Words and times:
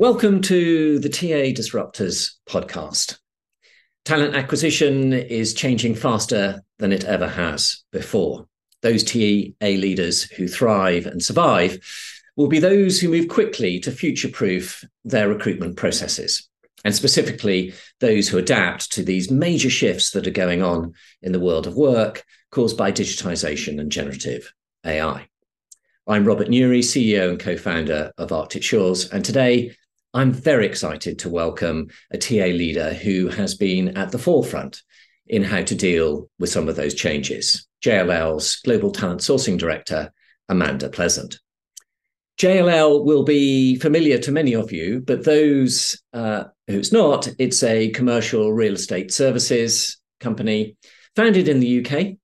Welcome 0.00 0.40
to 0.44 0.98
the 0.98 1.10
TA 1.10 1.52
Disruptors 1.52 2.30
podcast. 2.48 3.18
Talent 4.06 4.34
acquisition 4.34 5.12
is 5.12 5.52
changing 5.52 5.94
faster 5.94 6.62
than 6.78 6.90
it 6.90 7.04
ever 7.04 7.28
has 7.28 7.84
before. 7.92 8.46
Those 8.80 9.04
TA 9.04 9.52
leaders 9.60 10.22
who 10.22 10.48
thrive 10.48 11.04
and 11.04 11.22
survive 11.22 11.80
will 12.34 12.48
be 12.48 12.58
those 12.58 12.98
who 12.98 13.10
move 13.10 13.28
quickly 13.28 13.78
to 13.80 13.92
future 13.92 14.30
proof 14.30 14.82
their 15.04 15.28
recruitment 15.28 15.76
processes, 15.76 16.48
and 16.82 16.94
specifically 16.94 17.74
those 18.00 18.26
who 18.26 18.38
adapt 18.38 18.90
to 18.92 19.02
these 19.02 19.30
major 19.30 19.68
shifts 19.68 20.12
that 20.12 20.26
are 20.26 20.30
going 20.30 20.62
on 20.62 20.94
in 21.20 21.32
the 21.32 21.40
world 21.40 21.66
of 21.66 21.76
work 21.76 22.24
caused 22.50 22.78
by 22.78 22.90
digitization 22.90 23.78
and 23.78 23.92
generative 23.92 24.50
AI. 24.82 25.28
I'm 26.06 26.24
Robert 26.24 26.48
Newry, 26.48 26.80
CEO 26.80 27.28
and 27.28 27.38
co 27.38 27.58
founder 27.58 28.12
of 28.16 28.32
Arctic 28.32 28.62
Shores, 28.62 29.10
and 29.10 29.22
today 29.22 29.76
I'm 30.12 30.32
very 30.32 30.66
excited 30.66 31.20
to 31.20 31.28
welcome 31.28 31.88
a 32.10 32.18
TA 32.18 32.46
leader 32.46 32.92
who 32.92 33.28
has 33.28 33.54
been 33.54 33.96
at 33.96 34.10
the 34.10 34.18
forefront 34.18 34.82
in 35.28 35.44
how 35.44 35.62
to 35.62 35.74
deal 35.74 36.28
with 36.40 36.50
some 36.50 36.68
of 36.68 36.74
those 36.74 36.94
changes. 36.94 37.68
JLL's 37.84 38.56
Global 38.56 38.90
Talent 38.90 39.20
Sourcing 39.20 39.56
Director, 39.56 40.12
Amanda 40.48 40.88
Pleasant. 40.88 41.38
JLL 42.38 43.04
will 43.04 43.22
be 43.22 43.76
familiar 43.76 44.18
to 44.18 44.32
many 44.32 44.54
of 44.54 44.72
you, 44.72 45.00
but 45.00 45.24
those 45.24 46.02
uh, 46.12 46.44
who's 46.66 46.92
not, 46.92 47.28
it's 47.38 47.62
a 47.62 47.90
commercial 47.90 48.52
real 48.52 48.74
estate 48.74 49.12
services 49.12 50.00
company 50.18 50.76
founded 51.14 51.48
in 51.48 51.60
the 51.60 51.84
UK 51.86 52.16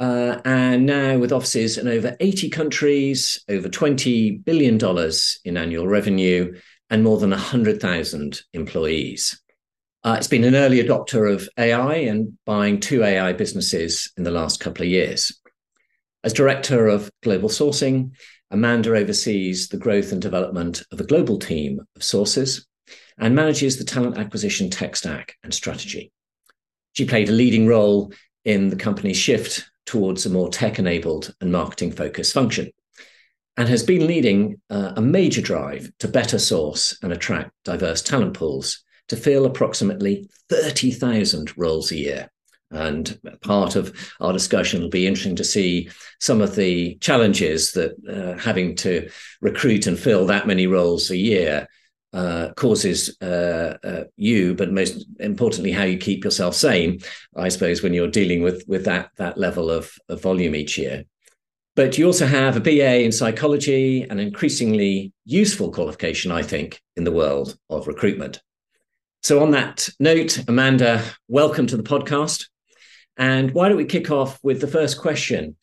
uh, 0.00 0.40
and 0.44 0.86
now 0.86 1.18
with 1.18 1.32
offices 1.32 1.78
in 1.78 1.86
over 1.86 2.16
80 2.18 2.50
countries, 2.50 3.44
over 3.48 3.68
$20 3.68 4.44
billion 4.44 4.78
in 5.44 5.56
annual 5.56 5.86
revenue, 5.86 6.54
and 6.90 7.04
more 7.04 7.18
than 7.18 7.30
100,000 7.30 8.42
employees. 8.52 9.40
Uh, 10.04 10.14
it's 10.16 10.28
been 10.28 10.44
an 10.44 10.54
early 10.54 10.82
adopter 10.82 11.32
of 11.32 11.48
AI 11.58 11.96
and 11.96 12.38
buying 12.46 12.80
two 12.80 13.02
AI 13.02 13.32
businesses 13.32 14.12
in 14.16 14.24
the 14.24 14.30
last 14.30 14.60
couple 14.60 14.84
of 14.84 14.90
years. 14.90 15.38
As 16.24 16.32
director 16.32 16.86
of 16.86 17.10
global 17.22 17.48
sourcing, 17.48 18.12
Amanda 18.50 18.94
oversees 18.96 19.68
the 19.68 19.76
growth 19.76 20.12
and 20.12 20.22
development 20.22 20.82
of 20.92 21.00
a 21.00 21.04
global 21.04 21.38
team 21.38 21.80
of 21.94 22.02
Sourcers 22.02 22.64
and 23.18 23.34
manages 23.34 23.76
the 23.76 23.84
talent 23.84 24.16
acquisition 24.16 24.70
tech 24.70 24.96
stack 24.96 25.36
and 25.42 25.52
strategy. 25.52 26.12
She 26.92 27.04
played 27.04 27.28
a 27.28 27.32
leading 27.32 27.66
role 27.66 28.12
in 28.44 28.70
the 28.70 28.76
company's 28.76 29.16
shift 29.16 29.68
towards 29.84 30.24
a 30.24 30.30
more 30.30 30.48
tech 30.48 30.78
enabled 30.78 31.34
and 31.40 31.52
marketing 31.52 31.92
focused 31.92 32.32
function 32.32 32.70
and 33.58 33.68
has 33.68 33.82
been 33.82 34.06
leading 34.06 34.60
uh, 34.70 34.92
a 34.96 35.02
major 35.02 35.42
drive 35.42 35.90
to 35.98 36.06
better 36.06 36.38
source 36.38 36.96
and 37.02 37.12
attract 37.12 37.50
diverse 37.64 38.00
talent 38.00 38.32
pools 38.32 38.84
to 39.08 39.16
fill 39.16 39.46
approximately 39.46 40.30
30,000 40.48 41.58
roles 41.58 41.90
a 41.90 41.96
year. 41.96 42.30
And 42.70 43.18
part 43.42 43.74
of 43.74 43.92
our 44.20 44.32
discussion 44.32 44.80
will 44.80 44.90
be 44.90 45.08
interesting 45.08 45.34
to 45.36 45.44
see 45.44 45.90
some 46.20 46.40
of 46.40 46.54
the 46.54 46.96
challenges 47.00 47.72
that 47.72 47.96
uh, 48.08 48.40
having 48.40 48.76
to 48.76 49.10
recruit 49.40 49.88
and 49.88 49.98
fill 49.98 50.26
that 50.26 50.46
many 50.46 50.68
roles 50.68 51.10
a 51.10 51.16
year 51.16 51.66
uh, 52.12 52.50
causes 52.54 53.16
uh, 53.20 53.76
uh, 53.82 54.04
you, 54.16 54.54
but 54.54 54.72
most 54.72 55.04
importantly, 55.18 55.72
how 55.72 55.82
you 55.82 55.98
keep 55.98 56.24
yourself 56.24 56.54
sane. 56.54 57.00
I 57.36 57.48
suppose 57.48 57.82
when 57.82 57.92
you're 57.92 58.08
dealing 58.08 58.42
with 58.42 58.64
with 58.68 58.84
that 58.84 59.10
that 59.16 59.36
level 59.36 59.68
of, 59.70 59.92
of 60.08 60.22
volume 60.22 60.54
each 60.54 60.78
year. 60.78 61.04
But 61.78 61.96
you 61.96 62.06
also 62.06 62.26
have 62.26 62.56
a 62.56 62.60
BA 62.60 63.04
in 63.04 63.12
psychology, 63.12 64.02
an 64.02 64.18
increasingly 64.18 65.12
useful 65.24 65.70
qualification, 65.70 66.32
I 66.32 66.42
think, 66.42 66.82
in 66.96 67.04
the 67.04 67.12
world 67.12 67.56
of 67.70 67.86
recruitment. 67.86 68.42
So, 69.22 69.40
on 69.44 69.52
that 69.52 69.88
note, 70.00 70.42
Amanda, 70.48 71.04
welcome 71.28 71.68
to 71.68 71.76
the 71.76 71.84
podcast. 71.84 72.48
And 73.16 73.54
why 73.54 73.68
don't 73.68 73.76
we 73.76 73.84
kick 73.84 74.10
off 74.10 74.40
with 74.42 74.60
the 74.60 74.66
first 74.66 75.00
question 75.00 75.54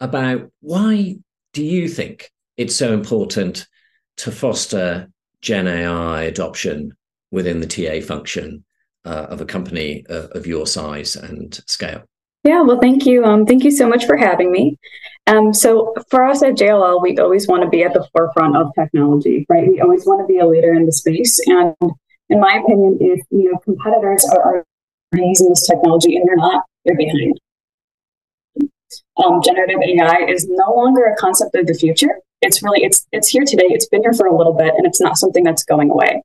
about 0.00 0.50
why 0.58 1.18
do 1.52 1.62
you 1.62 1.86
think 1.86 2.32
it's 2.56 2.74
so 2.74 2.92
important 2.92 3.68
to 4.16 4.32
foster 4.32 5.08
Gen 5.40 5.68
AI 5.68 6.22
adoption 6.22 6.96
within 7.30 7.60
the 7.60 7.68
TA 7.68 8.04
function 8.04 8.64
uh, 9.04 9.26
of 9.30 9.40
a 9.40 9.46
company 9.46 10.04
of, 10.08 10.32
of 10.32 10.48
your 10.48 10.66
size 10.66 11.14
and 11.14 11.60
scale? 11.68 12.08
Yeah, 12.42 12.62
well, 12.62 12.78
thank 12.80 13.04
you. 13.04 13.24
Um, 13.24 13.44
thank 13.44 13.64
you 13.64 13.70
so 13.70 13.88
much 13.88 14.06
for 14.06 14.16
having 14.16 14.50
me. 14.50 14.78
Um, 15.26 15.52
so 15.52 15.94
for 16.08 16.24
us 16.24 16.42
at 16.42 16.54
JLL, 16.54 17.02
we 17.02 17.16
always 17.18 17.46
want 17.46 17.62
to 17.62 17.68
be 17.68 17.84
at 17.84 17.92
the 17.92 18.08
forefront 18.12 18.56
of 18.56 18.72
technology, 18.74 19.46
right? 19.48 19.68
We 19.68 19.80
always 19.80 20.06
want 20.06 20.22
to 20.22 20.26
be 20.26 20.38
a 20.38 20.46
leader 20.46 20.72
in 20.72 20.86
the 20.86 20.92
space. 20.92 21.38
And 21.46 21.74
in 22.30 22.40
my 22.40 22.60
opinion, 22.64 22.98
if 23.00 23.20
you 23.30 23.52
know 23.52 23.58
competitors 23.58 24.24
are, 24.24 24.64
using 25.12 25.48
this 25.48 25.66
technology 25.66 26.14
and 26.14 26.24
you're 26.24 26.36
not, 26.36 26.64
you're 26.84 26.96
behind. 26.96 27.38
Um, 29.16 29.42
generative 29.42 29.80
AI 29.82 30.24
is 30.28 30.46
no 30.48 30.72
longer 30.72 31.04
a 31.04 31.16
concept 31.16 31.56
of 31.56 31.66
the 31.66 31.74
future. 31.74 32.20
It's 32.42 32.62
really 32.62 32.84
it's 32.84 33.06
it's 33.10 33.28
here 33.28 33.44
today. 33.44 33.66
It's 33.68 33.88
been 33.88 34.02
here 34.02 34.12
for 34.12 34.26
a 34.26 34.36
little 34.36 34.54
bit, 34.54 34.72
and 34.76 34.86
it's 34.86 35.00
not 35.00 35.18
something 35.18 35.42
that's 35.42 35.64
going 35.64 35.90
away. 35.90 36.22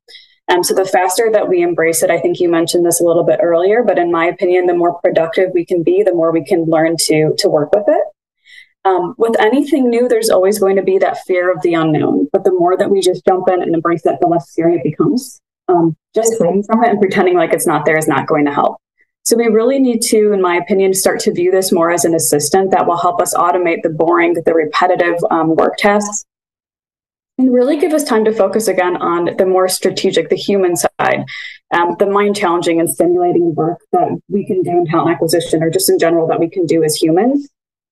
Um, 0.48 0.64
so 0.64 0.76
the 0.76 0.86
faster 0.86 1.30
that 1.32 1.50
we 1.50 1.64
embrace 1.64 2.04
it, 2.04 2.12
I 2.12 2.20
think 2.20 2.40
you 2.40 2.50
mentioned 2.50 2.86
this 2.86 3.02
a 3.02 3.04
little 3.04 3.24
bit 3.24 3.40
earlier, 3.42 3.84
but 3.84 3.98
in 3.98 4.12
my 4.12 4.26
opinion, 4.26 4.68
the 4.68 4.76
more 4.76 5.00
productive 5.02 5.52
we 5.54 5.66
can 5.66 5.82
be, 5.82 6.04
the 6.04 6.14
more 6.14 6.32
we 6.32 6.46
can 6.46 6.66
learn 6.66 6.96
to 7.00 7.34
to 7.38 7.50
work 7.50 7.74
with 7.74 7.86
it. 7.88 8.04
Um, 8.86 9.16
with 9.18 9.40
anything 9.40 9.90
new, 9.90 10.08
there's 10.08 10.30
always 10.30 10.60
going 10.60 10.76
to 10.76 10.84
be 10.84 11.00
that 11.00 11.18
fear 11.26 11.52
of 11.52 11.62
the 11.64 11.74
unknown. 11.74 12.30
But 12.32 12.44
the 12.44 12.52
more 12.52 12.78
that 12.78 12.92
we 12.92 13.02
just 13.02 13.26
jump 13.26 13.50
in 13.50 13.64
and 13.64 13.74
embrace 13.74 14.06
it, 14.06 14.20
the 14.22 14.28
less 14.28 14.48
scary 14.52 14.76
it 14.76 14.84
becomes. 14.84 15.42
Um, 15.68 15.98
just 16.14 16.36
hiding 16.40 16.62
from 16.62 16.84
it 16.84 16.92
and 16.92 17.00
pretending 17.00 17.36
like 17.36 17.52
it's 17.52 17.66
not 17.66 17.86
there 17.86 17.98
is 17.98 18.08
not 18.08 18.28
going 18.28 18.46
to 18.46 18.54
help. 18.54 18.78
So 19.24 19.36
we 19.36 19.48
really 19.48 19.80
need 19.80 20.04
to, 20.04 20.34
in 20.34 20.40
my 20.40 20.56
opinion, 20.56 20.94
start 20.94 21.20
to 21.22 21.34
view 21.34 21.50
this 21.50 21.72
more 21.72 21.90
as 21.90 22.06
an 22.06 22.14
assistant 22.14 22.70
that 22.70 22.86
will 22.86 22.98
help 22.98 23.20
us 23.20 23.34
automate 23.34 23.82
the 23.82 23.90
boring, 23.90 24.36
the 24.46 24.54
repetitive 24.54 25.16
um, 25.32 25.56
work 25.56 25.78
tasks 25.78 26.26
and 27.38 27.54
really 27.54 27.78
give 27.78 27.94
us 27.94 28.04
time 28.04 28.26
to 28.26 28.32
focus 28.32 28.68
again 28.68 28.98
on 28.98 29.36
the 29.38 29.46
more 29.46 29.68
strategic, 29.68 30.30
the 30.30 30.36
human 30.36 30.76
side, 30.76 31.26
um, 31.74 31.96
the 32.00 32.06
mind 32.06 32.36
challenging 32.36 32.80
and 32.80 32.90
stimulating 32.90 33.54
work 33.56 33.80
that 33.92 34.10
we 34.30 34.46
can 34.46 34.62
do 34.62 34.72
in 34.72 34.86
talent 34.86 35.12
acquisition 35.12 35.62
or 35.62 35.70
just 35.70 35.90
in 35.90 36.00
general 36.00 36.28
that 36.28 36.40
we 36.40 36.50
can 36.50 36.66
do 36.66 36.84
as 36.84 36.96
humans. 36.96 37.50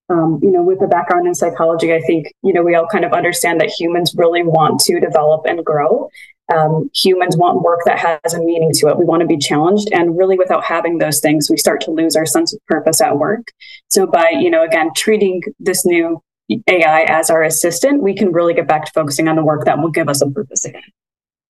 Um, 0.10 0.40
you 0.44 0.52
know, 0.52 0.62
with 0.62 0.82
a 0.82 0.88
background 0.88 1.28
in 1.28 1.34
psychology, 1.34 1.94
I 1.94 2.02
think, 2.02 2.32
you 2.44 2.54
know, 2.54 2.62
we 2.62 2.76
all 2.76 2.88
kind 2.88 3.06
of 3.06 3.14
understand 3.14 3.60
that 3.62 3.70
humans 3.70 4.14
really 4.16 4.44
want 4.44 4.80
to 4.82 5.00
develop 5.00 5.46
and 5.46 5.64
grow. 5.66 6.10
Um, 6.54 6.90
humans 6.94 7.38
want 7.38 7.62
work 7.62 7.80
that 7.86 8.00
has 8.00 8.34
a 8.34 8.40
meaning 8.40 8.72
to 8.76 8.90
it. 8.90 8.98
We 8.98 9.06
want 9.06 9.22
to 9.22 9.28
be 9.28 9.38
challenged. 9.38 9.88
And 9.94 10.18
really, 10.18 10.38
without 10.38 10.66
having 10.66 10.98
those 10.98 11.22
things, 11.22 11.50
we 11.50 11.56
start 11.56 11.80
to 11.82 11.92
lose 11.92 12.18
our 12.18 12.26
sense 12.26 12.54
of 12.54 12.60
purpose 12.68 13.00
at 13.00 13.18
work. 13.18 13.48
So, 13.88 14.06
by, 14.06 14.32
you 14.38 14.50
know, 14.50 14.64
again, 14.64 14.92
treating 14.94 15.42
this 15.58 15.86
new 15.86 16.22
AI 16.50 17.04
as 17.04 17.30
our 17.30 17.44
assistant, 17.44 18.02
we 18.02 18.16
can 18.16 18.32
really 18.32 18.54
get 18.54 18.68
back 18.68 18.86
to 18.86 18.92
focusing 18.92 19.28
on 19.28 19.36
the 19.36 19.44
work 19.44 19.66
that 19.66 19.80
will 19.80 19.92
give 19.92 20.10
us 20.10 20.22
a 20.22 20.30
purpose 20.30 20.66
again. 20.66 20.82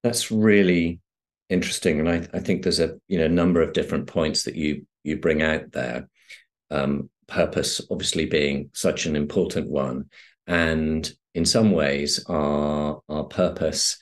That's 0.03 0.31
really 0.31 0.99
interesting, 1.49 1.99
and 1.99 2.09
I, 2.09 2.27
I 2.33 2.39
think 2.39 2.63
there's 2.63 2.79
a 2.79 2.97
you 3.07 3.17
know 3.17 3.27
number 3.27 3.61
of 3.61 3.73
different 3.73 4.07
points 4.07 4.43
that 4.43 4.55
you 4.55 4.85
you 5.03 5.17
bring 5.17 5.41
out 5.41 5.71
there. 5.71 6.09
Um, 6.71 7.09
purpose, 7.27 7.81
obviously, 7.89 8.25
being 8.25 8.69
such 8.73 9.05
an 9.05 9.15
important 9.15 9.69
one, 9.69 10.09
and 10.47 11.11
in 11.33 11.45
some 11.45 11.71
ways, 11.71 12.23
our 12.27 13.01
our 13.09 13.23
purpose 13.23 13.97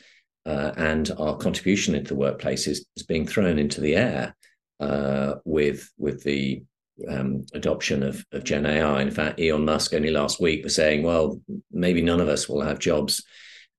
uh, 0.46 0.72
and 0.78 1.12
our 1.18 1.38
contribution 1.38 1.96
into 1.96 2.09
the 2.09 2.19
workplace 2.19 2.68
is, 2.68 2.85
is 2.96 3.03
being 3.03 3.28
thrown 3.28 3.59
into 3.59 3.82
the 3.82 3.96
air 3.96 4.35
uh, 4.79 5.35
with 5.46 5.91
with 5.97 6.23
the 6.23 6.64
um, 7.08 7.46
adoption 7.53 8.03
of, 8.03 8.24
of 8.32 8.44
Gen 8.44 8.66
AI. 8.66 9.02
In 9.02 9.12
fact, 9.12 9.40
Elon 9.40 9.66
Musk 9.66 9.94
only 9.94 10.12
last 10.12 10.40
week 10.42 10.64
was 10.64 10.76
saying, 10.76 11.03
well, 11.03 11.42
maybe 11.72 12.02
none 12.02 12.20
of 12.20 12.28
us 12.28 12.48
will 12.48 12.62
have 12.62 12.80
jobs 12.80 13.24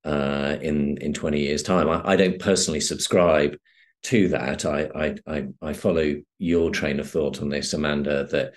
uh, 0.05 0.57
in 0.61 0.99
in 0.99 1.13
20 1.13 1.41
years' 1.41 1.63
time. 1.63 1.89
I, 1.89 2.13
I, 2.13 2.17
don't 2.17 2.41
personally 2.41 2.81
subscribe 2.81 3.57
to 4.05 4.29
that. 4.29 4.65
I, 4.65 5.17
I 5.27 5.47
I 5.61 5.73
follow 5.73 6.17
your 6.39 6.71
train 6.71 6.99
of 6.99 7.09
thought 7.09 7.41
on 7.41 7.49
this, 7.49 7.73
Amanda. 7.73 8.27
That 8.27 8.55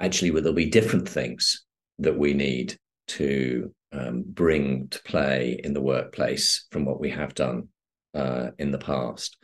actually, 0.00 0.30
well, 0.30 0.42
there'll 0.42 0.54
be 0.54 0.70
different 0.70 1.08
things 1.08 1.64
that 1.98 2.16
we 2.16 2.32
need 2.32 2.78
to 3.08 3.74
um, 3.92 4.24
bring 4.26 4.88
to 4.88 5.02
play 5.02 5.60
in 5.62 5.74
the 5.74 5.82
workplace 5.82 6.66
from 6.70 6.84
what 6.84 7.00
we 7.00 7.10
have 7.10 7.34
done 7.34 7.68
uh, 8.14 8.50
in 8.58 8.70
the 8.70 8.78
past. 8.78 9.36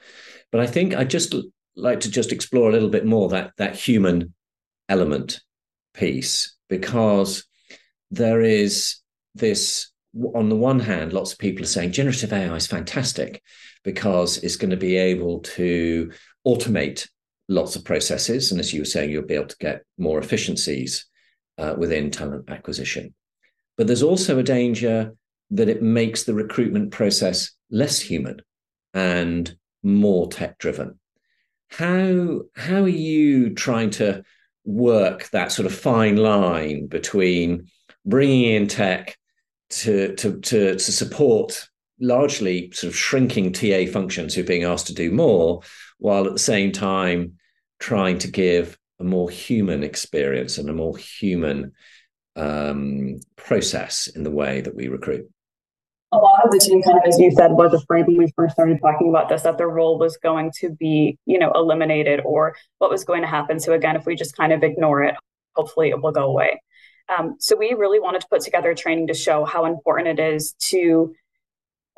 But 0.50 0.60
I 0.60 0.66
think 0.66 0.94
I 0.94 1.04
just 1.04 1.34
like 1.76 2.00
to 2.00 2.10
just 2.10 2.32
explore 2.32 2.68
a 2.68 2.72
little 2.72 2.90
bit 2.90 3.04
more 3.04 3.28
that 3.30 3.52
that 3.58 3.76
human 3.76 4.32
element 4.88 5.40
piece 5.94 6.54
because 6.68 7.44
there 8.10 8.40
is 8.40 8.96
this 9.34 9.90
on 10.34 10.48
the 10.48 10.56
one 10.56 10.80
hand 10.80 11.12
lots 11.12 11.32
of 11.32 11.38
people 11.38 11.62
are 11.62 11.68
saying 11.68 11.92
generative 11.92 12.32
ai 12.32 12.54
is 12.54 12.66
fantastic 12.66 13.42
because 13.82 14.38
it's 14.38 14.56
going 14.56 14.70
to 14.70 14.76
be 14.76 14.96
able 14.96 15.40
to 15.40 16.10
automate 16.46 17.08
lots 17.48 17.76
of 17.76 17.84
processes 17.84 18.50
and 18.50 18.60
as 18.60 18.72
you 18.72 18.80
were 18.80 18.84
saying 18.84 19.10
you'll 19.10 19.22
be 19.22 19.34
able 19.34 19.46
to 19.46 19.56
get 19.58 19.82
more 19.98 20.18
efficiencies 20.18 21.06
uh, 21.58 21.74
within 21.76 22.10
talent 22.10 22.48
acquisition 22.48 23.14
but 23.76 23.86
there's 23.86 24.02
also 24.02 24.38
a 24.38 24.42
danger 24.42 25.14
that 25.50 25.68
it 25.68 25.82
makes 25.82 26.24
the 26.24 26.34
recruitment 26.34 26.90
process 26.90 27.52
less 27.70 28.00
human 28.00 28.40
and 28.92 29.56
more 29.82 30.28
tech 30.28 30.58
driven. 30.58 30.98
How 31.68 32.42
how 32.54 32.82
are 32.82 32.88
you 32.88 33.54
trying 33.54 33.90
to 33.90 34.22
work 34.64 35.28
that 35.30 35.52
sort 35.52 35.66
of 35.66 35.74
fine 35.74 36.16
line 36.16 36.86
between 36.86 37.68
bringing 38.04 38.44
in 38.44 38.66
tech 38.66 39.16
to 39.70 40.14
to 40.16 40.40
to, 40.40 40.72
to 40.74 40.92
support 40.92 41.68
largely 42.00 42.70
sort 42.72 42.92
of 42.92 42.96
shrinking 42.96 43.52
TA 43.52 43.86
functions 43.90 44.34
who 44.34 44.40
are 44.40 44.46
being 44.46 44.64
asked 44.64 44.88
to 44.88 44.94
do 44.94 45.10
more, 45.10 45.60
while 45.98 46.26
at 46.26 46.32
the 46.32 46.38
same 46.38 46.72
time 46.72 47.34
trying 47.78 48.18
to 48.18 48.30
give 48.30 48.78
a 49.00 49.04
more 49.04 49.30
human 49.30 49.82
experience 49.82 50.58
and 50.58 50.68
a 50.68 50.74
more 50.74 50.96
human 50.96 51.72
um, 52.36 53.20
process 53.36 54.06
in 54.08 54.22
the 54.22 54.30
way 54.30 54.60
that 54.60 54.74
we 54.74 54.88
recruit. 54.88 55.30
A 56.14 56.16
lot 56.16 56.44
of 56.44 56.52
the 56.52 56.60
team, 56.60 56.80
kind 56.80 56.96
of 56.96 57.04
as 57.06 57.18
you 57.18 57.32
said, 57.32 57.50
was 57.50 57.74
afraid 57.74 58.06
when 58.06 58.16
we 58.16 58.32
first 58.36 58.54
started 58.54 58.80
talking 58.80 59.08
about 59.08 59.28
this 59.28 59.42
that 59.42 59.58
their 59.58 59.68
role 59.68 59.98
was 59.98 60.16
going 60.16 60.52
to 60.60 60.70
be, 60.70 61.18
you 61.26 61.40
know, 61.40 61.50
eliminated 61.52 62.20
or 62.24 62.54
what 62.78 62.88
was 62.88 63.04
going 63.04 63.22
to 63.22 63.26
happen. 63.26 63.58
So 63.58 63.72
again, 63.72 63.96
if 63.96 64.06
we 64.06 64.14
just 64.14 64.36
kind 64.36 64.52
of 64.52 64.62
ignore 64.62 65.02
it, 65.02 65.16
hopefully 65.56 65.88
it 65.88 66.00
will 66.00 66.12
go 66.12 66.26
away. 66.26 66.62
Um, 67.08 67.34
so 67.40 67.56
we 67.56 67.74
really 67.74 67.98
wanted 67.98 68.20
to 68.20 68.28
put 68.28 68.42
together 68.42 68.70
a 68.70 68.76
training 68.76 69.08
to 69.08 69.14
show 69.14 69.44
how 69.44 69.64
important 69.64 70.20
it 70.20 70.34
is 70.34 70.54
to 70.70 71.14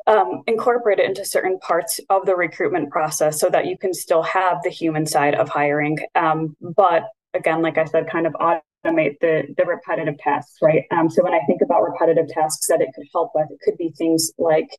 um, 0.07 0.41
incorporate 0.47 0.99
it 0.99 1.05
into 1.05 1.23
certain 1.23 1.59
parts 1.59 1.99
of 2.09 2.25
the 2.25 2.35
recruitment 2.35 2.89
process 2.89 3.39
so 3.39 3.49
that 3.49 3.67
you 3.67 3.77
can 3.77 3.93
still 3.93 4.23
have 4.23 4.63
the 4.63 4.69
human 4.69 5.05
side 5.05 5.35
of 5.35 5.47
hiring. 5.47 5.99
Um, 6.15 6.55
but 6.61 7.03
again, 7.33 7.61
like 7.61 7.77
I 7.77 7.85
said, 7.85 8.09
kind 8.09 8.25
of 8.25 8.35
automate 8.85 9.19
the, 9.21 9.43
the 9.57 9.65
repetitive 9.65 10.17
tasks, 10.17 10.57
right? 10.61 10.83
Um, 10.91 11.09
so 11.09 11.23
when 11.23 11.33
I 11.33 11.39
think 11.47 11.61
about 11.61 11.83
repetitive 11.83 12.27
tasks 12.27 12.67
that 12.67 12.81
it 12.81 12.89
could 12.95 13.05
help 13.13 13.31
with, 13.35 13.47
it 13.49 13.59
could 13.63 13.77
be 13.77 13.93
things 13.97 14.31
like 14.37 14.69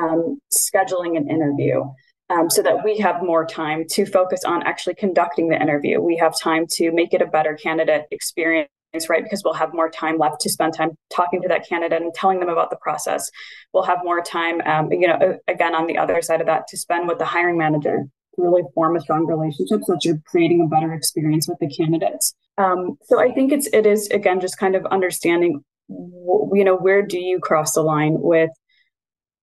um, 0.00 0.38
scheduling 0.52 1.16
an 1.16 1.28
interview. 1.28 1.84
Um, 2.30 2.48
so 2.48 2.62
that 2.62 2.82
we 2.82 2.96
have 2.98 3.22
more 3.22 3.44
time 3.44 3.84
to 3.90 4.06
focus 4.06 4.42
on 4.44 4.62
actually 4.62 4.94
conducting 4.94 5.50
the 5.50 5.60
interview. 5.60 6.00
We 6.00 6.16
have 6.16 6.32
time 6.40 6.66
to 6.76 6.90
make 6.90 7.12
it 7.12 7.20
a 7.20 7.26
better 7.26 7.54
candidate 7.54 8.06
experience 8.10 8.70
right? 9.08 9.22
Because 9.22 9.42
we'll 9.44 9.54
have 9.54 9.72
more 9.72 9.90
time 9.90 10.18
left 10.18 10.40
to 10.42 10.50
spend 10.50 10.74
time 10.74 10.90
talking 11.10 11.40
to 11.42 11.48
that 11.48 11.66
candidate 11.66 12.02
and 12.02 12.12
telling 12.14 12.40
them 12.40 12.48
about 12.48 12.70
the 12.70 12.76
process. 12.76 13.30
We'll 13.72 13.84
have 13.84 13.98
more 14.04 14.22
time, 14.22 14.60
um, 14.66 14.92
you 14.92 15.08
know, 15.08 15.38
again, 15.48 15.74
on 15.74 15.86
the 15.86 15.98
other 15.98 16.20
side 16.22 16.40
of 16.40 16.46
that, 16.46 16.66
to 16.68 16.76
spend 16.76 17.08
with 17.08 17.18
the 17.18 17.24
hiring 17.24 17.56
manager 17.56 18.04
really 18.36 18.62
form 18.74 18.96
a 18.96 19.00
strong 19.00 19.26
relationship 19.26 19.80
so 19.84 19.92
that 19.92 20.04
you're 20.04 20.22
creating 20.26 20.60
a 20.62 20.66
better 20.66 20.92
experience 20.92 21.48
with 21.48 21.58
the 21.58 21.68
candidates. 21.68 22.34
Um, 22.58 22.98
so 23.04 23.20
I 23.20 23.32
think 23.32 23.52
it's 23.52 23.68
it 23.72 23.86
is 23.86 24.08
again 24.08 24.40
just 24.40 24.58
kind 24.58 24.74
of 24.74 24.84
understanding, 24.86 25.64
you 25.88 26.64
know, 26.64 26.76
where 26.76 27.02
do 27.02 27.18
you 27.18 27.38
cross 27.40 27.72
the 27.72 27.82
line 27.82 28.16
with 28.18 28.50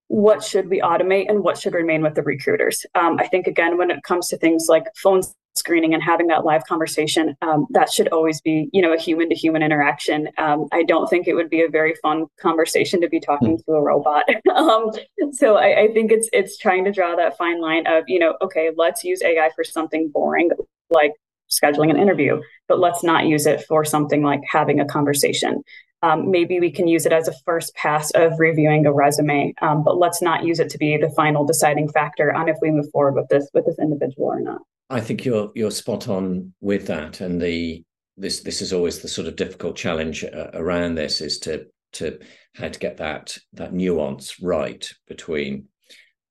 what 0.09 0.43
should 0.43 0.69
we 0.69 0.81
automate 0.81 1.29
and 1.29 1.43
what 1.43 1.57
should 1.57 1.73
remain 1.73 2.01
with 2.01 2.15
the 2.15 2.23
recruiters. 2.23 2.83
Um, 2.95 3.17
I 3.19 3.27
think 3.27 3.45
again, 3.45 3.77
when 3.77 3.91
it 3.91 4.01
comes 4.01 4.27
to 4.29 4.37
things 4.37 4.65
like 4.67 4.85
phones 4.95 5.35
screening 5.55 5.93
and 5.93 6.01
having 6.01 6.27
that 6.27 6.45
live 6.45 6.63
conversation 6.65 7.35
um, 7.41 7.67
that 7.71 7.91
should 7.91 8.07
always 8.09 8.41
be 8.41 8.69
you 8.71 8.81
know 8.81 8.93
a 8.93 8.97
human 8.97 9.29
to 9.29 9.35
human 9.35 9.61
interaction. 9.61 10.29
Um, 10.37 10.67
i 10.71 10.83
don't 10.83 11.07
think 11.09 11.27
it 11.27 11.35
would 11.35 11.49
be 11.49 11.61
a 11.61 11.69
very 11.69 11.93
fun 12.01 12.25
conversation 12.39 13.01
to 13.01 13.09
be 13.09 13.19
talking 13.19 13.57
mm. 13.57 13.65
to 13.65 13.71
a 13.73 13.81
robot. 13.81 14.23
Um, 14.49 14.91
so 15.31 15.55
I, 15.55 15.83
I, 15.83 15.87
think 15.93 16.11
it's 16.11 16.27
it's 16.33 16.57
trying 16.57 16.83
to 16.85 16.91
draw 16.91 17.15
that 17.15 17.37
fine 17.37 17.61
line 17.61 17.87
of 17.87 18.03
you 18.07 18.19
know 18.19 18.35
okay 18.41 18.71
let's 18.75 19.03
use 19.03 19.21
ai 19.21 19.49
for 19.55 19.63
something 19.63 20.09
boring 20.09 20.49
like 20.89 21.13
scheduling 21.49 21.89
an 21.89 21.97
interview 21.97 22.41
but 22.67 22.79
let's 22.79 23.03
not 23.03 23.25
use 23.25 23.45
it 23.45 23.63
for 23.63 23.85
something 23.85 24.23
like 24.23 24.41
having 24.49 24.79
a 24.79 24.85
conversation. 24.85 25.63
Um, 26.01 26.31
maybe 26.31 26.59
we 26.59 26.71
can 26.71 26.87
use 26.87 27.05
it 27.05 27.13
as 27.13 27.27
a 27.27 27.33
first 27.45 27.75
pass 27.75 28.09
of 28.11 28.39
reviewing 28.39 28.85
a 28.85 28.93
resume 28.93 29.53
um, 29.61 29.83
but 29.83 29.97
let's 29.97 30.21
not 30.21 30.43
use 30.43 30.59
it 30.59 30.69
to 30.71 30.77
be 30.77 30.97
the 30.97 31.09
final 31.09 31.45
deciding 31.45 31.89
factor 31.89 32.33
on 32.33 32.49
if 32.49 32.57
we 32.61 32.71
move 32.71 32.89
forward 32.91 33.15
with 33.15 33.27
this 33.29 33.49
with 33.53 33.65
this 33.65 33.77
individual 33.79 34.27
or 34.27 34.39
not 34.39 34.61
I 34.89 35.01
think 35.01 35.23
you're 35.25 35.51
you're 35.55 35.71
spot 35.71 36.07
on 36.07 36.53
with 36.61 36.87
that, 36.87 37.21
and 37.21 37.41
the 37.41 37.83
this 38.17 38.41
this 38.41 38.61
is 38.61 38.73
always 38.73 38.99
the 38.99 39.07
sort 39.07 39.27
of 39.27 39.35
difficult 39.35 39.75
challenge 39.75 40.23
uh, 40.23 40.49
around 40.53 40.95
this 40.95 41.21
is 41.21 41.39
to 41.39 41.65
to 41.93 42.19
how 42.55 42.69
to 42.69 42.79
get 42.79 42.97
that 42.97 43.37
that 43.53 43.73
nuance 43.73 44.41
right 44.41 44.91
between 45.07 45.67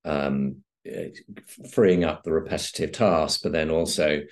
um, 0.05 0.57
uh, 0.87 1.09
freeing 1.71 2.05
up 2.05 2.23
the 2.23 2.33
repetitive 2.33 2.93
task, 2.93 3.41
but 3.43 3.53
then 3.53 3.71
also 3.71 4.23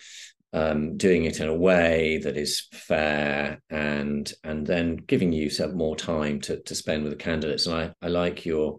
um, 0.52 0.96
doing 0.96 1.24
it 1.24 1.40
in 1.40 1.48
a 1.48 1.54
way 1.54 2.18
that 2.18 2.36
is 2.36 2.66
fair 2.72 3.60
and 3.70 4.32
and 4.42 4.66
then 4.66 4.96
giving 4.96 5.32
you 5.32 5.50
some 5.50 5.76
more 5.76 5.96
time 5.96 6.40
to 6.40 6.60
to 6.62 6.74
spend 6.74 7.04
with 7.04 7.12
the 7.12 7.24
candidates. 7.24 7.66
And 7.66 7.76
I 7.76 7.94
I 8.02 8.08
like 8.08 8.44
your 8.44 8.78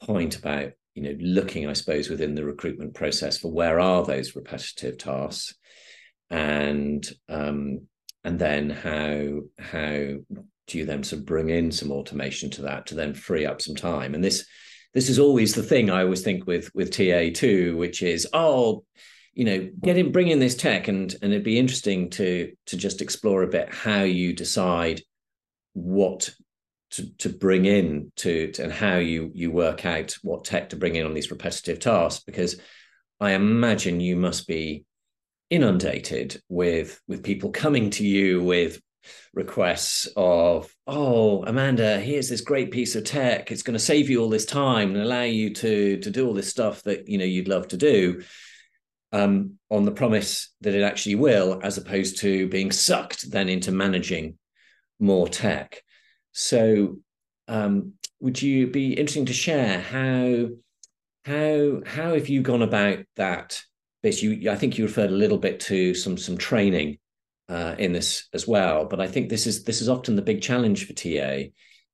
point 0.00 0.38
about 0.38 0.72
you 0.96 1.02
know 1.02 1.14
looking 1.20 1.68
i 1.68 1.72
suppose 1.72 2.08
within 2.08 2.34
the 2.34 2.44
recruitment 2.44 2.94
process 2.94 3.38
for 3.38 3.52
where 3.52 3.78
are 3.78 4.04
those 4.04 4.34
repetitive 4.34 4.98
tasks 4.98 5.54
and 6.30 7.08
um, 7.28 7.82
and 8.24 8.40
then 8.40 8.70
how 8.70 9.42
how 9.58 10.18
do 10.66 10.78
you 10.78 10.84
then 10.84 11.04
sort 11.04 11.20
of 11.20 11.26
bring 11.26 11.48
in 11.48 11.70
some 11.70 11.92
automation 11.92 12.50
to 12.50 12.62
that 12.62 12.86
to 12.86 12.96
then 12.96 13.14
free 13.14 13.46
up 13.46 13.62
some 13.62 13.76
time? 13.76 14.14
And 14.14 14.24
this 14.24 14.44
this 14.94 15.08
is 15.08 15.18
always 15.18 15.54
the 15.54 15.62
thing 15.62 15.90
i 15.90 16.02
always 16.02 16.22
think 16.22 16.46
with 16.46 16.74
with 16.74 16.90
ta2 16.90 17.76
which 17.76 18.02
is 18.02 18.26
oh 18.32 18.82
you 19.34 19.44
know 19.44 19.68
get 19.82 19.98
in 19.98 20.10
bring 20.10 20.28
in 20.28 20.38
this 20.38 20.56
tech 20.56 20.88
and 20.88 21.14
and 21.20 21.32
it'd 21.32 21.44
be 21.44 21.58
interesting 21.58 22.08
to 22.08 22.50
to 22.64 22.78
just 22.78 23.02
explore 23.02 23.42
a 23.42 23.48
bit 23.48 23.68
how 23.68 24.00
you 24.02 24.32
decide 24.32 25.02
what 25.74 26.30
to, 26.96 27.16
to 27.18 27.28
bring 27.28 27.64
in 27.64 28.10
to, 28.16 28.50
to, 28.52 28.64
and 28.64 28.72
how 28.72 28.96
you 28.96 29.30
you 29.34 29.50
work 29.50 29.86
out 29.86 30.16
what 30.22 30.44
tech 30.44 30.70
to 30.70 30.76
bring 30.76 30.96
in 30.96 31.06
on 31.06 31.14
these 31.14 31.30
repetitive 31.30 31.78
tasks 31.78 32.22
because 32.24 32.60
I 33.20 33.32
imagine 33.32 34.00
you 34.00 34.16
must 34.16 34.46
be 34.46 34.84
inundated 35.50 36.40
with 36.48 37.00
with 37.06 37.22
people 37.22 37.50
coming 37.50 37.90
to 37.90 38.04
you 38.04 38.42
with 38.42 38.80
requests 39.32 40.08
of 40.16 40.74
oh 40.86 41.44
Amanda 41.44 42.00
here's 42.00 42.28
this 42.28 42.40
great 42.40 42.70
piece 42.70 42.96
of 42.96 43.04
tech. 43.04 43.52
It's 43.52 43.62
going 43.62 43.78
to 43.78 43.84
save 43.84 44.10
you 44.10 44.22
all 44.22 44.30
this 44.30 44.46
time 44.46 44.94
and 44.94 45.02
allow 45.02 45.22
you 45.22 45.54
to 45.54 45.98
to 45.98 46.10
do 46.10 46.26
all 46.26 46.34
this 46.34 46.50
stuff 46.50 46.82
that 46.82 47.08
you 47.08 47.18
know 47.18 47.24
you'd 47.24 47.48
love 47.48 47.68
to 47.68 47.76
do 47.76 48.22
um, 49.12 49.58
on 49.70 49.84
the 49.84 49.92
promise 49.92 50.52
that 50.62 50.74
it 50.74 50.82
actually 50.82 51.14
will 51.14 51.60
as 51.62 51.78
opposed 51.78 52.18
to 52.20 52.48
being 52.48 52.72
sucked 52.72 53.30
then 53.30 53.48
into 53.48 53.70
managing 53.70 54.36
more 54.98 55.28
tech 55.28 55.82
so, 56.38 56.98
um, 57.48 57.94
would 58.20 58.42
you 58.42 58.66
be 58.66 58.92
interesting 58.92 59.24
to 59.24 59.32
share 59.32 59.80
how 59.80 60.48
how 61.24 61.80
how 61.86 62.12
have 62.12 62.28
you 62.28 62.42
gone 62.42 62.60
about 62.60 62.98
that? 63.16 63.58
You, 64.02 64.50
I 64.50 64.56
think 64.56 64.76
you 64.76 64.84
referred 64.84 65.08
a 65.08 65.14
little 65.14 65.38
bit 65.38 65.60
to 65.60 65.94
some 65.94 66.18
some 66.18 66.36
training 66.36 66.98
uh, 67.48 67.74
in 67.78 67.92
this 67.92 68.28
as 68.34 68.46
well, 68.46 68.84
but 68.84 69.00
I 69.00 69.08
think 69.08 69.30
this 69.30 69.46
is 69.46 69.64
this 69.64 69.80
is 69.80 69.88
often 69.88 70.14
the 70.14 70.20
big 70.20 70.42
challenge 70.42 70.86
for 70.86 70.92
TA 70.92 71.44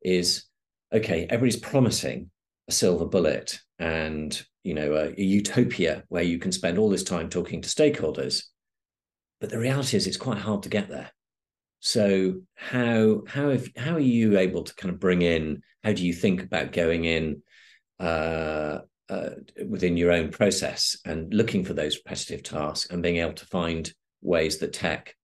is 0.02 0.44
okay, 0.92 1.26
everybody's 1.30 1.61
promising 1.61 2.28
a 2.68 2.72
silver 2.72 3.06
bullet 3.06 3.61
and 3.78 4.42
you 4.64 4.75
know 4.75 4.92
a, 4.94 5.11
a 5.11 5.22
utopia 5.22 6.02
where 6.08 6.25
you 6.25 6.40
can 6.40 6.50
spend 6.50 6.78
all 6.78 6.90
this 6.90 7.04
time 7.04 7.28
talking 7.30 7.62
to 7.62 7.68
stakeholders, 7.68 8.42
but 9.40 9.50
the 9.50 9.58
reality 9.61 9.96
is 9.96 10.08
it's 10.08 10.16
quite 10.16 10.38
hard 10.38 10.64
to 10.64 10.68
get 10.68 10.88
there. 10.88 11.12
So 11.85 12.43
how 12.55 13.25
how 13.27 13.51
have, 13.51 13.69
how 13.77 13.95
are 13.95 14.01
you 14.01 14.39
able 14.39 14.62
to 14.62 14.75
kind 14.77 14.95
of 14.95 15.01
bring 15.01 15.21
in? 15.21 15.62
How 15.83 15.93
do 15.93 16.07
you 16.07 16.12
think 16.12 16.41
about 16.41 16.71
going 16.71 17.05
in 17.07 17.43
uh, 17.99 18.79
uh, 19.09 19.31
within 19.69 19.97
your 19.97 20.12
own 20.12 20.31
process 20.31 20.97
and 21.05 21.35
looking 21.35 21.65
for 21.65 21.75
those 21.75 21.97
repetitive 21.97 22.45
tasks 22.45 22.89
and 22.89 23.03
being 23.03 23.17
able 23.17 23.33
to 23.33 23.47
find 23.47 23.93
ways 24.23 24.59
that 24.59 24.73
tech 24.73 25.17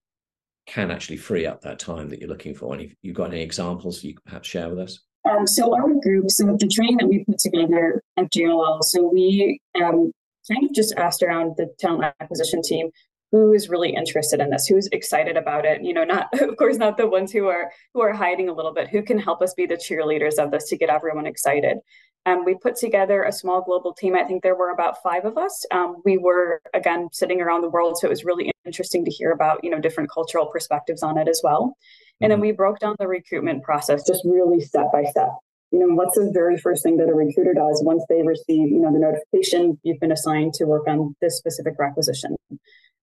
can 0.67 0.91
actually 0.91 1.15
free 1.15 1.45
up 1.45 1.61
that 1.61 1.79
time 1.79 2.09
that 2.09 2.19
you're 2.19 2.27
looking 2.27 2.53
for? 2.53 2.73
And 2.73 2.83
if 2.83 2.93
you've 3.01 3.15
got 3.15 3.31
any 3.31 3.41
examples 3.41 4.03
you 4.03 4.15
could 4.15 4.25
perhaps 4.25 4.49
share 4.49 4.67
with 4.67 4.79
us. 4.79 4.99
Um, 5.29 5.47
so 5.47 5.73
our 5.73 5.93
group, 6.03 6.29
so 6.29 6.45
the 6.59 6.67
training 6.67 6.97
that 6.97 7.07
we 7.07 7.23
put 7.23 7.39
together 7.39 8.03
at 8.17 8.33
JLL, 8.33 8.83
so 8.83 9.09
we 9.09 9.61
um, 9.75 10.11
kind 10.51 10.65
of 10.65 10.73
just 10.73 10.93
asked 10.97 11.23
around 11.23 11.53
the 11.55 11.73
talent 11.79 12.13
acquisition 12.19 12.61
team 12.61 12.89
who 13.31 13.53
is 13.53 13.69
really 13.69 13.93
interested 13.93 14.39
in 14.39 14.49
this 14.49 14.65
who's 14.67 14.87
excited 14.91 15.37
about 15.37 15.65
it 15.65 15.83
you 15.83 15.93
know 15.93 16.03
not 16.03 16.27
of 16.41 16.55
course 16.57 16.77
not 16.77 16.97
the 16.97 17.07
ones 17.07 17.31
who 17.31 17.47
are 17.47 17.71
who 17.93 18.01
are 18.01 18.13
hiding 18.13 18.49
a 18.49 18.53
little 18.53 18.73
bit 18.73 18.87
who 18.87 19.01
can 19.01 19.19
help 19.19 19.41
us 19.41 19.53
be 19.53 19.65
the 19.65 19.75
cheerleaders 19.75 20.35
of 20.37 20.51
this 20.51 20.67
to 20.69 20.77
get 20.77 20.89
everyone 20.89 21.25
excited. 21.25 21.77
Um, 22.25 22.43
we 22.43 22.55
put 22.55 22.75
together 22.75 23.23
a 23.23 23.31
small 23.31 23.61
global 23.61 23.93
team. 23.93 24.15
I 24.15 24.23
think 24.25 24.43
there 24.43 24.55
were 24.55 24.71
about 24.71 25.01
five 25.01 25.23
of 25.25 25.37
us. 25.37 25.65
Um, 25.71 26.01
we 26.03 26.17
were 26.17 26.61
again 26.73 27.07
sitting 27.11 27.41
around 27.41 27.61
the 27.61 27.69
world 27.69 27.97
so 27.97 28.07
it 28.07 28.09
was 28.09 28.25
really 28.25 28.51
interesting 28.65 29.05
to 29.05 29.11
hear 29.11 29.31
about 29.31 29.63
you 29.63 29.69
know 29.69 29.79
different 29.79 30.11
cultural 30.11 30.47
perspectives 30.47 31.03
on 31.03 31.17
it 31.17 31.27
as 31.27 31.41
well. 31.43 31.75
And 32.21 32.31
then 32.31 32.37
mm-hmm. 32.37 32.47
we 32.47 32.51
broke 32.51 32.79
down 32.79 32.95
the 32.99 33.07
recruitment 33.07 33.63
process 33.63 34.05
just 34.05 34.25
really 34.25 34.59
step 34.59 34.91
by 34.91 35.05
step. 35.05 35.29
You 35.71 35.79
know 35.79 35.95
what's 35.95 36.17
the 36.17 36.31
very 36.33 36.57
first 36.57 36.83
thing 36.83 36.97
that 36.97 37.09
a 37.09 37.13
recruiter 37.13 37.53
does 37.53 37.81
once 37.85 38.03
they 38.09 38.21
receive 38.23 38.69
you 38.69 38.79
know 38.79 38.91
the 38.91 38.99
notification 38.99 39.79
you've 39.83 39.99
been 39.99 40.11
assigned 40.11 40.53
to 40.55 40.65
work 40.65 40.87
on 40.87 41.15
this 41.21 41.37
specific 41.37 41.75
requisition 41.79 42.35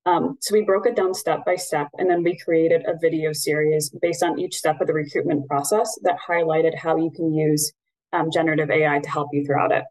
um, 0.07 0.39
so 0.41 0.55
we 0.55 0.63
broke 0.63 0.87
it 0.87 0.95
down 0.95 1.13
step 1.15 1.45
by 1.45 1.57
step, 1.57 1.89
and 1.99 2.09
then 2.09 2.23
we 2.23 2.39
created 2.39 2.85
a 2.87 2.97
video 3.01 3.33
series 3.33 3.91
based 4.01 4.23
on 4.23 4.39
each 4.39 4.55
step 4.55 4.81
of 4.81 4.87
the 4.87 4.95
recruitment 4.95 5.49
process 5.49 5.99
that 6.03 6.17
highlighted 6.27 6.77
how 6.79 6.97
you 6.97 7.11
can 7.11 7.35
use 7.35 7.73
um, 8.13 8.31
generative 8.33 8.71
AI 8.71 9.01
to 9.01 9.11
help 9.11 9.29
you 9.33 9.45
throughout 9.45 9.73
it. 9.73 9.85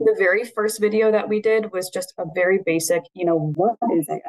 the 0.00 0.14
very 0.18 0.44
first 0.44 0.80
video 0.80 1.12
that 1.12 1.28
we 1.28 1.40
did 1.40 1.72
was 1.72 1.90
just 1.90 2.14
a 2.18 2.24
very 2.34 2.60
basic, 2.64 3.02
you 3.14 3.26
know, 3.26 3.52
what 3.54 3.76
is 3.94 4.08
AI? 4.08 4.20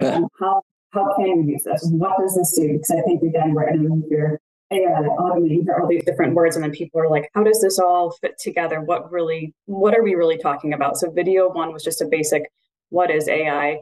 Yeah. 0.00 0.16
Um, 0.16 0.28
how 0.40 0.62
how 0.92 1.14
can 1.16 1.46
we 1.46 1.52
use 1.52 1.62
this? 1.64 1.88
What 1.92 2.18
does 2.20 2.34
this 2.34 2.56
do? 2.56 2.72
Because 2.72 2.90
I 2.90 3.02
think 3.02 3.22
again 3.22 3.54
we're 3.54 3.68
in 3.68 4.04
here 4.10 4.40
AI, 4.72 5.02
automating 5.18 5.66
all 5.78 5.86
these 5.86 6.04
different 6.04 6.34
words, 6.34 6.56
and 6.56 6.64
then 6.64 6.72
people 6.72 7.00
are 7.00 7.08
like, 7.08 7.30
how 7.34 7.44
does 7.44 7.60
this 7.60 7.78
all 7.78 8.10
fit 8.20 8.38
together? 8.38 8.80
What 8.80 9.10
really, 9.12 9.54
what 9.66 9.94
are 9.94 10.02
we 10.02 10.14
really 10.14 10.38
talking 10.38 10.72
about? 10.72 10.96
So 10.96 11.10
video 11.10 11.48
one 11.48 11.72
was 11.72 11.84
just 11.84 12.00
a 12.00 12.06
basic, 12.06 12.50
what 12.88 13.10
is 13.10 13.28
AI? 13.28 13.78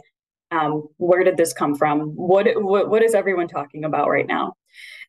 Um, 0.51 0.89
where 0.97 1.23
did 1.23 1.37
this 1.37 1.53
come 1.53 1.75
from? 1.77 2.01
What, 2.17 2.47
what 2.57 2.91
what 2.91 3.03
is 3.03 3.15
everyone 3.15 3.47
talking 3.47 3.85
about 3.85 4.09
right 4.09 4.27
now? 4.27 4.55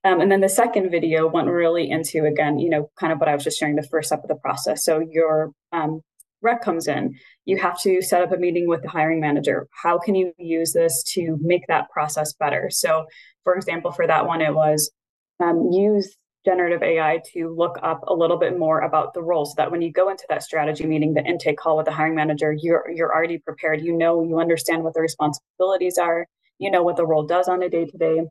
Um, 0.04 0.22
and 0.22 0.32
then 0.32 0.42
the 0.42 0.50
second 0.50 0.90
video 0.90 1.28
went 1.28 1.48
really 1.48 1.90
into 1.90 2.26
again, 2.26 2.60
you 2.60 2.70
know, 2.70 2.90
kind 3.00 3.14
of 3.14 3.20
what 3.20 3.30
I 3.30 3.34
was 3.34 3.44
just 3.44 3.60
sharing 3.60 3.76
the 3.76 3.88
first 3.92 4.10
step 4.10 4.24
of 4.24 4.28
the 4.28 4.36
process. 4.36 4.84
So 4.84 5.00
your 5.00 5.52
um, 5.72 6.02
rec 6.42 6.62
comes 6.62 6.88
in, 6.88 7.16
you 7.46 7.58
have 7.58 7.80
to 7.82 8.02
set 8.02 8.22
up 8.22 8.32
a 8.32 8.38
meeting 8.38 8.68
with 8.68 8.82
the 8.82 8.90
hiring 8.90 9.20
manager. 9.20 9.68
How 9.84 10.00
can 10.00 10.16
you 10.16 10.34
use 10.38 10.74
this 10.74 11.04
to 11.14 11.38
make 11.42 11.68
that 11.68 11.90
process 11.92 12.34
better? 12.34 12.70
So, 12.72 13.06
for 13.44 13.56
example, 13.56 13.92
for 13.92 14.08
that 14.08 14.26
one, 14.26 14.42
it 14.42 14.54
was 14.54 14.92
um, 15.40 15.70
use 15.72 16.16
generative 16.46 16.84
AI 16.84 17.22
to 17.34 17.54
look 17.56 17.78
up 17.84 18.04
a 18.08 18.14
little 18.14 18.38
bit 18.38 18.58
more 18.58 18.82
about 18.82 19.14
the 19.14 19.22
role 19.22 19.46
so 19.46 19.54
that 19.58 19.72
when 19.72 19.82
you 19.82 19.92
go 19.92 20.10
into 20.10 20.26
that 20.30 20.44
strategy 20.44 20.86
meeting, 20.86 21.14
the 21.14 21.24
intake 21.24 21.58
call 21.58 21.78
with 21.78 21.86
the 21.86 21.92
hiring 21.92 22.16
manager, 22.16 22.54
you're 22.58 22.90
you're 22.94 23.14
already 23.14 23.38
prepared. 23.40 23.82
You 23.82 23.98
know, 23.98 24.24
you 24.24 24.40
understand 24.40 24.84
what 24.84 24.94
the 24.94 25.02
responsibilities 25.02 25.98
are, 25.98 26.28
you 26.60 26.72
know 26.72 26.84
what 26.84 26.98
the 26.98 27.06
role 27.06 27.26
does 27.26 27.48
on 27.48 27.64
a 27.64 27.70
day-to-day. 27.70 28.22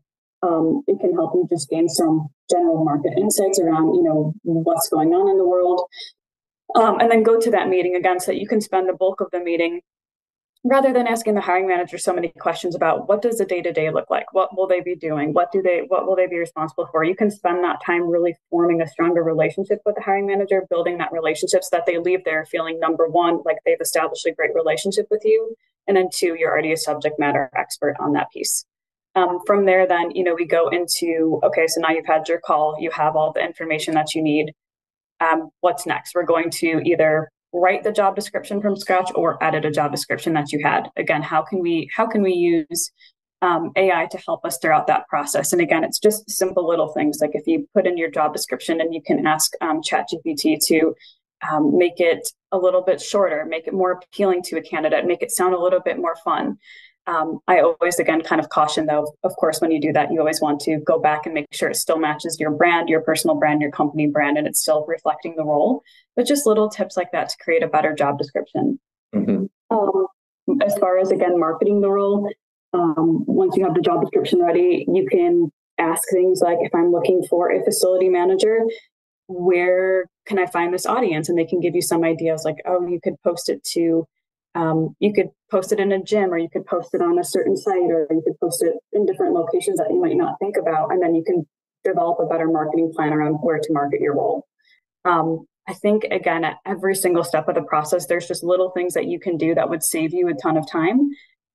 Um, 0.42 0.82
it 0.86 1.00
can 1.00 1.12
help 1.14 1.32
you 1.34 1.46
just 1.50 1.68
gain 1.68 1.88
some 1.88 2.28
general 2.50 2.84
market 2.84 3.12
insights 3.18 3.60
around, 3.60 3.94
you 3.94 4.02
know, 4.02 4.34
what's 4.42 4.88
going 4.88 5.10
on 5.10 5.28
in 5.30 5.36
the 5.38 5.46
world. 5.46 5.82
Um, 6.74 7.00
and 7.00 7.10
then 7.10 7.22
go 7.22 7.38
to 7.40 7.50
that 7.50 7.68
meeting 7.68 7.96
again 7.96 8.20
so 8.20 8.32
that 8.32 8.38
you 8.38 8.46
can 8.48 8.60
spend 8.60 8.88
the 8.88 8.94
bulk 8.94 9.20
of 9.20 9.28
the 9.32 9.40
meeting 9.40 9.80
rather 10.64 10.92
than 10.92 11.06
asking 11.06 11.34
the 11.34 11.40
hiring 11.40 11.66
manager 11.66 11.96
so 11.96 12.12
many 12.12 12.28
questions 12.38 12.74
about 12.74 13.08
what 13.08 13.22
does 13.22 13.38
the 13.38 13.44
day-to-day 13.44 13.90
look 13.90 14.10
like? 14.10 14.32
What 14.32 14.56
will 14.56 14.66
they 14.66 14.80
be 14.80 14.94
doing? 14.94 15.32
What 15.32 15.50
do 15.52 15.62
they 15.62 15.84
what 15.88 16.06
will 16.06 16.16
they 16.16 16.26
be 16.26 16.38
responsible 16.38 16.86
for? 16.92 17.02
You 17.02 17.16
can 17.16 17.30
spend 17.30 17.64
that 17.64 17.80
time 17.84 18.02
really 18.02 18.36
forming 18.50 18.82
a 18.82 18.86
stronger 18.86 19.22
relationship 19.22 19.80
with 19.86 19.94
the 19.94 20.02
hiring 20.02 20.26
manager 20.26 20.66
building 20.68 20.98
that 20.98 21.12
relationship 21.12 21.64
so 21.64 21.68
that 21.72 21.86
they 21.86 21.98
leave 21.98 22.24
there 22.24 22.44
feeling 22.44 22.78
number 22.78 23.08
one 23.08 23.40
like 23.44 23.56
they've 23.64 23.80
established 23.80 24.26
a 24.26 24.32
great 24.32 24.54
relationship 24.54 25.06
with 25.10 25.22
you 25.24 25.54
and 25.88 25.96
then 25.96 26.08
two 26.12 26.36
you're 26.38 26.50
already 26.50 26.72
a 26.72 26.76
subject 26.76 27.18
matter 27.18 27.50
expert 27.56 27.96
on 27.98 28.12
that 28.12 28.30
piece. 28.30 28.64
Um, 29.16 29.40
from 29.46 29.64
there 29.64 29.86
then 29.86 30.10
you 30.10 30.22
know 30.22 30.34
we 30.34 30.46
go 30.46 30.68
into 30.68 31.40
okay 31.42 31.66
so 31.68 31.80
now 31.80 31.90
you've 31.90 32.06
had 32.06 32.28
your 32.28 32.38
call 32.38 32.76
you 32.78 32.90
have 32.90 33.16
all 33.16 33.32
the 33.32 33.40
information 33.40 33.94
that 33.94 34.14
you 34.14 34.22
need. 34.22 34.52
Um, 35.20 35.50
what's 35.60 35.86
next? 35.86 36.14
We're 36.14 36.22
going 36.24 36.50
to 36.50 36.80
either 36.84 37.30
write 37.52 37.82
the 37.82 37.92
job 37.92 38.14
description 38.14 38.60
from 38.60 38.76
scratch 38.76 39.10
or 39.14 39.42
edit 39.42 39.64
a 39.64 39.70
job 39.70 39.90
description 39.90 40.32
that 40.34 40.52
you 40.52 40.60
had. 40.62 40.90
Again 40.96 41.22
how 41.22 41.42
can 41.42 41.60
we 41.60 41.90
how 41.94 42.06
can 42.06 42.22
we 42.22 42.32
use 42.32 42.90
um, 43.42 43.72
ai 43.76 44.06
to 44.10 44.18
help 44.18 44.44
us 44.44 44.58
throughout 44.58 44.86
that 44.86 45.08
process? 45.08 45.52
And 45.52 45.60
again 45.60 45.84
it's 45.84 45.98
just 45.98 46.28
simple 46.30 46.66
little 46.66 46.92
things. 46.92 47.18
Like 47.20 47.32
if 47.34 47.46
you 47.46 47.66
put 47.74 47.86
in 47.86 47.96
your 47.96 48.10
job 48.10 48.32
description 48.32 48.80
and 48.80 48.94
you 48.94 49.02
can 49.02 49.26
ask 49.26 49.52
um, 49.60 49.82
chat 49.82 50.06
gpt 50.12 50.58
to 50.66 50.94
um, 51.50 51.76
make 51.78 51.98
it 52.00 52.28
a 52.52 52.58
little 52.58 52.82
bit 52.82 53.00
shorter 53.00 53.46
make 53.48 53.66
it 53.66 53.72
more 53.72 53.92
appealing 53.92 54.42
to 54.42 54.58
a 54.58 54.62
candidate 54.62 55.06
make 55.06 55.22
it 55.22 55.30
sound 55.30 55.54
a 55.54 55.58
little 55.58 55.80
bit 55.80 55.96
more 55.98 56.16
fun 56.22 56.58
um, 57.06 57.40
I 57.48 57.60
always, 57.60 57.98
again, 57.98 58.22
kind 58.22 58.40
of 58.40 58.48
caution 58.50 58.86
though, 58.86 59.14
of 59.24 59.34
course, 59.36 59.60
when 59.60 59.70
you 59.70 59.80
do 59.80 59.92
that, 59.92 60.12
you 60.12 60.20
always 60.20 60.40
want 60.40 60.60
to 60.60 60.78
go 60.78 60.98
back 60.98 61.24
and 61.24 61.34
make 61.34 61.46
sure 61.52 61.68
it 61.68 61.76
still 61.76 61.98
matches 61.98 62.38
your 62.38 62.50
brand, 62.50 62.88
your 62.88 63.00
personal 63.00 63.36
brand, 63.36 63.60
your 63.60 63.70
company 63.70 64.06
brand, 64.06 64.38
and 64.38 64.46
it's 64.46 64.60
still 64.60 64.84
reflecting 64.86 65.34
the 65.36 65.44
role. 65.44 65.82
But 66.14 66.26
just 66.26 66.46
little 66.46 66.68
tips 66.68 66.96
like 66.96 67.10
that 67.12 67.30
to 67.30 67.36
create 67.42 67.62
a 67.62 67.68
better 67.68 67.94
job 67.94 68.18
description. 68.18 68.78
Mm-hmm. 69.14 69.46
Um, 69.70 70.06
as 70.62 70.76
far 70.78 70.98
as, 70.98 71.10
again, 71.10 71.38
marketing 71.38 71.80
the 71.80 71.90
role, 71.90 72.30
um, 72.72 73.24
once 73.26 73.56
you 73.56 73.64
have 73.64 73.74
the 73.74 73.80
job 73.80 74.00
description 74.02 74.42
ready, 74.42 74.84
you 74.92 75.06
can 75.10 75.50
ask 75.78 76.02
things 76.12 76.40
like 76.40 76.58
if 76.60 76.74
I'm 76.74 76.92
looking 76.92 77.24
for 77.28 77.50
a 77.50 77.64
facility 77.64 78.08
manager, 78.08 78.60
where 79.26 80.06
can 80.26 80.38
I 80.38 80.46
find 80.46 80.72
this 80.74 80.86
audience? 80.86 81.28
And 81.28 81.38
they 81.38 81.44
can 81.44 81.60
give 81.60 81.74
you 81.74 81.82
some 81.82 82.04
ideas 82.04 82.42
like, 82.44 82.56
oh, 82.66 82.86
you 82.86 83.00
could 83.02 83.14
post 83.22 83.48
it 83.48 83.64
to 83.72 84.06
um, 84.54 84.96
you 84.98 85.12
could 85.12 85.28
post 85.50 85.72
it 85.72 85.80
in 85.80 85.92
a 85.92 86.02
gym 86.02 86.32
or 86.32 86.38
you 86.38 86.48
could 86.50 86.66
post 86.66 86.94
it 86.94 87.02
on 87.02 87.18
a 87.18 87.24
certain 87.24 87.56
site 87.56 87.90
or 87.90 88.06
you 88.10 88.22
could 88.24 88.38
post 88.40 88.62
it 88.62 88.74
in 88.92 89.06
different 89.06 89.34
locations 89.34 89.78
that 89.78 89.90
you 89.90 90.00
might 90.00 90.16
not 90.16 90.38
think 90.40 90.56
about 90.56 90.92
and 90.92 91.02
then 91.02 91.14
you 91.14 91.22
can 91.24 91.46
develop 91.84 92.18
a 92.20 92.26
better 92.26 92.48
marketing 92.48 92.92
plan 92.94 93.12
around 93.12 93.34
where 93.34 93.58
to 93.58 93.72
market 93.72 94.00
your 94.00 94.14
role. 94.14 94.46
Um, 95.04 95.46
i 95.68 95.74
think 95.74 96.04
again 96.04 96.42
at 96.44 96.56
every 96.66 96.94
single 96.94 97.22
step 97.22 97.46
of 97.46 97.54
the 97.54 97.62
process 97.62 98.06
there's 98.06 98.26
just 98.26 98.42
little 98.42 98.70
things 98.70 98.94
that 98.94 99.06
you 99.06 99.20
can 99.20 99.36
do 99.36 99.54
that 99.54 99.68
would 99.68 99.82
save 99.82 100.12
you 100.12 100.28
a 100.28 100.34
ton 100.34 100.56
of 100.56 100.70
time. 100.70 101.10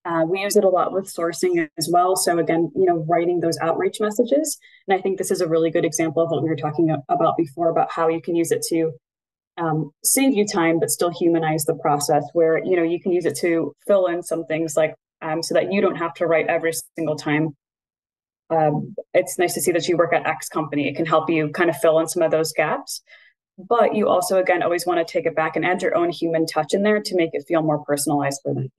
Uh, 0.05 0.23
we 0.23 0.41
use 0.41 0.55
it 0.55 0.63
a 0.63 0.69
lot 0.69 0.93
with 0.93 1.11
sourcing 1.11 1.67
as 1.79 1.89
well. 1.91 2.15
So 2.15 2.37
again 2.39 2.71
you 2.75 2.85
know 2.85 3.05
writing 3.09 3.39
those 3.39 3.57
outreach 3.59 3.99
messages. 3.99 4.57
And 4.87 4.97
i 4.97 5.01
think 5.01 5.17
this 5.17 5.31
is 5.31 5.41
a 5.41 5.47
really 5.47 5.69
good 5.69 5.85
example 5.85 6.23
of 6.23 6.31
what 6.31 6.43
we 6.43 6.49
were 6.49 6.55
talking 6.55 6.95
about 7.09 7.37
before 7.37 7.69
about 7.69 7.91
how 7.91 8.07
you 8.07 8.21
can 8.21 8.35
use 8.35 8.51
it 8.51 8.61
to 8.69 8.93
um, 9.57 9.91
save 10.03 10.33
you 10.33 10.45
time 10.45 10.79
but 10.79 10.89
still 10.89 11.11
humanize 11.11 11.63
the 11.65 11.75
process 11.75 12.23
where 12.33 12.63
you 12.63 12.75
know 12.75 12.83
you 12.83 12.99
can 12.99 13.11
use 13.11 13.25
it 13.25 13.37
to 13.37 13.73
fill 13.87 14.07
in 14.07 14.21
some 14.21 14.45
things 14.45 14.75
like 14.75 14.95
um, 15.21 15.41
so 15.41 15.53
that 15.53 15.71
you 15.71 15.81
don't 15.81 15.95
have 15.95 16.13
to 16.15 16.27
write 16.27 16.47
every 16.47 16.73
single 16.97 17.15
time. 17.15 17.55
Um, 18.49 18.95
it's 19.13 19.39
nice 19.39 19.53
to 19.55 19.61
see 19.61 19.71
that 19.71 19.87
you 19.87 19.97
work 19.97 20.13
at 20.13 20.27
x 20.27 20.49
company. 20.49 20.87
It 20.87 20.95
can 20.95 21.05
help 21.05 21.29
you 21.29 21.49
kind 21.49 21.69
of 21.69 21.77
fill 21.77 21.99
in 21.99 22.07
some 22.07 22.21
of 22.21 22.31
those 22.31 22.51
gaps. 22.53 23.01
But 23.57 23.95
you 23.95 24.09
also 24.09 24.37
again 24.37 24.61
always 24.61 24.85
want 24.85 25.05
to 25.05 25.11
take 25.11 25.25
it 25.25 25.35
back 25.35 25.55
and 25.55 25.65
add 25.65 25.81
your 25.81 25.95
own 25.95 26.09
human 26.09 26.45
touch 26.45 26.73
in 26.73 26.83
there 26.83 27.01
to 27.01 27.15
make 27.15 27.29
it 27.33 27.45
feel 27.47 27.61
more 27.61 27.83
personalized 27.85 28.41
for 28.43 28.53
them. 28.53 28.69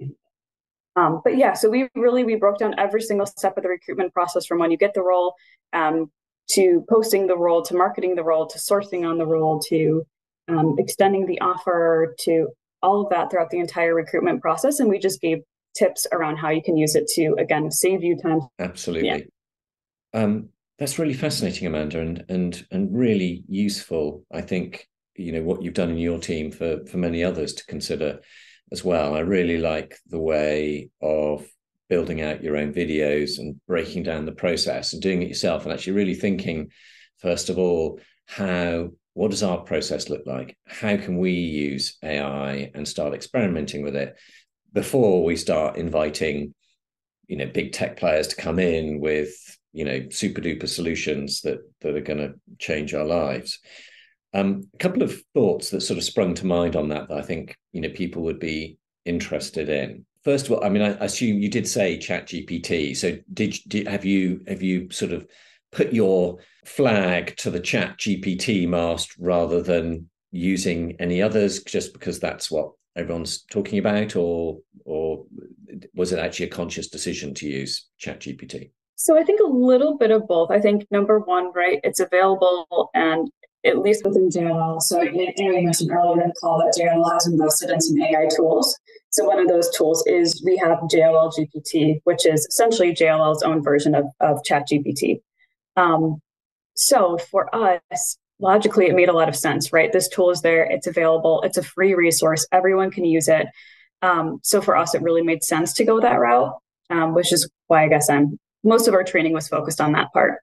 Um, 0.95 1.21
but 1.25 1.37
yeah 1.37 1.55
so 1.55 1.69
we 1.69 1.89
really 1.95 2.25
we 2.25 2.37
broke 2.37 2.59
down 2.59 2.75
every 2.79 3.03
single 3.03 3.27
step 3.27 3.57
of 3.57 3.63
the 3.63 3.69
recruitment 3.69 4.13
process 4.13 4.47
from 4.47 4.59
when 4.59 4.71
you 4.71 4.79
get 4.79 4.95
the 4.95 5.03
role 5.03 5.35
um, 5.73 6.11
to 6.51 6.85
posting 6.89 7.27
the 7.27 7.37
role 7.37 7.63
to 7.63 7.75
marketing 7.75 8.15
the 8.15 8.25
role 8.25 8.47
to 8.47 8.59
sourcing 8.59 9.09
on 9.09 9.19
the 9.19 9.27
role 9.27 9.61
to 9.69 10.07
um, 10.49 10.77
extending 10.79 11.27
the 11.27 11.41
offer 11.41 12.15
to 12.21 12.49
all 12.83 13.03
of 13.03 13.11
that 13.11 13.31
throughout 13.31 13.51
the 13.51 13.59
entire 13.59 13.95
recruitment 13.95 14.41
process. 14.41 14.81
And 14.81 14.89
we 14.89 14.99
just 14.99 15.21
gave 15.21 15.39
tips 15.77 16.07
around 16.13 16.37
how 16.37 16.51
you 16.51 16.63
can 16.63 16.77
use 16.77 16.95
it 16.95 17.07
to, 17.15 17.35
again, 17.39 17.71
save 17.71 18.03
you 18.03 18.17
time. 18.17 18.41
Absolutely. 18.59 19.09
Yeah. 19.09 19.19
Um, 20.15 20.49
that's 20.79 20.99
really 20.99 21.15
fascinating, 21.15 21.67
Amanda, 21.67 22.01
and 22.01 22.25
and 22.29 22.67
and 22.71 22.97
really 22.97 23.45
useful. 23.49 24.25
I 24.33 24.43
think 24.43 24.87
you 25.15 25.33
know 25.33 25.43
what 25.43 25.63
you've 25.63 25.75
done 25.75 25.91
in 25.91 25.99
your 25.99 26.19
team 26.19 26.51
for 26.51 26.85
for 26.87 26.99
many 26.99 27.25
others 27.25 27.55
to 27.55 27.67
consider 27.67 28.21
as 28.73 28.85
well. 28.85 29.15
I 29.15 29.21
really 29.21 29.59
like 29.59 29.97
the 30.07 30.19
way 30.19 30.91
of 31.01 31.47
building 31.89 32.21
out 32.21 32.43
your 32.43 32.57
own 32.57 32.75
videos 32.75 33.39
and 33.39 33.61
breaking 33.67 34.03
down 34.03 34.27
the 34.27 34.33
process 34.33 34.93
and 34.93 35.01
doing 35.01 35.23
it 35.23 35.29
yourself, 35.29 35.65
and 35.65 35.73
actually 35.73 35.95
really 35.95 36.15
thinking 36.15 36.71
first 37.19 37.49
of 37.49 37.59
all 37.59 37.99
how 38.27 38.91
what 39.17 39.31
does 39.31 39.43
our 39.43 39.57
process 39.57 40.11
look 40.11 40.27
like? 40.27 40.59
How 40.67 40.99
can 40.99 41.17
we 41.17 41.33
use 41.33 41.97
AI 42.05 42.71
and 42.75 42.87
start 42.87 43.15
experimenting 43.15 43.83
with 43.83 43.97
it 43.97 44.15
before 44.75 45.25
we 45.25 45.37
start 45.37 45.79
inviting, 45.79 46.55
you 47.27 47.39
know, 47.39 47.47
big 47.47 47.73
tech 47.73 47.97
players 47.97 48.29
to 48.29 48.37
come 48.37 48.59
in 48.59 49.01
with, 49.01 49.35
you 49.73 49.87
know, 49.87 50.07
super 50.11 50.43
duper 50.43 50.69
solutions 50.69 51.41
that 51.41 51.61
that 51.81 51.97
are 51.97 52.03
going 52.03 52.19
to 52.19 52.35
change 52.59 52.93
our 52.93 53.07
lives? 53.07 53.59
Um, 54.35 54.69
a 54.75 54.77
couple 54.77 55.03
of 55.03 55.19
thoughts 55.33 55.71
that 55.71 55.81
sort 55.81 55.97
of 55.97 56.05
sprung 56.05 56.35
to 56.35 56.47
mind 56.47 56.77
on 56.77 56.91
that 56.91 57.09
that 57.09 57.17
I 57.17 57.23
think 57.23 57.57
you 57.73 57.81
know 57.81 57.89
people 57.89 58.21
would 58.25 58.39
be 58.39 58.77
interested 59.07 59.71
in. 59.71 60.05
First 60.25 60.45
of 60.45 60.53
all, 60.53 60.63
I 60.63 60.69
mean, 60.69 60.83
I 60.83 60.89
assume 61.03 61.39
you 61.39 61.49
did 61.49 61.67
say 61.67 61.97
Chat 61.97 62.27
GPT. 62.27 62.95
So 62.95 63.17
did, 63.33 63.57
did 63.67 63.89
have 63.89 64.05
you 64.05 64.43
have 64.47 64.61
you 64.61 64.91
sort 64.91 65.13
of 65.13 65.27
put 65.73 65.93
your 65.93 66.39
flag 66.65 67.37
to 67.37 67.51
the 67.51 67.61
chat 67.61 67.99
GPT 67.99 68.69
mast 68.69 69.17
rather 69.19 69.63
than 69.63 70.09
using 70.31 70.97
any 70.99 71.23
others 71.23 71.63
just 71.63 71.93
because 71.93 72.19
that's 72.21 72.51
what 72.51 72.73
everyone's 72.97 73.43
talking 73.51 73.79
about 73.79 74.17
or 74.17 74.59
or 74.85 75.25
was 75.95 76.13
it 76.13 76.19
actually 76.19 76.47
a 76.47 76.51
conscious 76.51 76.89
decision 76.89 77.35
to 77.35 77.47
use 77.47 77.89
chat 77.99 78.21
gpt 78.21 78.71
so 78.95 79.19
i 79.19 79.23
think 79.23 79.41
a 79.41 79.47
little 79.49 79.97
bit 79.99 80.11
of 80.11 80.27
both. 80.27 80.51
I 80.51 80.61
think 80.61 80.87
number 80.91 81.21
one 81.21 81.53
right 81.55 81.81
it's 81.85 82.01
available 82.01 82.91
and 82.95 83.31
at 83.65 83.79
least 83.79 84.05
within 84.05 84.31
jll 84.31 84.81
so 84.81 85.03
you 85.03 85.63
mentioned 85.63 85.91
earlier 85.91 86.23
in 86.23 86.29
the 86.29 86.35
call 86.41 86.59
that 86.59 86.75
jll 86.79 87.13
has 87.13 87.27
invested 87.27 87.71
in 87.71 87.81
some 87.81 88.01
ai 88.01 88.29
tools. 88.35 88.77
So 89.11 89.25
one 89.25 89.39
of 89.39 89.49
those 89.49 89.75
tools 89.77 90.05
is 90.07 90.43
we 90.45 90.57
have 90.57 90.79
jll 90.91 91.33
gpt 91.33 92.01
which 92.05 92.27
is 92.27 92.47
essentially 92.47 92.95
jll's 92.95 93.43
own 93.43 93.63
version 93.63 93.95
of, 93.95 94.07
of 94.21 94.43
chat 94.45 94.67
gpt 94.71 95.21
um, 95.77 96.21
so 96.75 97.19
for 97.19 97.55
us, 97.55 98.19
logically, 98.39 98.87
it 98.87 98.95
made 98.95 99.09
a 99.09 99.13
lot 99.13 99.29
of 99.29 99.37
sense, 99.37 99.73
right? 99.73 99.93
This 99.93 100.09
tool 100.09 100.31
is 100.31 100.43
there, 100.43 100.65
it's 100.65 100.87
available, 100.87 101.43
it's 101.43 101.57
a 101.57 101.63
free 101.63 101.95
resource, 101.95 102.47
everyone 102.53 102.91
can 102.91 103.05
use 103.05 103.29
it. 103.29 103.47
Um, 104.03 104.41
so 104.43 104.61
for 104.61 104.77
us, 104.77 104.95
it 104.95 105.03
really 105.03 105.23
made 105.23 105.43
sense 105.43 105.73
to 105.75 105.85
go 105.85 106.01
that 106.01 106.21
route, 106.21 106.55
um, 106.91 107.15
which 107.15 107.33
is 107.33 107.49
why 107.67 107.85
I 107.85 107.89
guess 107.89 108.11
I'm 108.11 108.39
most 108.63 108.89
of 108.89 108.95
our 108.95 109.05
training 109.05 109.33
was 109.33 109.49
focused 109.49 109.81
on 109.81 109.93
that 109.93 110.13
part. 110.13 110.41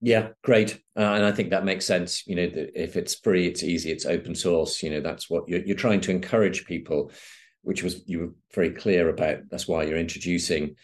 Yeah, 0.00 0.28
great, 0.42 0.80
uh, 0.96 1.00
and 1.00 1.24
I 1.24 1.32
think 1.32 1.50
that 1.50 1.64
makes 1.64 1.86
sense. 1.86 2.26
You 2.26 2.36
know, 2.36 2.50
if 2.52 2.96
it's 2.96 3.14
free, 3.14 3.46
it's 3.46 3.62
easy, 3.62 3.90
it's 3.90 4.06
open 4.06 4.34
source. 4.34 4.82
You 4.82 4.90
know, 4.90 5.00
that's 5.00 5.30
what 5.30 5.48
you're, 5.48 5.64
you're 5.64 5.76
trying 5.76 6.00
to 6.02 6.10
encourage 6.10 6.66
people, 6.66 7.12
which 7.62 7.82
was 7.82 8.02
you 8.06 8.18
were 8.18 8.30
very 8.54 8.70
clear 8.70 9.08
about. 9.08 9.48
That's 9.50 9.68
why 9.68 9.84
you're 9.84 9.98
introducing 9.98 10.76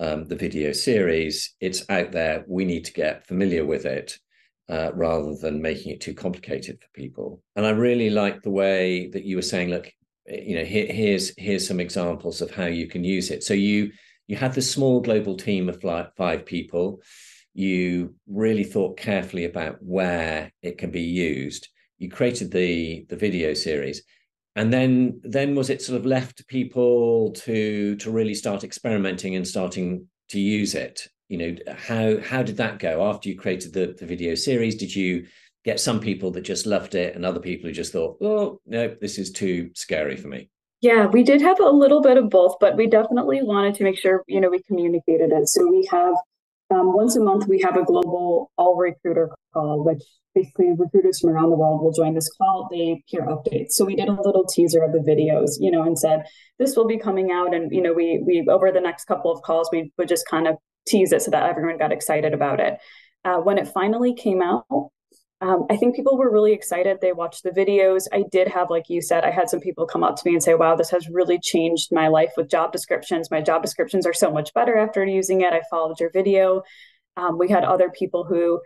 um, 0.00 0.24
the 0.24 0.34
video 0.36 0.72
series. 0.72 1.54
It's 1.60 1.88
out 1.88 2.10
there. 2.10 2.44
We 2.48 2.64
need 2.64 2.86
to 2.86 2.92
get 2.92 3.26
familiar 3.26 3.64
with 3.64 3.86
it. 3.86 4.18
Uh, 4.68 4.92
rather 4.94 5.34
than 5.34 5.60
making 5.60 5.90
it 5.90 6.00
too 6.00 6.14
complicated 6.14 6.78
for 6.80 6.86
people. 6.92 7.42
And 7.56 7.66
I 7.66 7.70
really 7.70 8.08
like 8.08 8.40
the 8.40 8.52
way 8.52 9.08
that 9.08 9.24
you 9.24 9.34
were 9.34 9.42
saying, 9.42 9.68
look, 9.68 9.92
you 10.28 10.54
know, 10.54 10.64
here, 10.64 10.86
here's 10.86 11.32
here's 11.36 11.66
some 11.66 11.80
examples 11.80 12.40
of 12.40 12.52
how 12.52 12.66
you 12.66 12.86
can 12.86 13.02
use 13.02 13.32
it. 13.32 13.42
So 13.42 13.52
you 13.52 13.90
you 14.28 14.36
had 14.36 14.54
this 14.54 14.70
small 14.70 15.00
global 15.00 15.36
team 15.36 15.68
of 15.68 15.82
like 15.82 16.14
five 16.14 16.46
people. 16.46 17.02
You 17.52 18.14
really 18.28 18.62
thought 18.62 18.96
carefully 18.96 19.44
about 19.44 19.78
where 19.80 20.52
it 20.62 20.78
can 20.78 20.92
be 20.92 21.02
used. 21.02 21.66
You 21.98 22.08
created 22.08 22.52
the 22.52 23.06
the 23.08 23.16
video 23.16 23.54
series, 23.54 24.04
and 24.56 24.72
then 24.72 25.20
then 25.22 25.54
was 25.54 25.70
it 25.70 25.82
sort 25.82 25.98
of 25.98 26.06
left 26.06 26.38
to 26.38 26.44
people 26.44 27.32
to 27.32 27.96
to 27.96 28.10
really 28.10 28.34
start 28.34 28.64
experimenting 28.64 29.36
and 29.36 29.46
starting 29.46 30.08
to 30.28 30.40
use 30.40 30.74
it? 30.74 31.06
You 31.28 31.38
know 31.38 31.56
how 31.76 32.20
how 32.20 32.42
did 32.42 32.56
that 32.58 32.78
go? 32.78 33.08
After 33.08 33.28
you 33.28 33.38
created 33.38 33.72
the, 33.72 33.94
the 33.98 34.06
video 34.06 34.34
series 34.34 34.76
did 34.76 34.94
you 34.94 35.26
get 35.64 35.78
some 35.78 36.00
people 36.00 36.30
that 36.32 36.42
just 36.42 36.66
loved 36.66 36.94
it 36.94 37.14
and 37.14 37.24
other 37.24 37.40
people 37.40 37.68
who 37.68 37.74
just 37.74 37.92
thought 37.92 38.16
oh 38.22 38.58
no 38.66 38.96
this 39.00 39.18
is 39.18 39.30
too 39.30 39.70
scary 39.74 40.16
for 40.16 40.28
me 40.28 40.48
yeah 40.80 41.06
we 41.06 41.22
did 41.22 41.42
have 41.42 41.60
a 41.60 41.68
little 41.68 42.00
bit 42.00 42.16
of 42.16 42.30
both 42.30 42.56
but 42.60 42.76
we 42.76 42.86
definitely 42.86 43.42
wanted 43.42 43.74
to 43.74 43.84
make 43.84 43.98
sure 43.98 44.24
you 44.26 44.40
know 44.40 44.48
we 44.48 44.62
communicated 44.62 45.30
it. 45.32 45.48
So 45.48 45.66
we 45.66 45.86
have 45.90 46.14
um, 46.70 46.94
once 46.94 47.16
a 47.16 47.20
month 47.20 47.46
we 47.48 47.60
have 47.60 47.76
a 47.76 47.84
global 47.84 48.50
all 48.56 48.76
recruiter 48.76 49.30
call 49.52 49.84
which 49.84 50.02
basically 50.34 50.68
recruiters 50.76 51.18
from 51.20 51.30
around 51.30 51.50
the 51.50 51.56
world 51.56 51.82
will 51.82 51.92
join 51.92 52.14
this 52.14 52.30
call 52.38 52.68
they 52.70 53.02
hear 53.06 53.22
updates 53.22 53.70
so 53.70 53.84
we 53.84 53.96
did 53.96 54.08
a 54.08 54.22
little 54.22 54.44
teaser 54.44 54.82
of 54.82 54.92
the 54.92 54.98
videos 54.98 55.52
you 55.58 55.70
know 55.70 55.82
and 55.82 55.98
said 55.98 56.24
this 56.58 56.76
will 56.76 56.86
be 56.86 56.98
coming 56.98 57.30
out 57.32 57.54
and 57.54 57.72
you 57.72 57.82
know 57.82 57.92
we 57.92 58.22
we 58.24 58.46
over 58.48 58.70
the 58.70 58.80
next 58.80 59.06
couple 59.06 59.32
of 59.32 59.42
calls 59.42 59.68
we 59.72 59.92
would 59.98 60.08
just 60.08 60.26
kind 60.28 60.46
of 60.46 60.56
tease 60.86 61.12
it 61.12 61.22
so 61.22 61.30
that 61.30 61.48
everyone 61.48 61.78
got 61.78 61.92
excited 61.92 62.34
about 62.34 62.60
it. 62.60 62.78
Uh, 63.24 63.36
when 63.36 63.58
it 63.58 63.68
finally 63.68 64.14
came 64.14 64.42
out, 64.42 64.64
um, 65.42 65.66
I 65.70 65.76
think 65.76 65.96
people 65.96 66.18
were 66.18 66.30
really 66.30 66.52
excited. 66.52 66.98
They 67.00 67.12
watched 67.12 67.42
the 67.42 67.50
videos. 67.50 68.06
I 68.12 68.24
did 68.30 68.48
have, 68.48 68.68
like 68.68 68.90
you 68.90 69.00
said, 69.00 69.24
I 69.24 69.30
had 69.30 69.48
some 69.48 69.60
people 69.60 69.86
come 69.86 70.04
up 70.04 70.16
to 70.16 70.22
me 70.26 70.34
and 70.34 70.42
say, 70.42 70.54
wow, 70.54 70.76
this 70.76 70.90
has 70.90 71.08
really 71.08 71.38
changed 71.38 71.92
my 71.92 72.08
life 72.08 72.32
with 72.36 72.50
job 72.50 72.72
descriptions. 72.72 73.30
My 73.30 73.40
job 73.40 73.62
descriptions 73.62 74.06
are 74.06 74.12
so 74.12 74.30
much 74.30 74.52
better 74.52 74.76
after 74.76 75.04
using 75.04 75.40
it. 75.40 75.54
I 75.54 75.62
followed 75.70 75.98
your 75.98 76.10
video. 76.10 76.62
Um, 77.16 77.38
we 77.38 77.48
had 77.48 77.64
other 77.64 77.90
people 77.90 78.24
who 78.24 78.60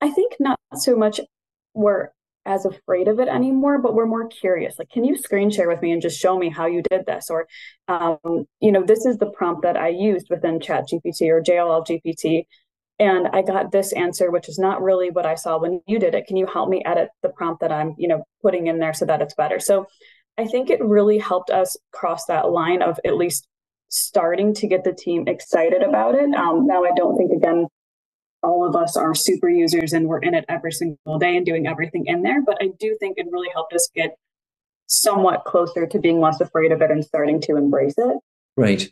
I 0.00 0.10
think 0.10 0.34
not 0.38 0.58
so 0.76 0.96
much 0.96 1.20
were 1.74 2.12
as 2.44 2.64
afraid 2.64 3.08
of 3.08 3.20
it 3.20 3.28
anymore, 3.28 3.78
but 3.78 3.94
we're 3.94 4.06
more 4.06 4.26
curious. 4.28 4.76
Like, 4.78 4.90
can 4.90 5.04
you 5.04 5.16
screen 5.16 5.50
share 5.50 5.68
with 5.68 5.80
me 5.80 5.92
and 5.92 6.02
just 6.02 6.20
show 6.20 6.36
me 6.38 6.50
how 6.50 6.66
you 6.66 6.82
did 6.90 7.06
this? 7.06 7.30
Or, 7.30 7.46
um, 7.88 8.46
you 8.60 8.72
know, 8.72 8.82
this 8.84 9.06
is 9.06 9.18
the 9.18 9.30
prompt 9.30 9.62
that 9.62 9.76
I 9.76 9.88
used 9.88 10.26
within 10.28 10.60
Chat 10.60 10.84
GPT 10.92 11.28
or 11.30 11.40
JLL 11.40 11.86
GPT. 11.86 12.46
And 12.98 13.28
I 13.32 13.42
got 13.42 13.72
this 13.72 13.92
answer, 13.92 14.30
which 14.30 14.48
is 14.48 14.58
not 14.58 14.82
really 14.82 15.10
what 15.10 15.26
I 15.26 15.34
saw 15.34 15.58
when 15.58 15.80
you 15.86 15.98
did 15.98 16.14
it. 16.14 16.26
Can 16.26 16.36
you 16.36 16.46
help 16.46 16.68
me 16.68 16.82
edit 16.84 17.08
the 17.22 17.30
prompt 17.30 17.60
that 17.60 17.72
I'm, 17.72 17.94
you 17.98 18.06
know, 18.06 18.24
putting 18.42 18.66
in 18.66 18.78
there 18.78 18.94
so 18.94 19.06
that 19.06 19.20
it's 19.20 19.34
better? 19.34 19.58
So 19.58 19.86
I 20.38 20.46
think 20.46 20.70
it 20.70 20.82
really 20.82 21.18
helped 21.18 21.50
us 21.50 21.76
cross 21.92 22.26
that 22.26 22.50
line 22.50 22.82
of 22.82 22.98
at 23.04 23.16
least 23.16 23.48
starting 23.88 24.54
to 24.54 24.66
get 24.66 24.84
the 24.84 24.92
team 24.92 25.26
excited 25.26 25.82
about 25.82 26.14
it. 26.14 26.32
Um, 26.34 26.66
now, 26.66 26.84
I 26.84 26.92
don't 26.96 27.16
think, 27.16 27.32
again, 27.32 27.66
all 28.42 28.66
of 28.66 28.74
us 28.74 28.96
are 28.96 29.14
super 29.14 29.48
users 29.48 29.92
and 29.92 30.06
we're 30.06 30.20
in 30.20 30.34
it 30.34 30.44
every 30.48 30.72
single 30.72 31.18
day 31.18 31.36
and 31.36 31.46
doing 31.46 31.66
everything 31.66 32.06
in 32.06 32.22
there. 32.22 32.42
But 32.42 32.58
I 32.60 32.70
do 32.78 32.96
think 32.98 33.18
it 33.18 33.26
really 33.30 33.50
helped 33.52 33.72
us 33.72 33.88
get 33.94 34.16
somewhat 34.86 35.44
closer 35.44 35.86
to 35.86 35.98
being 35.98 36.20
less 36.20 36.40
afraid 36.40 36.72
of 36.72 36.82
it 36.82 36.90
and 36.90 37.04
starting 37.04 37.40
to 37.42 37.56
embrace 37.56 37.94
it. 37.96 38.16
Right. 38.56 38.86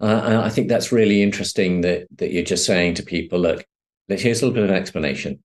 Uh, 0.00 0.42
I 0.44 0.50
think 0.50 0.68
that's 0.68 0.92
really 0.92 1.22
interesting 1.22 1.80
that 1.82 2.06
that 2.16 2.32
you're 2.32 2.44
just 2.44 2.66
saying 2.66 2.94
to 2.94 3.02
people, 3.02 3.38
look, 3.38 3.64
here's 4.08 4.42
a 4.42 4.46
little 4.46 4.54
bit 4.54 4.64
of 4.64 4.70
an 4.70 4.76
explanation. 4.76 5.42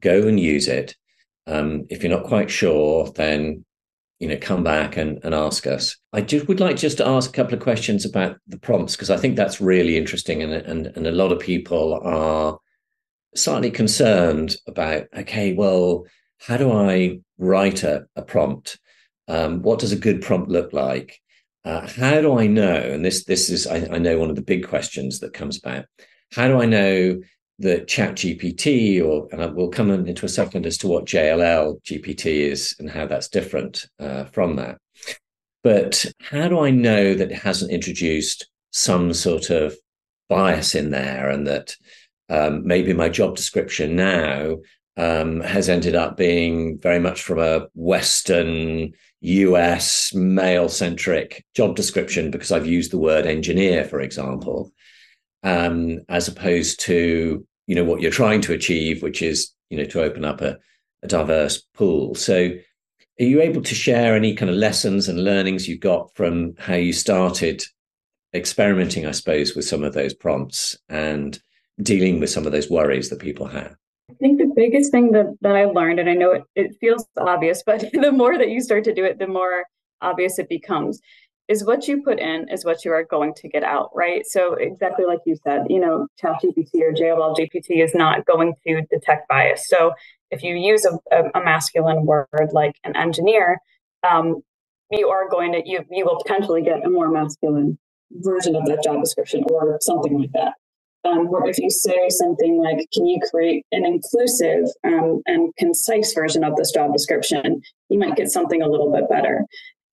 Go 0.00 0.26
and 0.28 0.38
use 0.38 0.68
it. 0.68 0.94
Um, 1.46 1.86
if 1.88 2.02
you're 2.02 2.14
not 2.14 2.26
quite 2.26 2.50
sure, 2.50 3.10
then 3.12 3.64
you 4.18 4.28
know 4.28 4.38
come 4.40 4.64
back 4.64 4.96
and, 4.96 5.18
and 5.24 5.34
ask 5.34 5.66
us. 5.66 5.96
I 6.12 6.20
just 6.20 6.48
would 6.48 6.60
like 6.60 6.76
just 6.76 6.98
to 6.98 7.06
ask 7.06 7.30
a 7.30 7.32
couple 7.32 7.54
of 7.54 7.60
questions 7.60 8.04
about 8.04 8.36
the 8.46 8.58
prompts 8.58 8.96
because 8.96 9.10
I 9.10 9.16
think 9.16 9.36
that's 9.36 9.60
really 9.60 9.96
interesting 9.96 10.42
and 10.42 10.52
and 10.52 10.86
and 10.88 11.06
a 11.06 11.12
lot 11.12 11.32
of 11.32 11.40
people 11.40 12.00
are 12.02 12.58
slightly 13.34 13.70
concerned 13.70 14.56
about 14.66 15.04
okay, 15.16 15.54
well, 15.54 16.04
how 16.38 16.56
do 16.56 16.72
I 16.72 17.20
write 17.38 17.82
a, 17.82 18.06
a 18.16 18.22
prompt? 18.22 18.78
Um, 19.28 19.62
what 19.62 19.78
does 19.78 19.92
a 19.92 19.96
good 19.96 20.22
prompt 20.22 20.50
look 20.50 20.72
like? 20.72 21.20
Uh, 21.66 21.84
how 21.98 22.20
do 22.20 22.38
I 22.38 22.46
know? 22.46 22.76
And 22.76 23.04
this 23.04 23.24
this 23.24 23.50
is 23.50 23.66
I, 23.66 23.88
I, 23.90 23.98
know 23.98 24.18
one 24.18 24.30
of 24.30 24.36
the 24.36 24.42
big 24.42 24.68
questions 24.68 25.18
that 25.18 25.34
comes 25.34 25.58
about. 25.58 25.86
How 26.30 26.46
do 26.46 26.62
I 26.62 26.64
know 26.64 27.20
that 27.58 27.88
Chat 27.88 28.14
GPT 28.14 29.04
or 29.04 29.28
and 29.32 29.56
we'll 29.56 29.70
come 29.70 29.90
into 29.90 30.24
a 30.24 30.28
second 30.28 30.64
as 30.64 30.78
to 30.78 30.86
what 30.86 31.06
JLL 31.06 31.82
GPT 31.82 32.26
is 32.26 32.76
and 32.78 32.88
how 32.88 33.06
that's 33.06 33.28
different 33.28 33.86
uh, 33.98 34.26
from 34.26 34.54
that. 34.56 34.78
But 35.64 36.06
how 36.20 36.46
do 36.46 36.60
I 36.60 36.70
know 36.70 37.14
that 37.14 37.32
it 37.32 37.38
hasn't 37.38 37.72
introduced 37.72 38.48
some 38.70 39.12
sort 39.12 39.50
of 39.50 39.74
bias 40.28 40.76
in 40.76 40.90
there 40.90 41.28
and 41.30 41.48
that 41.48 41.74
um, 42.28 42.64
maybe 42.64 42.92
my 42.92 43.08
job 43.08 43.34
description 43.34 43.96
now 43.96 44.58
um, 44.96 45.40
has 45.40 45.68
ended 45.68 45.96
up 45.96 46.16
being 46.16 46.78
very 46.78 47.00
much 47.00 47.22
from 47.22 47.40
a 47.40 47.66
Western 47.74 48.92
US 49.20 50.14
male 50.14 50.68
centric 50.68 51.44
job 51.54 51.74
description 51.74 52.30
because 52.30 52.52
I've 52.52 52.66
used 52.66 52.90
the 52.90 52.98
word 52.98 53.26
engineer, 53.26 53.84
for 53.84 54.00
example, 54.00 54.72
um, 55.42 56.00
as 56.08 56.28
opposed 56.28 56.80
to 56.80 57.46
you 57.66 57.74
know 57.74 57.84
what 57.84 58.00
you're 58.00 58.10
trying 58.10 58.40
to 58.42 58.52
achieve, 58.52 59.02
which 59.02 59.22
is 59.22 59.52
you 59.70 59.78
know 59.78 59.84
to 59.84 60.02
open 60.02 60.24
up 60.24 60.40
a, 60.40 60.58
a 61.02 61.08
diverse 61.08 61.62
pool. 61.74 62.14
So, 62.14 62.52
are 63.20 63.24
you 63.24 63.40
able 63.40 63.62
to 63.62 63.74
share 63.74 64.14
any 64.14 64.34
kind 64.34 64.50
of 64.50 64.56
lessons 64.56 65.08
and 65.08 65.24
learnings 65.24 65.68
you 65.68 65.78
got 65.78 66.14
from 66.14 66.54
how 66.58 66.74
you 66.74 66.92
started 66.92 67.64
experimenting, 68.34 69.06
I 69.06 69.12
suppose, 69.12 69.54
with 69.54 69.64
some 69.64 69.82
of 69.82 69.94
those 69.94 70.14
prompts 70.14 70.76
and 70.88 71.38
dealing 71.82 72.20
with 72.20 72.30
some 72.30 72.46
of 72.46 72.52
those 72.52 72.70
worries 72.70 73.10
that 73.10 73.20
people 73.20 73.46
have? 73.46 73.76
I 74.16 74.18
think 74.18 74.38
the 74.38 74.52
biggest 74.56 74.90
thing 74.90 75.12
that, 75.12 75.36
that 75.42 75.54
I 75.54 75.66
learned, 75.66 76.00
and 76.00 76.08
I 76.08 76.14
know 76.14 76.32
it, 76.32 76.44
it 76.54 76.76
feels 76.80 77.06
obvious, 77.18 77.62
but 77.64 77.84
the 77.92 78.12
more 78.12 78.38
that 78.38 78.48
you 78.48 78.62
start 78.62 78.84
to 78.84 78.94
do 78.94 79.04
it, 79.04 79.18
the 79.18 79.26
more 79.26 79.64
obvious 80.00 80.38
it 80.38 80.48
becomes, 80.48 81.00
is 81.48 81.64
what 81.64 81.86
you 81.86 82.02
put 82.02 82.18
in 82.18 82.48
is 82.48 82.64
what 82.64 82.84
you 82.84 82.92
are 82.92 83.04
going 83.04 83.34
to 83.34 83.48
get 83.48 83.62
out, 83.62 83.90
right? 83.94 84.26
So 84.26 84.54
exactly 84.54 85.04
like 85.04 85.20
you 85.26 85.36
said, 85.44 85.66
you 85.68 85.78
know, 85.78 86.08
ChatGPT 86.20 86.80
or 86.80 86.92
JLL 86.92 87.36
GPT 87.36 87.84
is 87.84 87.94
not 87.94 88.24
going 88.24 88.54
to 88.66 88.82
detect 88.90 89.28
bias. 89.28 89.68
So 89.68 89.92
if 90.30 90.42
you 90.42 90.56
use 90.56 90.86
a, 90.86 90.98
a, 91.12 91.30
a 91.38 91.44
masculine 91.44 92.06
word 92.06 92.26
like 92.52 92.74
an 92.84 92.96
engineer, 92.96 93.58
um, 94.02 94.42
you 94.90 95.08
are 95.08 95.28
going 95.28 95.52
to 95.52 95.62
you 95.64 95.84
you 95.90 96.04
will 96.04 96.20
potentially 96.22 96.62
get 96.62 96.84
a 96.84 96.88
more 96.88 97.10
masculine 97.10 97.76
version 98.12 98.54
of 98.54 98.64
that 98.66 98.82
job 98.84 99.00
description 99.00 99.44
or 99.50 99.78
something 99.80 100.18
like 100.18 100.32
that 100.32 100.54
um, 101.06 101.28
if 101.44 101.58
you 101.58 101.70
say 101.70 102.08
something 102.08 102.60
like, 102.62 102.86
can 102.92 103.06
you 103.06 103.20
create 103.30 103.64
an 103.72 103.84
inclusive 103.86 104.64
um, 104.84 105.22
and 105.26 105.54
concise 105.56 106.12
version 106.12 106.42
of 106.44 106.56
this 106.56 106.72
job 106.72 106.92
description, 106.92 107.62
you 107.88 107.98
might 107.98 108.16
get 108.16 108.30
something 108.30 108.62
a 108.62 108.68
little 108.68 108.92
bit 108.92 109.08
better. 109.08 109.44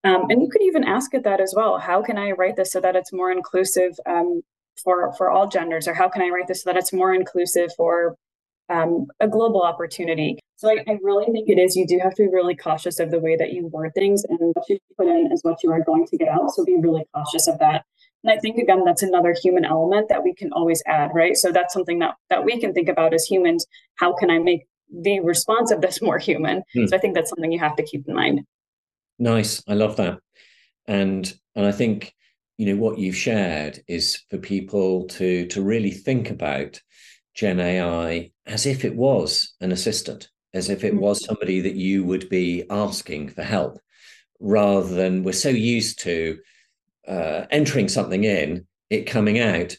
Um, 0.03 0.29
and 0.29 0.41
you 0.41 0.49
could 0.49 0.63
even 0.63 0.83
ask 0.83 1.13
it 1.13 1.23
that 1.23 1.39
as 1.39 1.53
well. 1.55 1.77
How 1.77 2.01
can 2.01 2.17
I 2.17 2.31
write 2.31 2.55
this 2.55 2.71
so 2.71 2.81
that 2.81 2.95
it's 2.95 3.13
more 3.13 3.31
inclusive 3.31 3.93
um, 4.05 4.41
for, 4.83 5.13
for 5.13 5.29
all 5.29 5.47
genders? 5.47 5.87
Or 5.87 5.93
how 5.93 6.09
can 6.09 6.21
I 6.21 6.29
write 6.29 6.47
this 6.47 6.63
so 6.63 6.71
that 6.71 6.77
it's 6.77 6.91
more 6.91 7.13
inclusive 7.13 7.69
for 7.77 8.15
um, 8.69 9.07
a 9.19 9.27
global 9.27 9.61
opportunity? 9.61 10.39
So 10.57 10.69
I, 10.69 10.83
I 10.87 10.97
really 11.01 11.25
think 11.31 11.49
it 11.49 11.59
is, 11.59 11.75
you 11.75 11.87
do 11.87 11.99
have 12.01 12.15
to 12.15 12.23
be 12.23 12.29
really 12.29 12.55
cautious 12.55 12.99
of 12.99 13.11
the 13.11 13.19
way 13.19 13.35
that 13.37 13.53
you 13.53 13.67
word 13.67 13.91
things 13.95 14.23
and 14.23 14.39
what 14.39 14.67
you 14.67 14.77
put 14.97 15.07
in 15.07 15.29
is 15.31 15.41
what 15.43 15.63
you 15.63 15.71
are 15.71 15.83
going 15.83 16.05
to 16.07 16.17
get 16.17 16.27
out. 16.27 16.51
So 16.51 16.65
be 16.65 16.77
really 16.79 17.05
cautious 17.13 17.47
of 17.47 17.59
that. 17.59 17.85
And 18.23 18.31
I 18.31 18.39
think 18.39 18.57
again, 18.57 18.83
that's 18.85 19.03
another 19.03 19.35
human 19.41 19.65
element 19.65 20.09
that 20.09 20.23
we 20.23 20.33
can 20.33 20.51
always 20.53 20.81
add, 20.85 21.11
right? 21.13 21.35
So 21.35 21.51
that's 21.51 21.73
something 21.73 21.99
that 21.99 22.15
that 22.29 22.45
we 22.45 22.59
can 22.59 22.73
think 22.73 22.87
about 22.87 23.13
as 23.13 23.25
humans. 23.25 23.65
How 23.95 24.13
can 24.13 24.29
I 24.29 24.39
make 24.39 24.65
the 24.91 25.19
response 25.19 25.71
of 25.71 25.81
this 25.81 26.01
more 26.07 26.17
human? 26.17 26.63
Hmm. 26.73 26.87
So 26.87 26.95
I 26.95 26.99
think 26.99 27.15
that's 27.15 27.29
something 27.29 27.51
you 27.51 27.59
have 27.59 27.75
to 27.75 27.83
keep 27.83 28.07
in 28.07 28.15
mind. 28.15 28.41
Nice. 29.19 29.61
I 29.67 29.73
love 29.73 29.97
that. 29.97 30.19
And 30.87 31.31
and 31.55 31.65
I 31.65 31.71
think, 31.71 32.13
you 32.57 32.67
know, 32.67 32.81
what 32.81 32.97
you've 32.97 33.15
shared 33.15 33.83
is 33.87 34.21
for 34.29 34.37
people 34.37 35.07
to 35.09 35.47
to 35.47 35.61
really 35.61 35.91
think 35.91 36.29
about 36.29 36.81
Gen 37.35 37.59
AI 37.59 38.31
as 38.45 38.65
if 38.65 38.85
it 38.85 38.95
was 38.95 39.53
an 39.59 39.71
assistant, 39.71 40.29
as 40.53 40.69
if 40.69 40.83
it 40.83 40.95
was 40.95 41.19
mm-hmm. 41.19 41.25
somebody 41.25 41.61
that 41.61 41.75
you 41.75 42.03
would 42.05 42.29
be 42.29 42.63
asking 42.69 43.29
for 43.29 43.43
help, 43.43 43.79
rather 44.39 44.95
than 44.95 45.23
we're 45.23 45.33
so 45.33 45.49
used 45.49 45.99
to 46.01 46.37
uh, 47.07 47.45
entering 47.51 47.87
something 47.89 48.23
in, 48.23 48.65
it 48.89 49.05
coming 49.05 49.39
out. 49.39 49.75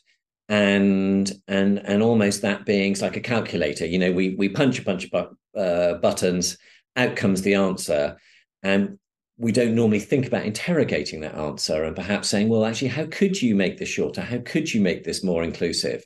and 0.49 1.33
and 1.49 1.79
and 1.79 2.03
almost 2.03 2.43
that 2.43 2.67
being 2.67 2.95
like 3.01 3.17
a 3.17 3.21
calculator 3.21 3.87
you 3.87 3.99
know 3.99 4.13
we 4.13 4.35
we 4.35 4.47
punch 4.47 4.79
a 4.79 4.85
bunch 4.85 5.09
of 5.11 5.29
uh, 5.57 5.95
buttons 6.01 6.59
out 6.97 7.17
comes 7.17 7.41
the 7.41 7.55
answer 7.55 8.17
and 8.63 8.99
we 9.39 9.53
don't 9.53 9.75
normally 9.75 10.01
think 10.01 10.27
about 10.27 10.45
interrogating 10.45 11.21
that 11.21 11.35
answer 11.35 11.85
and 11.85 11.97
perhaps 11.97 12.29
saying 12.29 12.51
well 12.51 12.67
actually 12.67 12.89
how 12.89 13.07
could 13.07 13.41
you 13.41 13.55
make 13.55 13.79
this 13.79 13.89
shorter 13.89 14.21
how 14.21 14.39
could 14.45 14.73
you 14.73 14.83
make 14.83 15.03
this 15.03 15.25
more 15.25 15.43
inclusive 15.43 16.05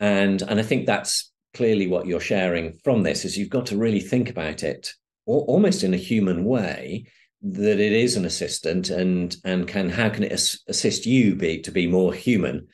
and 0.00 0.42
and 0.42 0.58
i 0.58 0.62
think 0.62 0.84
that's 0.84 1.30
clearly 1.54 1.86
what 1.86 2.06
you're 2.06 2.20
sharing 2.20 2.72
from 2.82 3.02
this 3.02 3.24
is 3.24 3.38
you've 3.38 3.48
got 3.48 3.66
to 3.66 3.76
really 3.76 4.00
think 4.00 4.28
about 4.28 4.62
it 4.62 4.92
almost 5.26 5.84
in 5.84 5.94
a 5.94 5.98
human 5.98 6.44
way 6.44 7.06
that 7.42 7.80
it 7.80 7.92
is 7.92 8.16
an 8.16 8.24
assistant 8.24 8.88
and 8.88 9.36
and 9.44 9.66
can 9.66 9.90
how 9.90 10.08
can 10.08 10.22
it 10.22 10.32
assist 10.32 11.06
you 11.06 11.34
be 11.34 11.58
to 11.60 11.70
be 11.70 11.86
more 11.86 12.12
human 12.12 12.66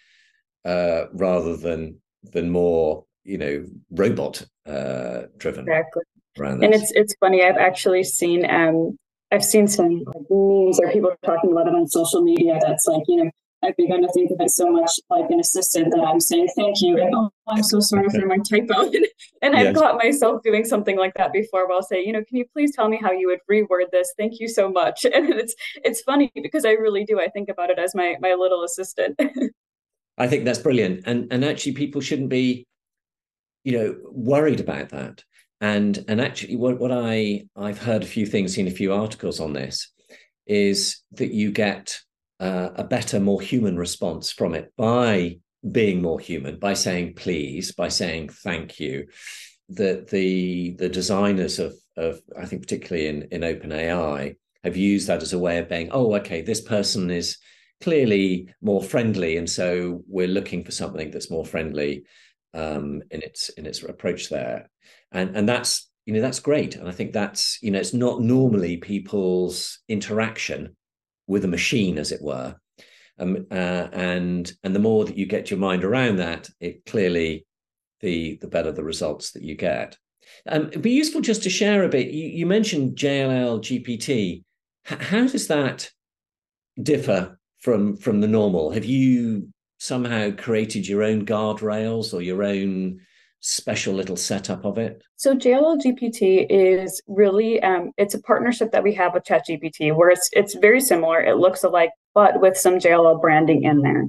uh, 0.65 1.05
rather 1.13 1.57
than 1.57 1.99
than 2.33 2.51
more 2.51 3.05
you 3.25 3.39
know 3.39 3.65
robot 3.91 4.45
uh, 4.67 5.23
driven 5.39 5.67
exactly. 5.67 6.03
and 6.39 6.75
it's 6.75 6.93
it's 6.93 7.15
funny 7.21 7.43
i've 7.43 7.57
actually 7.57 8.05
seen 8.05 8.49
um 8.51 8.99
i've 9.33 9.45
seen 9.45 9.67
some 9.67 10.03
like 10.05 10.27
memes 10.31 10.79
or 10.81 10.93
people 10.93 11.13
talking 11.25 11.51
about 11.51 11.67
it 11.67 11.75
on 11.75 11.87
social 11.87 12.23
media 12.23 12.59
that's 12.61 12.87
like 12.87 13.03
you 13.09 13.25
know 13.25 13.31
I've 13.63 13.77
begun 13.77 14.03
to 14.03 14.09
think 14.13 14.31
of 14.31 14.41
it 14.41 14.51
so 14.51 14.71
much 14.71 14.91
like 15.11 15.29
an 15.31 15.41
assistant 15.41 15.91
that 15.91 16.01
I'm 16.01 16.21
saying 16.21 16.49
thank 16.55 16.81
you 16.81 17.01
and 17.01 17.13
oh, 17.15 17.31
I'm 17.49 17.63
so 17.63 17.81
sorry 17.81 18.09
for 18.09 18.25
my 18.25 18.39
typo. 18.39 18.91
and 19.43 19.57
I've 19.57 19.67
yes. 19.67 19.77
caught 19.77 19.97
myself 19.97 20.43
doing 20.45 20.65
something 20.65 20.97
like 20.97 21.15
that 21.15 21.33
before 21.33 21.67
where 21.67 21.77
I'll 21.77 21.83
say, 21.83 22.05
you 22.05 22.13
know, 22.13 22.23
can 22.23 22.37
you 22.37 22.45
please 22.53 22.75
tell 22.75 22.89
me 22.89 22.99
how 23.03 23.11
you 23.11 23.27
would 23.27 23.41
reword 23.51 23.91
this? 23.91 24.13
Thank 24.17 24.39
you 24.39 24.49
so 24.49 24.71
much. 24.71 25.05
And 25.19 25.31
it's 25.31 25.55
it's 25.85 26.03
funny 26.03 26.31
because 26.35 26.65
I 26.65 26.73
really 26.73 27.05
do. 27.05 27.19
I 27.19 27.29
think 27.29 27.49
about 27.49 27.71
it 27.71 27.79
as 27.79 27.95
my 27.95 28.17
my 28.21 28.35
little 28.35 28.63
assistant. 28.63 29.19
I 30.19 30.29
think 30.29 30.45
that's 30.45 30.61
brilliant. 30.61 31.03
And 31.07 31.27
and 31.33 31.45
actually 31.45 31.73
people 31.73 32.01
shouldn't 32.01 32.29
be, 32.29 32.67
you 33.65 33.73
know, 33.73 33.97
worried 34.13 34.61
about 34.61 34.91
that. 34.91 35.25
And 35.61 36.05
and 36.07 36.21
actually 36.21 36.55
what, 36.57 36.79
what 36.79 36.93
I 36.93 37.47
I've 37.57 37.79
heard 37.79 38.05
a 38.05 38.07
few 38.07 38.27
things, 38.27 38.55
seen 38.55 38.69
a 38.69 38.71
few 38.71 38.93
articles 38.93 39.41
on 39.41 39.55
this, 39.55 39.91
is 40.47 41.01
that 41.13 41.33
you 41.33 41.51
get 41.51 41.99
uh, 42.41 42.71
a 42.77 42.85
better, 42.85 43.21
more 43.21 43.41
human 43.41 43.77
response 43.77 44.31
from 44.31 44.55
it 44.55 44.73
by 44.77 45.39
being 45.71 46.01
more 46.01 46.21
human, 46.21 46.59
by 46.59 46.75
saying 46.75 47.15
please, 47.15 47.73
by 47.73 47.89
saying 47.89 48.29
thank 48.29 48.79
you. 48.79 49.07
That 49.71 50.09
the 50.09 50.75
the 50.79 50.89
designers 50.89 51.59
of 51.59 51.75
of 51.97 52.21
I 52.39 52.47
think 52.47 52.63
particularly 52.63 53.09
in 53.09 53.23
in 53.31 53.41
OpenAI 53.43 54.37
have 54.65 54.77
used 54.77 55.09
that 55.09 55.23
as 55.23 55.33
a 55.33 55.39
way 55.39 55.59
of 55.59 55.69
being, 55.69 55.91
oh, 55.93 56.15
okay, 56.17 56.43
this 56.43 56.61
person 56.61 57.11
is 57.11 57.39
clearly 57.81 58.49
more 58.63 58.83
friendly, 58.83 59.37
and 59.37 59.49
so 59.49 60.03
we're 60.09 60.27
looking 60.27 60.65
for 60.65 60.73
something 60.73 61.11
that's 61.11 61.31
more 61.31 61.45
friendly 61.45 62.05
um, 62.55 63.03
in 63.11 63.23
its 63.23 63.51
in 63.51 63.67
its 63.67 63.83
approach 63.83 64.31
there, 64.31 64.71
and 65.13 65.37
and 65.37 65.49
that's 65.49 65.91
you 66.07 66.15
know 66.15 66.23
that's 66.23 66.41
great, 66.41 66.77
and 66.77 66.89
I 66.89 66.93
think 66.93 67.13
that's 67.13 67.59
you 67.63 67.71
know 67.71 67.79
it's 67.79 67.93
not 67.93 68.23
normally 68.23 68.79
people's 68.79 69.81
interaction 69.89 70.77
with 71.29 71.45
a 71.45 71.49
machine, 71.49 71.99
as 71.99 72.11
it 72.11 72.21
were. 72.21 72.57
Um, 73.21 73.47
uh, 73.51 73.89
and 73.93 74.53
and 74.65 74.75
the 74.75 74.81
more 74.81 75.05
that 75.05 75.17
you 75.17 75.27
get 75.27 75.51
your 75.51 75.61
mind 75.61 75.85
around 75.85 76.17
that, 76.17 76.51
it 76.61 76.85
clearly 76.85 77.47
the 78.01 78.39
the 78.41 78.49
better 78.49 78.73
the 78.73 78.85
results 78.85 79.33
that 79.33 79.43
you 79.43 79.55
get. 79.55 79.97
Um, 80.47 80.69
it'd 80.69 80.83
be 80.83 80.91
useful 80.91 81.21
just 81.21 81.43
to 81.45 81.51
share 81.51 81.85
a 81.85 81.89
bit. 81.89 82.09
You, 82.09 82.29
you 82.29 82.47
mentioned 82.47 82.97
JLL 82.97 83.61
GPT. 83.61 84.43
H- 84.91 84.99
how 84.99 85.27
does 85.27 85.49
that 85.49 85.91
differ 86.81 87.39
from 87.61 87.97
from 87.97 88.21
the 88.21 88.29
normal? 88.29 88.71
Have 88.71 88.85
you 88.85 89.49
somehow 89.79 90.31
created 90.33 90.87
your 90.89 91.03
own 91.03 91.25
guardrails 91.25 92.13
or 92.13 92.21
your 92.21 92.43
own 92.43 93.01
special 93.41 93.95
little 93.95 94.17
setup 94.17 94.65
of 94.65 94.79
it? 94.79 95.03
So 95.17 95.35
JLL 95.35 95.81
GPT 95.81 96.47
is 96.49 97.01
really 97.07 97.63
um, 97.63 97.93
it's 97.97 98.15
a 98.15 98.23
partnership 98.23 98.73
that 98.73 98.83
we 98.83 98.95
have 98.95 99.15
with 99.15 99.25
ChatGPT 99.25 99.95
where 99.95 100.11
it's 100.11 100.29
it's 100.33 100.55
very 100.55 100.81
similar. 100.81 101.21
It 101.21 101.37
looks 101.37 101.65
alike, 101.65 101.91
but 102.15 102.41
with 102.41 102.57
some 102.57 102.79
JLL 102.79 103.21
branding 103.21 103.65
in 103.65 103.81
there. 103.83 104.07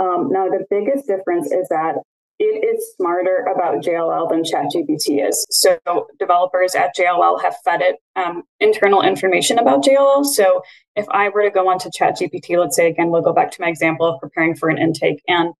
Um, 0.00 0.28
now 0.30 0.48
the 0.48 0.64
biggest 0.70 1.06
difference 1.06 1.52
is 1.52 1.68
that 1.68 1.96
it 2.40 2.64
is 2.64 2.94
smarter 2.96 3.46
about 3.54 3.82
JLL 3.82 4.28
than 4.28 4.42
ChatGPT 4.42 5.26
is. 5.26 5.46
So 5.50 5.78
developers 6.18 6.74
at 6.74 6.94
JLL 6.96 7.40
have 7.42 7.54
fed 7.64 7.80
it 7.80 7.96
um, 8.16 8.42
internal 8.58 9.02
information 9.02 9.58
about 9.58 9.84
JLL. 9.84 10.24
So 10.24 10.62
if 10.96 11.06
I 11.10 11.28
were 11.28 11.44
to 11.44 11.50
go 11.50 11.68
onto 11.68 11.90
ChatGPT, 11.90 12.58
let's 12.58 12.74
say 12.74 12.88
again, 12.88 13.10
we'll 13.10 13.22
go 13.22 13.32
back 13.32 13.52
to 13.52 13.60
my 13.60 13.68
example 13.68 14.06
of 14.06 14.20
preparing 14.20 14.56
for 14.56 14.68
an 14.68 14.78
intake 14.78 15.22
and 15.28 15.54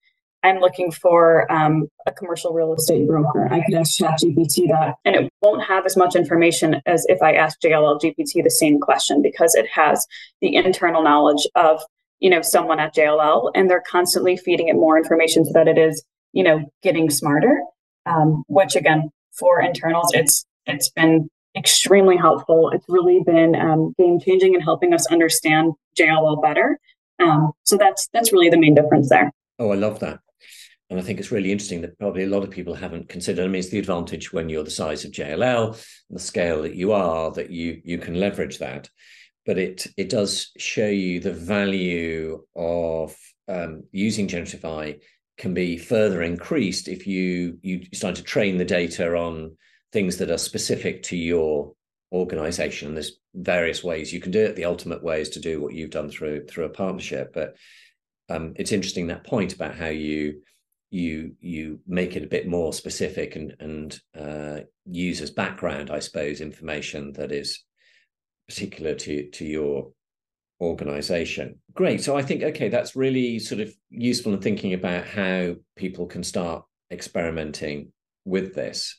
I'm 0.44 0.61
looking 0.61 0.92
for 0.92 1.50
um, 1.50 1.88
a 2.07 2.12
commercial 2.12 2.52
real 2.52 2.74
estate 2.74 3.09
broker. 3.09 3.48
I 3.50 3.62
could 3.64 3.74
ask 3.74 3.98
ChatGPT 3.98 4.68
that, 4.68 4.96
and 5.07 5.16
it 5.16 5.33
won't 5.40 5.64
have 5.64 5.87
as 5.87 5.96
much 5.96 6.14
information 6.14 6.83
as 6.85 7.07
if 7.09 7.22
I 7.22 7.33
ask 7.33 7.59
JLL 7.61 7.98
GPT 7.98 8.44
the 8.44 8.50
same 8.50 8.78
question 8.78 9.22
because 9.22 9.54
it 9.54 9.66
has 9.72 10.07
the 10.42 10.54
internal 10.54 11.02
knowledge 11.02 11.48
of 11.54 11.83
you 12.20 12.28
know 12.28 12.42
someone 12.42 12.78
at 12.78 12.94
JLL, 12.94 13.52
and 13.54 13.70
they're 13.70 13.83
constantly 13.88 14.37
feeding 14.37 14.68
it 14.68 14.74
more 14.74 14.98
information 14.98 15.46
so 15.46 15.52
that 15.54 15.66
it 15.66 15.78
is 15.78 16.04
you 16.35 16.44
know 16.44 16.70
getting 16.83 17.09
smarter. 17.09 17.62
Um, 18.07 18.44
which 18.48 18.76
again, 18.76 19.11
for 19.33 19.62
internals, 19.62 20.12
it's 20.12 20.44
it's 20.66 20.90
been 20.90 21.30
extremely 21.57 22.18
helpful. 22.18 22.70
It's 22.70 22.85
really 22.87 23.22
been 23.24 23.54
um, 23.54 23.94
game 23.98 24.20
changing 24.20 24.54
and 24.54 24.62
helping 24.62 24.92
us 24.92 25.07
understand 25.07 25.72
JLL 25.98 26.42
better. 26.42 26.78
Um, 27.18 27.52
so 27.62 27.78
that's 27.78 28.09
that's 28.12 28.30
really 28.30 28.50
the 28.50 28.59
main 28.59 28.74
difference 28.74 29.09
there. 29.09 29.33
Oh, 29.59 29.70
I 29.70 29.76
love 29.76 30.00
that. 30.00 30.20
And 30.90 30.99
I 30.99 31.03
think 31.03 31.18
it's 31.18 31.33
really 31.33 31.51
interesting 31.51 31.81
that 31.81 31.99
probably 31.99 32.25
a 32.25 32.29
lot 32.29 32.44
of 32.44 32.51
people 32.51 32.75
haven't 32.75 33.09
considered. 33.09 33.44
I 33.44 33.49
mean, 33.49 33.61
it's 33.61 33.70
the 33.70 33.79
advantage 33.79 34.33
when 34.33 34.49
you're 34.49 34.64
the 34.64 34.70
size 34.70 35.05
of 35.05 35.12
JLL, 35.12 35.83
the 36.11 36.18
scale 36.18 36.62
that 36.62 36.75
you 36.75 36.92
are, 36.92 37.31
that 37.33 37.51
you 37.51 37.81
you 37.85 37.99
can 37.99 38.20
leverage 38.20 38.59
that. 38.59 38.88
But 39.47 39.59
it 39.59 39.87
it 39.97 40.11
does 40.11 40.51
show 40.59 40.87
you 40.87 41.20
the 41.20 41.33
value 41.33 42.44
of 42.55 43.16
um, 43.49 43.85
using 43.92 44.29
generative 44.29 44.64
AI 44.64 44.99
can 45.37 45.55
be 45.55 45.77
further 45.77 46.23
increased 46.23 46.88
if 46.88 47.07
you 47.07 47.59
you 47.62 47.87
start 47.92 48.16
to 48.16 48.23
train 48.23 48.59
the 48.59 48.64
data 48.64 49.16
on 49.16 49.57
things 49.92 50.18
that 50.18 50.31
are 50.31 50.38
specific 50.38 51.03
to 51.05 51.16
your 51.16 51.73
organization. 52.12 52.94
There's 52.94 53.18
various 53.35 53.83
ways 53.83 54.12
you 54.12 54.20
can 54.20 54.33
do 54.33 54.44
it. 54.44 54.55
The 54.55 54.66
ultimate 54.66 55.03
way 55.03 55.20
is 55.20 55.31
to 55.31 55.40
do 55.40 55.61
what 55.61 55.75
you've 55.75 55.90
done 55.90 56.11
through 56.11 56.47
through 56.47 56.66
a 56.66 56.70
partnership. 56.70 57.33
But 57.33 57.57
um, 58.29 58.55
it's 58.57 58.73
interesting 58.73 59.09
that 59.09 59.25
point 59.25 59.55
about 59.55 59.77
how 59.77 59.88
you 59.88 60.42
you 60.94 61.35
you 61.40 61.80
make 61.88 62.14
it 62.14 62.22
a 62.22 62.28
bit 62.28 62.46
more 62.46 62.72
specific 62.72 63.35
and 63.35 63.57
and 63.59 64.00
uh, 64.16 64.61
use 64.87 65.20
as 65.20 65.30
background, 65.30 65.90
I 65.90 65.98
suppose, 65.98 66.40
information 66.40 67.12
that 67.14 67.33
is 67.33 67.64
particular 68.48 68.94
to 68.94 69.28
to 69.30 69.44
your 69.44 69.90
organization. 70.61 71.59
Great. 71.74 72.00
So 72.02 72.16
I 72.16 72.22
think 72.22 72.44
okay, 72.44 72.68
that's 72.68 72.94
really 72.94 73.40
sort 73.40 73.61
of 73.61 73.74
useful 73.90 74.35
in 74.35 74.40
thinking 74.40 74.72
about 74.72 75.04
how 75.04 75.57
people 75.74 76.07
can 76.07 76.22
start 76.22 76.64
experimenting 76.92 77.92
with 78.24 78.54
this. 78.54 78.96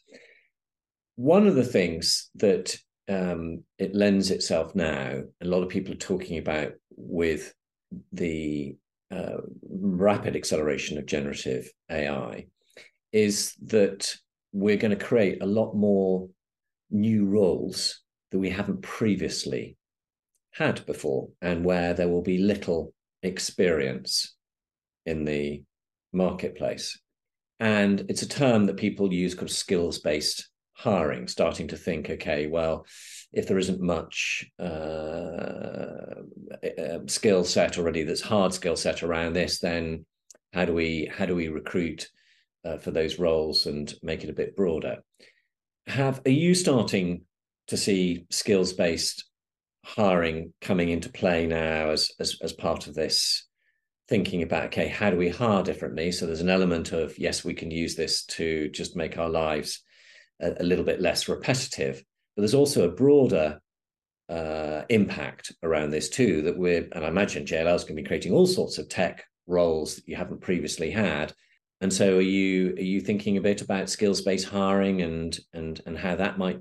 One 1.16 1.48
of 1.48 1.56
the 1.56 1.64
things 1.64 2.30
that 2.36 2.78
um, 3.08 3.64
it 3.78 3.96
lends 3.96 4.32
itself 4.32 4.76
now, 4.76 5.22
a 5.42 5.46
lot 5.46 5.64
of 5.64 5.70
people 5.70 5.94
are 5.94 5.98
talking 6.12 6.40
about 6.40 6.74
with 6.98 7.54
the 8.12 8.76
uh, 9.12 9.38
rapid 9.70 10.36
acceleration 10.36 10.98
of 10.98 11.06
generative 11.06 11.70
AI 11.90 12.48
is 13.12 13.54
that 13.64 14.16
we're 14.52 14.78
going 14.78 14.98
to 14.98 15.06
create 15.06 15.42
a 15.42 15.46
lot 15.46 15.76
more 15.76 16.30
new 16.90 17.26
roles 17.26 18.02
that 18.32 18.40
we 18.40 18.50
haven't 18.50 18.82
previously 18.82 19.78
had 20.52 20.86
before, 20.86 21.30
and 21.42 21.66
where 21.66 21.94
there 21.94 22.08
will 22.08 22.22
be 22.22 22.38
little 22.38 22.94
experience 23.24 24.36
in 25.06 25.26
the 25.26 25.62
marketplace. 26.14 27.00
And 27.60 28.06
it's 28.10 28.22
a 28.22 28.28
term 28.28 28.66
that 28.66 28.78
people 28.78 29.14
use 29.14 29.36
called 29.36 29.52
skills 29.52 30.00
based 30.00 30.50
hiring, 30.76 31.28
starting 31.28 31.70
to 31.70 31.78
think, 31.78 32.10
okay, 32.10 32.48
well, 32.48 32.86
if 33.34 33.48
there 33.48 33.58
isn't 33.58 33.82
much 33.82 34.46
uh, 34.60 36.22
skill 37.08 37.44
set 37.44 37.78
already, 37.78 38.04
that's 38.04 38.22
hard 38.22 38.54
skill 38.54 38.76
set 38.76 39.02
around 39.02 39.34
this, 39.34 39.60
then 39.60 40.06
how 40.54 40.66
do 40.66 40.74
we 40.74 41.12
how 41.14 41.26
do 41.26 41.36
we 41.36 41.48
recruit 41.48 42.10
uh, 42.64 42.78
for 42.78 42.92
those 42.92 43.20
roles 43.20 43.66
and 43.66 43.94
make 44.04 44.24
it 44.24 44.30
a 44.30 44.34
bit 44.34 44.56
broader? 44.56 45.04
Have 45.88 46.22
are 46.26 46.32
you 46.32 46.54
starting 46.54 47.22
to 47.68 47.78
see 47.78 48.26
skills 48.30 48.74
based 48.74 49.26
hiring 49.84 50.54
coming 50.62 50.90
into 50.90 51.10
play 51.10 51.46
now 51.46 51.90
as, 51.90 52.12
as 52.20 52.38
as 52.42 52.54
part 52.54 52.88
of 52.88 52.96
this 52.96 53.46
thinking 54.08 54.42
about 54.42 54.66
okay 54.66 54.88
how 54.88 55.12
do 55.12 55.18
we 55.18 55.30
hire 55.30 55.62
differently 55.62 56.12
so 56.12 56.26
there's 56.26 56.42
an 56.42 56.50
element 56.50 56.92
of 56.92 57.18
yes 57.20 57.46
we 57.46 57.54
can 57.54 57.70
use 57.70 57.96
this 57.96 58.26
to 58.26 58.68
just 58.70 58.96
make 58.96 59.18
our 59.18 59.30
lives 59.30 59.84
a, 60.42 60.54
a 60.60 60.64
little 60.64 60.86
bit 60.86 61.02
less 61.02 61.28
repetitive 61.28 62.04
but 62.36 62.42
there's 62.42 62.54
also 62.54 62.84
a 62.84 62.92
broader 62.92 63.62
uh, 64.30 64.82
impact 64.90 65.54
around 65.64 65.92
this 65.92 66.10
too 66.10 66.42
that 66.44 66.58
we're, 66.58 66.88
and 66.92 67.06
I 67.06 67.08
imagine 67.08 67.46
JLL 67.46 67.76
is 67.76 67.84
going 67.84 67.96
to 67.96 68.02
be 68.02 68.08
creating 68.08 68.34
all 68.34 68.48
sorts 68.48 68.78
of 68.78 68.90
tech 68.90 69.24
roles 69.48 69.96
that 69.96 70.08
you 70.08 70.16
haven't 70.16 70.42
previously 70.42 70.92
had. 70.92 71.34
And 71.82 71.94
so, 71.94 72.18
are 72.18 72.22
you 72.22 72.74
are 72.78 72.82
you 72.82 73.02
thinking 73.02 73.38
a 73.38 73.42
bit 73.42 73.62
about 73.62 73.90
skills 73.90 74.22
based 74.22 74.48
hiring 74.48 75.02
and 75.02 75.38
and 75.54 75.80
and 75.86 75.98
how 75.98 76.16
that 76.16 76.38
might 76.38 76.60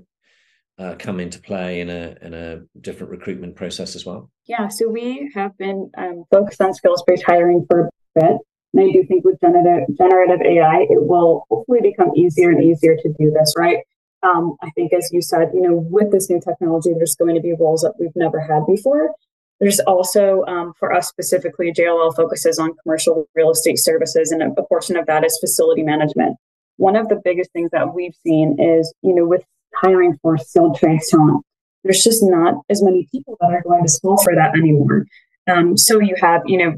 uh, 0.77 0.95
come 0.99 1.21
into 1.21 1.39
play 1.39 1.79
in 1.79 1.89
a 1.89 2.15
in 2.21 2.33
a 2.33 2.61
different 2.79 3.11
recruitment 3.11 3.55
process 3.55 3.95
as 3.95 4.05
well? 4.05 4.29
Yeah, 4.45 4.67
so 4.67 4.89
we 4.89 5.31
have 5.33 5.57
been 5.57 5.89
um, 5.97 6.25
focused 6.29 6.61
on 6.61 6.73
skills 6.73 7.01
based 7.07 7.23
hiring 7.23 7.65
for 7.69 7.87
a 7.87 8.19
bit. 8.19 8.37
And 8.75 8.89
I 8.89 8.91
do 8.91 9.05
think 9.05 9.23
with 9.23 9.39
generative, 9.39 9.97
generative 9.97 10.41
AI, 10.41 10.85
it 10.89 11.07
will 11.07 11.45
hopefully 11.49 11.79
become 11.81 12.11
easier 12.15 12.49
and 12.49 12.61
easier 12.61 12.97
to 12.97 13.13
do 13.17 13.31
this, 13.31 13.53
right? 13.57 13.77
Um, 14.21 14.57
I 14.61 14.69
think, 14.71 14.91
as 14.91 15.09
you 15.13 15.21
said, 15.21 15.51
you 15.53 15.61
know, 15.61 15.75
with 15.89 16.11
this 16.11 16.29
new 16.29 16.41
technology, 16.41 16.91
there's 16.93 17.15
going 17.15 17.35
to 17.35 17.41
be 17.41 17.53
roles 17.57 17.81
that 17.81 17.93
we've 17.99 18.15
never 18.15 18.39
had 18.39 18.65
before. 18.67 19.13
There's 19.61 19.79
also, 19.81 20.43
um, 20.45 20.73
for 20.77 20.91
us 20.91 21.07
specifically, 21.07 21.71
JLL 21.71 22.13
focuses 22.15 22.59
on 22.59 22.73
commercial 22.83 23.29
real 23.35 23.51
estate 23.51 23.79
services, 23.79 24.31
and 24.31 24.41
a, 24.41 24.63
portion 24.63 24.97
of 24.97 25.05
that 25.05 25.23
is 25.23 25.37
facility 25.39 25.83
management. 25.83 26.35
One 26.75 26.97
of 26.97 27.07
the 27.07 27.21
biggest 27.23 27.51
things 27.53 27.71
that 27.71 27.93
we've 27.93 28.15
seen 28.25 28.59
is, 28.59 28.93
you 29.01 29.15
know, 29.15 29.25
with 29.25 29.43
hiring 29.75 30.17
for 30.21 30.37
skilled 30.37 30.77
trades 30.77 31.09
talent, 31.09 31.45
there's 31.83 32.03
just 32.03 32.21
not 32.23 32.55
as 32.69 32.83
many 32.83 33.07
people 33.11 33.37
that 33.39 33.51
are 33.51 33.61
going 33.61 33.83
to 33.83 33.89
school 33.89 34.17
for 34.17 34.35
that 34.35 34.57
anymore. 34.57 35.05
Um, 35.47 35.77
so 35.77 36.01
you 36.01 36.15
have, 36.19 36.41
you 36.45 36.57
know, 36.57 36.75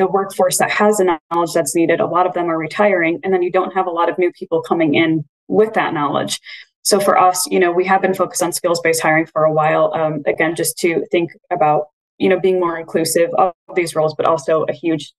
the 0.00 0.08
workforce 0.08 0.56
that 0.56 0.70
has 0.70 0.96
the 0.96 1.18
knowledge 1.30 1.52
that's 1.52 1.76
needed, 1.76 2.00
a 2.00 2.06
lot 2.06 2.26
of 2.26 2.32
them 2.32 2.50
are 2.50 2.56
retiring, 2.56 3.20
and 3.22 3.34
then 3.34 3.42
you 3.42 3.52
don't 3.52 3.74
have 3.74 3.86
a 3.86 3.90
lot 3.90 4.08
of 4.08 4.16
new 4.16 4.32
people 4.32 4.62
coming 4.62 4.94
in 4.94 5.26
with 5.46 5.74
that 5.74 5.92
knowledge. 5.92 6.40
So 6.82 6.98
for 6.98 7.18
us, 7.18 7.46
you 7.50 7.60
know, 7.60 7.70
we 7.70 7.84
have 7.84 8.00
been 8.00 8.14
focused 8.14 8.42
on 8.42 8.50
skills-based 8.52 9.02
hiring 9.02 9.26
for 9.26 9.44
a 9.44 9.52
while. 9.52 9.92
Um, 9.94 10.22
again, 10.26 10.56
just 10.56 10.78
to 10.78 11.04
think 11.12 11.32
about, 11.50 11.88
you 12.16 12.30
know, 12.30 12.40
being 12.40 12.58
more 12.58 12.78
inclusive 12.78 13.28
of 13.36 13.52
these 13.74 13.94
roles, 13.94 14.14
but 14.14 14.24
also 14.24 14.64
a 14.70 14.72
huge 14.72 15.12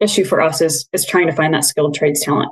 issue 0.00 0.24
for 0.24 0.40
us 0.40 0.62
is 0.62 0.88
is 0.94 1.04
trying 1.04 1.26
to 1.26 1.34
find 1.34 1.52
that 1.52 1.64
skilled 1.64 1.94
trades 1.94 2.24
talent. 2.24 2.50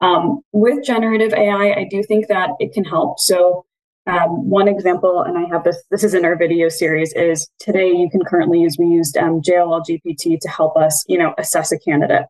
Um, 0.00 0.42
with 0.52 0.84
generative 0.84 1.34
AI, 1.34 1.72
I 1.72 1.88
do 1.90 2.04
think 2.04 2.28
that 2.28 2.50
it 2.60 2.72
can 2.72 2.84
help. 2.84 3.18
So 3.18 3.66
um, 4.06 4.48
one 4.48 4.68
example, 4.68 5.22
and 5.22 5.36
I 5.36 5.48
have 5.48 5.64
this, 5.64 5.82
this 5.90 6.04
is 6.04 6.14
in 6.14 6.24
our 6.24 6.36
video 6.36 6.68
series, 6.68 7.12
is 7.12 7.48
today 7.58 7.90
you 7.90 8.08
can 8.10 8.24
currently 8.24 8.60
use, 8.60 8.76
we 8.78 8.86
used 8.86 9.16
um, 9.16 9.40
JLL 9.40 9.84
GPT 9.86 10.38
to 10.40 10.48
help 10.48 10.76
us, 10.76 11.04
you 11.06 11.18
know, 11.18 11.34
assess 11.38 11.70
a 11.72 11.78
candidate. 11.78 12.24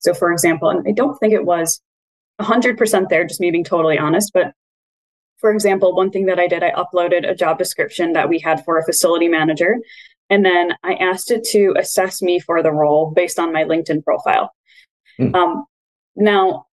So 0.00 0.14
for 0.14 0.30
example, 0.30 0.68
and 0.70 0.86
I 0.86 0.92
don't 0.92 1.18
think 1.18 1.32
it 1.32 1.44
was 1.44 1.80
100% 2.40 3.08
there, 3.08 3.24
just 3.24 3.40
me 3.40 3.50
being 3.50 3.64
totally 3.64 3.98
honest, 3.98 4.30
but 4.32 4.52
for 5.40 5.50
example, 5.50 5.94
one 5.94 6.10
thing 6.10 6.26
that 6.26 6.38
I 6.38 6.46
did, 6.46 6.62
I 6.62 6.70
uploaded 6.72 7.28
a 7.28 7.34
job 7.34 7.58
description 7.58 8.12
that 8.12 8.28
we 8.28 8.38
had 8.38 8.62
for 8.64 8.78
a 8.78 8.84
facility 8.84 9.26
manager. 9.26 9.78
And 10.28 10.44
then 10.44 10.74
I 10.84 10.94
asked 10.94 11.30
it 11.30 11.44
to 11.52 11.74
assess 11.78 12.22
me 12.22 12.38
for 12.38 12.62
the 12.62 12.70
role 12.70 13.10
based 13.10 13.38
on 13.38 13.52
my 13.52 13.64
LinkedIn 13.64 14.04
profile. 14.04 14.52
Mm. 15.18 15.34
Um, 15.34 15.64
now, 16.14 16.66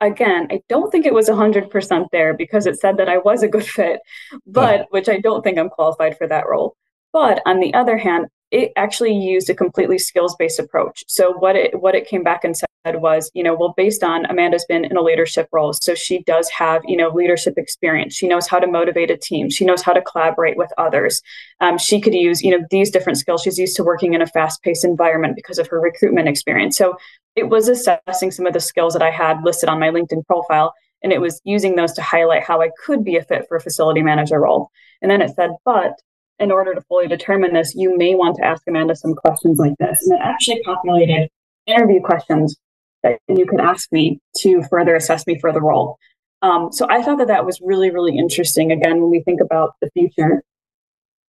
again, 0.00 0.48
I 0.50 0.60
don't 0.68 0.90
think 0.90 1.06
it 1.06 1.14
was 1.14 1.28
100% 1.28 2.06
there 2.12 2.34
because 2.34 2.66
it 2.66 2.78
said 2.78 2.96
that 2.98 3.08
I 3.08 3.18
was 3.18 3.42
a 3.42 3.48
good 3.48 3.66
fit, 3.66 4.00
but 4.46 4.86
which 4.90 5.08
I 5.08 5.18
don't 5.18 5.42
think 5.42 5.58
I'm 5.58 5.70
qualified 5.70 6.16
for 6.16 6.26
that 6.26 6.48
role. 6.48 6.76
But 7.12 7.40
on 7.46 7.60
the 7.60 7.74
other 7.74 7.96
hand, 7.96 8.26
it 8.50 8.72
actually 8.76 9.14
used 9.14 9.50
a 9.50 9.54
completely 9.54 9.98
skills 9.98 10.34
based 10.38 10.58
approach. 10.58 11.04
So 11.08 11.32
what 11.32 11.56
it 11.56 11.80
what 11.80 11.94
it 11.94 12.08
came 12.08 12.22
back 12.22 12.44
and 12.44 12.56
said 12.56 12.67
was, 12.86 13.30
you 13.34 13.42
know, 13.42 13.54
well, 13.54 13.74
based 13.76 14.02
on 14.02 14.24
Amanda's 14.26 14.64
been 14.66 14.84
in 14.84 14.96
a 14.96 15.02
leadership 15.02 15.48
role, 15.52 15.72
so 15.72 15.94
she 15.94 16.22
does 16.22 16.48
have, 16.50 16.82
you 16.86 16.96
know, 16.96 17.10
leadership 17.10 17.54
experience. 17.56 18.14
She 18.14 18.28
knows 18.28 18.46
how 18.46 18.58
to 18.58 18.66
motivate 18.66 19.10
a 19.10 19.16
team. 19.16 19.50
She 19.50 19.64
knows 19.64 19.82
how 19.82 19.92
to 19.92 20.02
collaborate 20.02 20.56
with 20.56 20.72
others. 20.78 21.20
Um, 21.60 21.76
she 21.78 22.00
could 22.00 22.14
use, 22.14 22.42
you 22.42 22.50
know, 22.50 22.64
these 22.70 22.90
different 22.90 23.18
skills. 23.18 23.42
She's 23.42 23.58
used 23.58 23.76
to 23.76 23.84
working 23.84 24.14
in 24.14 24.22
a 24.22 24.26
fast 24.26 24.62
paced 24.62 24.84
environment 24.84 25.36
because 25.36 25.58
of 25.58 25.68
her 25.68 25.80
recruitment 25.80 26.28
experience. 26.28 26.76
So 26.76 26.96
it 27.36 27.48
was 27.48 27.68
assessing 27.68 28.30
some 28.30 28.46
of 28.46 28.52
the 28.52 28.60
skills 28.60 28.92
that 28.94 29.02
I 29.02 29.10
had 29.10 29.42
listed 29.44 29.68
on 29.68 29.80
my 29.80 29.88
LinkedIn 29.88 30.26
profile. 30.26 30.72
And 31.02 31.12
it 31.12 31.20
was 31.20 31.40
using 31.44 31.76
those 31.76 31.92
to 31.92 32.02
highlight 32.02 32.42
how 32.42 32.60
I 32.60 32.70
could 32.84 33.04
be 33.04 33.16
a 33.16 33.22
fit 33.22 33.46
for 33.48 33.56
a 33.56 33.60
facility 33.60 34.02
manager 34.02 34.40
role. 34.40 34.70
And 35.02 35.10
then 35.10 35.22
it 35.22 35.34
said, 35.36 35.50
but 35.64 35.92
in 36.40 36.50
order 36.50 36.74
to 36.74 36.80
fully 36.82 37.06
determine 37.06 37.52
this, 37.52 37.74
you 37.74 37.96
may 37.96 38.14
want 38.14 38.36
to 38.36 38.44
ask 38.44 38.62
Amanda 38.66 38.96
some 38.96 39.14
questions 39.14 39.58
like 39.58 39.74
this. 39.78 39.98
And 40.02 40.18
it 40.18 40.24
actually 40.24 40.62
populated 40.62 41.28
interview 41.66 42.00
questions 42.00 42.56
that 43.02 43.18
you 43.28 43.46
could 43.46 43.60
ask 43.60 43.90
me 43.92 44.20
to 44.38 44.62
further 44.70 44.94
assess 44.94 45.26
me 45.26 45.38
for 45.38 45.52
the 45.52 45.60
role. 45.60 45.98
Um, 46.42 46.70
so 46.72 46.86
I 46.88 47.02
thought 47.02 47.18
that 47.18 47.28
that 47.28 47.44
was 47.44 47.60
really, 47.60 47.90
really 47.90 48.16
interesting. 48.16 48.70
Again, 48.70 49.00
when 49.00 49.10
we 49.10 49.22
think 49.22 49.40
about 49.40 49.74
the 49.80 49.90
future, 49.90 50.42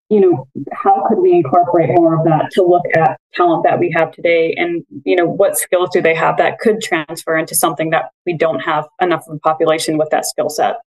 you 0.09 0.19
know, 0.19 0.47
how 0.73 1.05
could 1.07 1.19
we 1.19 1.33
incorporate 1.33 1.89
more 1.89 2.17
of 2.17 2.25
that 2.25 2.49
to 2.53 2.63
look 2.63 2.85
at 2.95 3.19
talent 3.33 3.63
that 3.63 3.79
we 3.79 3.91
have 3.95 4.11
today 4.11 4.55
and, 4.57 4.83
you 5.05 5.15
know, 5.15 5.25
what 5.25 5.57
skills 5.57 5.89
do 5.91 6.01
they 6.01 6.15
have 6.15 6.37
that 6.37 6.59
could 6.59 6.81
transfer 6.81 7.37
into 7.37 7.53
something 7.53 7.91
that 7.91 8.09
we 8.25 8.35
don't 8.35 8.59
have 8.59 8.87
enough 9.01 9.27
of 9.27 9.35
a 9.35 9.39
population 9.39 9.97
with 9.97 10.09
that 10.09 10.25
skill 10.25 10.49
set? 10.49 10.77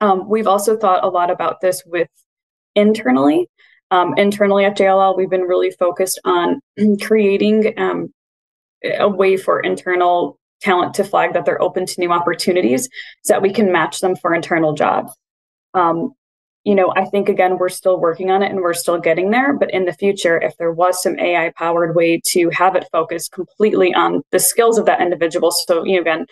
Um, 0.00 0.28
we've 0.28 0.48
also 0.48 0.76
thought 0.76 1.04
a 1.04 1.08
lot 1.08 1.30
about 1.30 1.60
this 1.60 1.82
with 1.86 2.08
internally. 2.74 3.48
Um, 3.92 4.14
internally 4.16 4.64
at 4.64 4.76
JLL, 4.76 5.16
we've 5.16 5.30
been 5.30 5.42
really 5.42 5.70
focused 5.70 6.20
on 6.24 6.60
creating 7.00 7.74
um, 7.76 8.12
a 8.84 9.08
way 9.08 9.36
for 9.36 9.60
internal 9.60 10.38
talent 10.60 10.94
to 10.94 11.04
flag 11.04 11.34
that 11.34 11.44
they're 11.44 11.62
open 11.62 11.86
to 11.86 12.00
new 12.00 12.12
opportunities 12.12 12.88
so 13.22 13.34
that 13.34 13.42
we 13.42 13.52
can 13.52 13.72
match 13.72 14.00
them 14.00 14.14
for 14.16 14.34
internal 14.34 14.72
jobs. 14.72 15.12
Um, 15.74 16.12
you 16.64 16.76
know, 16.76 16.92
I 16.94 17.06
think 17.06 17.28
again, 17.28 17.58
we're 17.58 17.68
still 17.68 17.98
working 17.98 18.30
on 18.30 18.42
it 18.42 18.50
and 18.50 18.60
we're 18.60 18.74
still 18.74 18.98
getting 18.98 19.30
there. 19.30 19.52
But 19.52 19.72
in 19.72 19.84
the 19.84 19.92
future, 19.92 20.40
if 20.40 20.56
there 20.58 20.70
was 20.70 21.02
some 21.02 21.18
AI 21.18 21.52
powered 21.56 21.96
way 21.96 22.20
to 22.28 22.50
have 22.50 22.76
it 22.76 22.86
focus 22.92 23.28
completely 23.28 23.92
on 23.94 24.22
the 24.30 24.38
skills 24.38 24.78
of 24.78 24.86
that 24.86 25.00
individual, 25.00 25.50
so, 25.50 25.84
you 25.84 25.96
know, 25.96 26.02
again, 26.02 26.26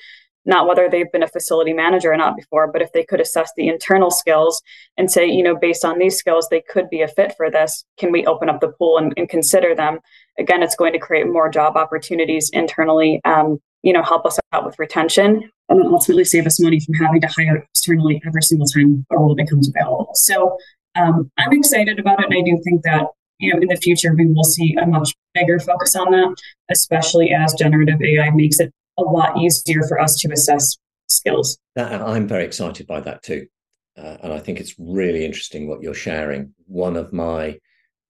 not 0.47 0.67
whether 0.67 0.89
they've 0.89 1.11
been 1.13 1.23
a 1.23 1.29
facility 1.29 1.73
manager 1.73 2.13
or 2.13 2.17
not 2.17 2.37
before, 2.37 2.71
but 2.73 2.83
if 2.83 2.93
they 2.93 3.05
could 3.05 3.21
assess 3.21 3.51
the 3.57 3.69
internal 3.69 4.11
skills 4.11 4.63
and 4.97 5.11
say, 5.11 5.27
you 5.27 5.43
know, 5.43 5.57
based 5.57 5.85
on 5.85 5.99
these 5.99 6.17
skills, 6.17 6.49
they 6.51 6.63
could 6.69 6.89
be 6.89 7.03
a 7.03 7.09
fit 7.09 7.35
for 7.37 7.51
this. 7.51 7.85
Can 7.99 8.11
we 8.11 8.25
open 8.27 8.49
up 8.49 8.61
the 8.61 8.69
pool 8.69 8.99
and, 8.99 9.13
and 9.17 9.29
consider 9.29 9.75
them? 9.75 9.99
Again, 10.39 10.63
it's 10.63 10.77
going 10.77 10.93
to 10.93 10.99
create 10.99 11.27
more 11.27 11.51
job 11.51 11.77
opportunities 11.77 12.51
internally, 12.53 13.21
um, 13.25 13.59
you 13.83 13.93
know, 13.93 14.03
help 14.03 14.25
us 14.25 14.39
out 14.53 14.65
with 14.65 14.79
retention, 14.79 15.51
and 15.69 15.81
then 15.81 15.87
ultimately 15.87 16.25
save 16.25 16.47
us 16.47 16.61
money 16.61 16.81
from 16.81 16.95
having 16.95 17.21
to 17.21 17.29
hire 17.29 17.67
externally 17.75 18.23
every 18.27 18.43
single 18.43 18.67
time 18.67 19.05
a 19.11 19.17
role 19.17 19.35
becomes 19.35 19.69
available. 19.69 20.11
So 20.15 20.57
um, 20.97 21.31
I'm 21.39 21.53
excited 21.53 21.99
about 21.99 22.21
it. 22.21 22.27
And 22.27 22.35
I 22.35 22.43
do 22.43 22.61
think 22.65 22.83
that, 22.83 23.07
you 23.39 23.53
know, 23.53 23.61
in 23.61 23.69
the 23.69 23.77
future, 23.77 24.15
we 24.15 24.27
will 24.27 24.45
see 24.45 24.77
a 24.81 24.87
much 24.87 25.15
bigger 25.35 25.59
focus 25.61 25.97
on 25.97 26.11
that, 26.13 26.35
especially 26.71 27.33
as 27.33 27.55
generative 27.55 28.03
AI 28.03 28.31
makes 28.31 28.59
it 28.59 28.73
a 29.01 29.11
lot 29.11 29.37
easier 29.39 29.83
for 29.89 30.01
us 30.01 30.17
to 30.17 30.33
assess 30.33 30.77
skills. 31.07 31.59
I'm 31.77 32.29
very 32.29 32.45
excited 32.45 32.87
by 32.87 33.01
that 33.01 33.23
too. 33.23 33.47
Uh, 33.97 34.17
and 34.23 34.33
I 34.33 34.39
think 34.39 34.61
it's 34.61 34.75
really 34.79 35.25
interesting 35.25 35.69
what 35.69 35.83
you're 35.83 35.95
sharing. 35.95 36.55
One 36.67 36.97
of 36.97 37.13
my 37.13 37.59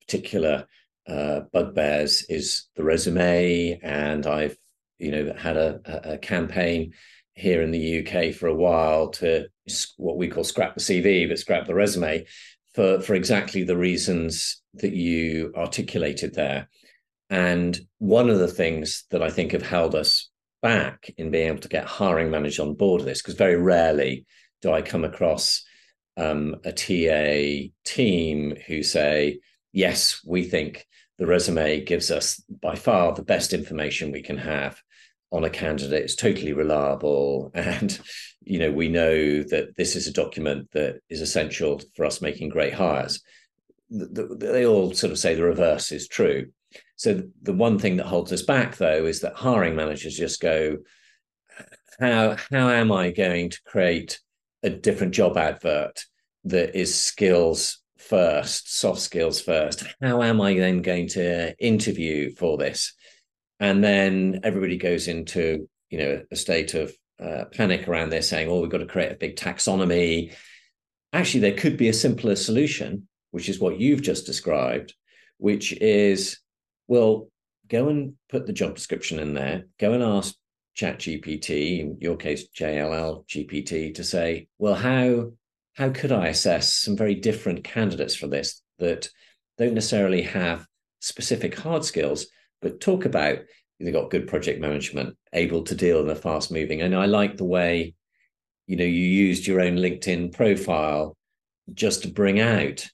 particular 0.00 0.66
uh, 1.08 1.40
bugbears 1.52 2.24
is 2.28 2.66
the 2.76 2.84
resume, 2.84 3.80
and 3.82 4.26
I've 4.26 4.56
you 4.98 5.10
know 5.10 5.32
had 5.34 5.56
a, 5.56 6.12
a, 6.12 6.18
campaign 6.18 6.92
here 7.34 7.62
in 7.62 7.70
the 7.70 8.00
UK 8.00 8.34
for 8.34 8.48
a 8.48 8.54
while 8.54 9.08
to 9.08 9.48
what 9.96 10.18
we 10.18 10.28
call 10.28 10.44
scrap 10.44 10.74
the 10.74 10.80
CV, 10.80 11.28
but 11.28 11.38
scrap 11.38 11.66
the 11.66 11.74
resume 11.74 12.26
for 12.74 13.00
for 13.00 13.14
exactly 13.14 13.64
the 13.64 13.76
reasons 13.76 14.62
that 14.74 14.92
you 14.92 15.52
articulated 15.56 16.34
there. 16.34 16.68
And 17.30 17.80
one 17.98 18.28
of 18.28 18.38
the 18.38 18.48
things 18.48 19.04
that 19.10 19.22
I 19.22 19.30
think 19.30 19.52
have 19.52 19.62
held 19.62 19.94
us 19.94 20.28
back 20.62 21.10
in 21.16 21.30
being 21.30 21.48
able 21.48 21.60
to 21.60 21.68
get 21.68 21.84
hiring 21.84 22.30
managers 22.30 22.60
on 22.60 22.74
board 22.74 23.00
of 23.00 23.06
this 23.06 23.22
because 23.22 23.34
very 23.34 23.56
rarely 23.56 24.26
do 24.62 24.72
I 24.72 24.82
come 24.82 25.04
across 25.04 25.64
um, 26.16 26.56
a 26.64 26.72
TA 26.72 27.70
team 27.84 28.56
who 28.66 28.82
say, 28.82 29.40
yes, 29.72 30.20
we 30.24 30.44
think 30.44 30.86
the 31.18 31.26
resume 31.26 31.84
gives 31.84 32.10
us 32.10 32.42
by 32.48 32.74
far 32.74 33.14
the 33.14 33.22
best 33.22 33.52
information 33.52 34.12
we 34.12 34.22
can 34.22 34.38
have 34.38 34.80
on 35.30 35.44
a 35.44 35.50
candidate. 35.50 36.02
It's 36.02 36.16
totally 36.16 36.52
reliable. 36.52 37.50
And, 37.54 37.98
you 38.42 38.58
know, 38.58 38.72
we 38.72 38.88
know 38.88 39.42
that 39.44 39.76
this 39.76 39.96
is 39.96 40.06
a 40.06 40.12
document 40.12 40.70
that 40.72 41.00
is 41.08 41.20
essential 41.20 41.80
for 41.94 42.04
us 42.04 42.22
making 42.22 42.48
great 42.48 42.74
hires. 42.74 43.22
They 43.90 44.66
all 44.66 44.92
sort 44.92 45.12
of 45.12 45.18
say 45.18 45.34
the 45.34 45.42
reverse 45.42 45.92
is 45.92 46.08
true. 46.08 46.50
So 47.00 47.22
the 47.40 47.54
one 47.54 47.78
thing 47.78 47.96
that 47.96 48.04
holds 48.04 48.30
us 48.30 48.42
back, 48.42 48.76
though, 48.76 49.06
is 49.06 49.20
that 49.20 49.32
hiring 49.32 49.74
managers 49.74 50.14
just 50.14 50.38
go, 50.38 50.76
how 51.98 52.36
how 52.50 52.68
am 52.68 52.92
I 52.92 53.10
going 53.10 53.48
to 53.48 53.62
create 53.62 54.20
a 54.62 54.68
different 54.68 55.14
job 55.14 55.38
advert 55.38 56.04
that 56.44 56.78
is 56.78 56.94
skills 56.94 57.78
first, 57.96 58.78
soft 58.78 59.00
skills 59.00 59.40
first? 59.40 59.82
How 60.02 60.22
am 60.22 60.42
I 60.42 60.52
then 60.52 60.82
going 60.82 61.08
to 61.08 61.56
interview 61.58 62.32
for 62.32 62.58
this? 62.58 62.92
And 63.60 63.82
then 63.82 64.40
everybody 64.42 64.76
goes 64.76 65.08
into 65.08 65.70
you 65.88 65.98
know 66.00 66.22
a 66.30 66.36
state 66.36 66.74
of 66.74 66.92
uh, 67.18 67.46
panic 67.50 67.88
around 67.88 68.10
there, 68.10 68.20
saying, 68.20 68.50
"Oh, 68.50 68.60
we've 68.60 68.70
got 68.70 68.84
to 68.84 68.94
create 68.94 69.12
a 69.12 69.16
big 69.24 69.36
taxonomy." 69.36 70.34
Actually, 71.14 71.40
there 71.40 71.56
could 71.56 71.78
be 71.78 71.88
a 71.88 71.94
simpler 71.94 72.36
solution, 72.36 73.08
which 73.30 73.48
is 73.48 73.58
what 73.58 73.80
you've 73.80 74.02
just 74.02 74.26
described, 74.26 74.92
which 75.38 75.72
is 75.80 76.40
well, 76.90 77.30
go 77.68 77.88
and 77.88 78.14
put 78.28 78.46
the 78.46 78.52
job 78.52 78.74
description 78.74 79.20
in 79.20 79.32
there. 79.32 79.66
Go 79.78 79.92
and 79.92 80.02
ask 80.02 80.34
chat 80.74 80.98
gpt 80.98 81.80
in 81.80 81.96
your 82.00 82.16
case 82.16 82.48
jll 82.56 83.26
gpt 83.26 83.94
to 83.94 84.04
say 84.04 84.46
well 84.58 84.74
how 84.74 85.30
how 85.74 85.90
could 85.90 86.12
i 86.12 86.28
assess 86.28 86.72
some 86.72 86.96
very 86.96 87.14
different 87.14 87.64
candidates 87.64 88.14
for 88.14 88.28
this 88.28 88.62
that 88.78 89.08
don't 89.58 89.74
necessarily 89.74 90.22
have 90.22 90.66
specific 91.00 91.58
hard 91.58 91.84
skills 91.84 92.28
but 92.62 92.80
talk 92.80 93.04
about 93.04 93.38
they've 93.78 93.92
got 93.92 94.10
good 94.10 94.28
project 94.28 94.60
management 94.60 95.16
able 95.32 95.62
to 95.62 95.74
deal 95.74 96.00
in 96.00 96.08
a 96.08 96.14
fast 96.14 96.52
moving 96.52 96.82
and 96.82 96.94
i 96.94 97.06
like 97.06 97.36
the 97.36 97.44
way 97.44 97.92
you 98.66 98.76
know 98.76 98.84
you 98.84 99.04
used 99.04 99.46
your 99.46 99.60
own 99.60 99.76
linkedin 99.76 100.32
profile 100.32 101.16
just 101.74 102.02
to 102.02 102.08
bring 102.08 102.38
out 102.40 102.86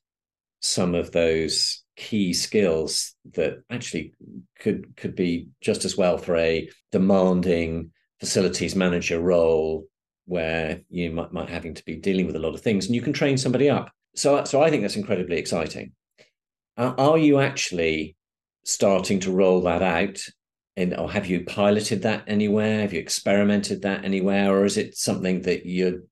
some 0.61 0.95
of 0.95 1.13
those 1.13 1.85
key 1.97 2.33
skills 2.33 3.15
that 3.33 3.63
actually 3.71 4.13
could 4.61 4.97
could 4.97 5.17
be 5.17 5.49
just 5.61 5.85
as 5.85 5.97
well 5.97 6.19
for 6.19 6.37
a 6.37 6.69
demanding 6.93 7.91
facilities 8.21 8.77
manager 8.77 9.21
role 9.21 9.87
where 10.27 10.81
you 10.91 11.11
might, 11.11 11.33
might 11.33 11.49
having 11.49 11.75
to 11.75 11.85
be 11.85 11.97
dealing 11.97 12.27
with 12.27 12.37
a 12.37 12.41
lot 12.41 12.55
of 12.55 12.61
things 12.61 12.87
and 12.87 12.95
you 12.95 13.03
can 13.03 13.13
train 13.13 13.39
somebody 13.39 13.71
up. 13.71 13.91
So 14.15 14.45
so 14.45 14.63
i 14.63 14.71
think 14.71 14.83
that's 14.83 14.97
incredibly 14.97 15.39
exciting. 15.39 15.93
Are 16.77 17.17
you 17.17 17.41
actually 17.41 18.17
starting 18.65 19.21
to 19.21 19.33
roll 19.33 19.63
that 19.63 19.81
out 19.81 20.21
and 20.77 20.95
or 20.95 21.11
have 21.11 21.27
you 21.27 21.45
piloted 21.45 22.03
that 22.03 22.25
anywhere? 22.27 22.81
Have 22.83 22.93
you 22.93 23.01
experimented 23.01 23.83
that 23.83 24.05
anywhere? 24.05 24.55
Or 24.55 24.65
is 24.67 24.77
it 24.77 24.97
something 24.97 25.43
that 25.43 25.65
you 25.65 26.07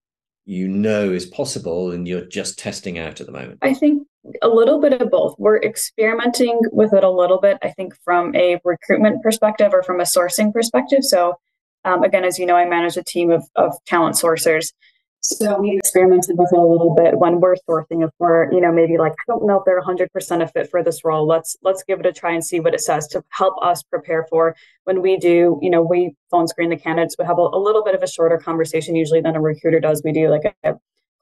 you 0.46 0.68
know 0.68 1.10
is 1.10 1.26
possible 1.26 1.90
and 1.90 2.08
you're 2.08 2.26
just 2.26 2.58
testing 2.58 2.98
out 2.98 3.20
at 3.20 3.26
the 3.26 3.32
moment? 3.32 3.58
I 3.60 3.74
think 3.74 4.06
a 4.42 4.48
little 4.48 4.80
bit 4.80 5.00
of 5.00 5.10
both. 5.10 5.34
We're 5.38 5.60
experimenting 5.60 6.60
with 6.72 6.92
it 6.92 7.04
a 7.04 7.10
little 7.10 7.40
bit, 7.40 7.58
I 7.62 7.70
think, 7.70 7.94
from 8.04 8.34
a 8.34 8.60
recruitment 8.64 9.22
perspective 9.22 9.72
or 9.72 9.82
from 9.82 10.00
a 10.00 10.04
sourcing 10.04 10.52
perspective. 10.52 11.04
So, 11.04 11.38
um, 11.84 12.02
again, 12.02 12.24
as 12.24 12.38
you 12.38 12.46
know, 12.46 12.56
I 12.56 12.64
manage 12.64 12.96
a 12.96 13.04
team 13.04 13.30
of, 13.30 13.44
of 13.56 13.72
talent 13.86 14.16
sourcers. 14.16 14.72
So 15.20 15.58
we 15.58 15.78
experimented 15.78 16.36
with 16.36 16.50
it 16.52 16.58
a 16.58 16.62
little 16.62 16.94
bit 16.94 17.18
when 17.18 17.40
we're 17.40 17.56
sourcing. 17.66 18.04
If 18.04 18.10
we're, 18.18 18.52
you 18.52 18.60
know, 18.60 18.70
maybe 18.70 18.98
like, 18.98 19.12
I 19.12 19.24
don't 19.26 19.46
know 19.46 19.58
if 19.58 19.64
they're 19.64 19.80
100% 19.80 20.42
a 20.42 20.48
fit 20.48 20.70
for 20.70 20.82
this 20.82 21.02
role. 21.02 21.26
Let's 21.26 21.56
let's 21.62 21.82
give 21.82 21.98
it 21.98 22.04
a 22.04 22.12
try 22.12 22.32
and 22.32 22.44
see 22.44 22.60
what 22.60 22.74
it 22.74 22.82
says 22.82 23.08
to 23.08 23.24
help 23.30 23.54
us 23.62 23.82
prepare 23.82 24.26
for 24.28 24.54
when 24.84 25.00
we 25.00 25.16
do. 25.16 25.58
You 25.62 25.70
know, 25.70 25.80
we 25.80 26.14
phone 26.30 26.46
screen 26.46 26.68
the 26.68 26.76
candidates. 26.76 27.16
We 27.18 27.24
have 27.24 27.38
a, 27.38 27.40
a 27.40 27.58
little 27.58 27.82
bit 27.82 27.94
of 27.94 28.02
a 28.02 28.06
shorter 28.06 28.36
conversation 28.36 28.96
usually 28.96 29.22
than 29.22 29.34
a 29.34 29.40
recruiter 29.40 29.80
does. 29.80 30.02
We 30.04 30.12
do 30.12 30.28
like 30.28 30.54
a, 30.62 30.74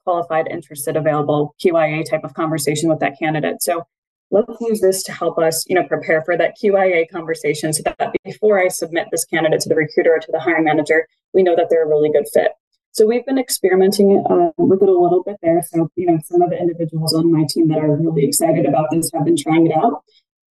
qualified, 0.03 0.47
interested, 0.49 0.95
available 0.95 1.55
QIA 1.63 2.07
type 2.09 2.23
of 2.23 2.33
conversation 2.33 2.89
with 2.89 2.99
that 2.99 3.17
candidate. 3.17 3.61
So 3.61 3.83
let's 4.31 4.59
use 4.61 4.81
this 4.81 5.03
to 5.03 5.11
help 5.11 5.37
us, 5.37 5.63
you 5.67 5.75
know, 5.75 5.83
prepare 5.83 6.23
for 6.23 6.37
that 6.37 6.55
QIA 6.61 7.09
conversation 7.09 7.71
so 7.71 7.83
that 7.83 8.13
before 8.23 8.59
I 8.59 8.67
submit 8.67 9.07
this 9.11 9.25
candidate 9.25 9.61
to 9.61 9.69
the 9.69 9.75
recruiter 9.75 10.15
or 10.15 10.19
to 10.19 10.31
the 10.31 10.39
hiring 10.39 10.65
manager, 10.65 11.07
we 11.33 11.43
know 11.43 11.55
that 11.55 11.67
they're 11.69 11.85
a 11.85 11.87
really 11.87 12.11
good 12.11 12.25
fit. 12.33 12.51
So 12.91 13.07
we've 13.07 13.25
been 13.25 13.39
experimenting 13.39 14.23
uh, 14.29 14.51
with 14.57 14.83
it 14.83 14.89
a 14.89 14.91
little 14.91 15.23
bit 15.23 15.37
there. 15.41 15.63
So, 15.63 15.89
you 15.95 16.05
know, 16.05 16.19
some 16.25 16.41
of 16.43 16.51
the 16.51 16.59
individuals 16.59 17.13
on 17.15 17.31
my 17.31 17.45
team 17.49 17.67
that 17.69 17.79
are 17.79 17.95
really 17.95 18.25
excited 18.25 18.67
about 18.67 18.89
this 18.91 19.09
have 19.13 19.25
been 19.25 19.37
trying 19.37 19.65
it 19.65 19.75
out. 19.75 20.03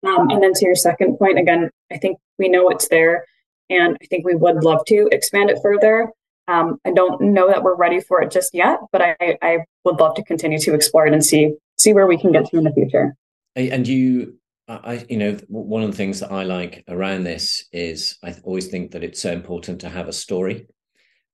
Um, 0.08 0.30
and 0.30 0.42
then 0.42 0.54
to 0.54 0.66
your 0.66 0.76
second 0.76 1.18
point, 1.18 1.38
again, 1.38 1.70
I 1.92 1.98
think 1.98 2.18
we 2.38 2.48
know 2.48 2.70
it's 2.70 2.88
there 2.88 3.26
and 3.70 3.98
I 4.02 4.06
think 4.06 4.26
we 4.26 4.36
would 4.36 4.64
love 4.64 4.86
to 4.88 5.10
expand 5.12 5.50
it 5.50 5.60
further. 5.62 6.10
Um, 6.50 6.80
I 6.84 6.92
don't 6.92 7.22
know 7.22 7.48
that 7.48 7.62
we're 7.62 7.76
ready 7.76 8.00
for 8.00 8.22
it 8.24 8.32
just 8.32 8.56
yet, 8.56 8.80
but 8.92 9.02
I, 9.02 9.38
I 9.42 9.60
would 9.86 10.00
love 10.00 10.16
to 10.16 10.24
continue 10.24 10.58
to 10.60 10.74
explore 10.74 11.06
it 11.06 11.14
and 11.14 11.24
see 11.24 11.54
see 11.78 11.94
where 11.94 12.08
we 12.08 12.18
can 12.18 12.32
get 12.32 12.46
to 12.48 12.58
in 12.58 12.64
the 12.64 12.74
future. 12.74 13.16
And 13.56 13.88
you, 13.88 14.36
I, 14.68 15.06
you 15.10 15.18
know, 15.18 15.38
one 15.48 15.84
of 15.84 15.92
the 15.92 15.98
things 15.98 16.20
that 16.20 16.32
I 16.32 16.44
like 16.44 16.84
around 16.88 17.24
this 17.24 17.66
is 17.72 18.18
I 18.24 18.36
always 18.44 18.68
think 18.68 18.92
that 18.92 19.04
it's 19.04 19.22
so 19.22 19.32
important 19.32 19.82
to 19.82 19.90
have 19.90 20.08
a 20.08 20.14
story 20.14 20.68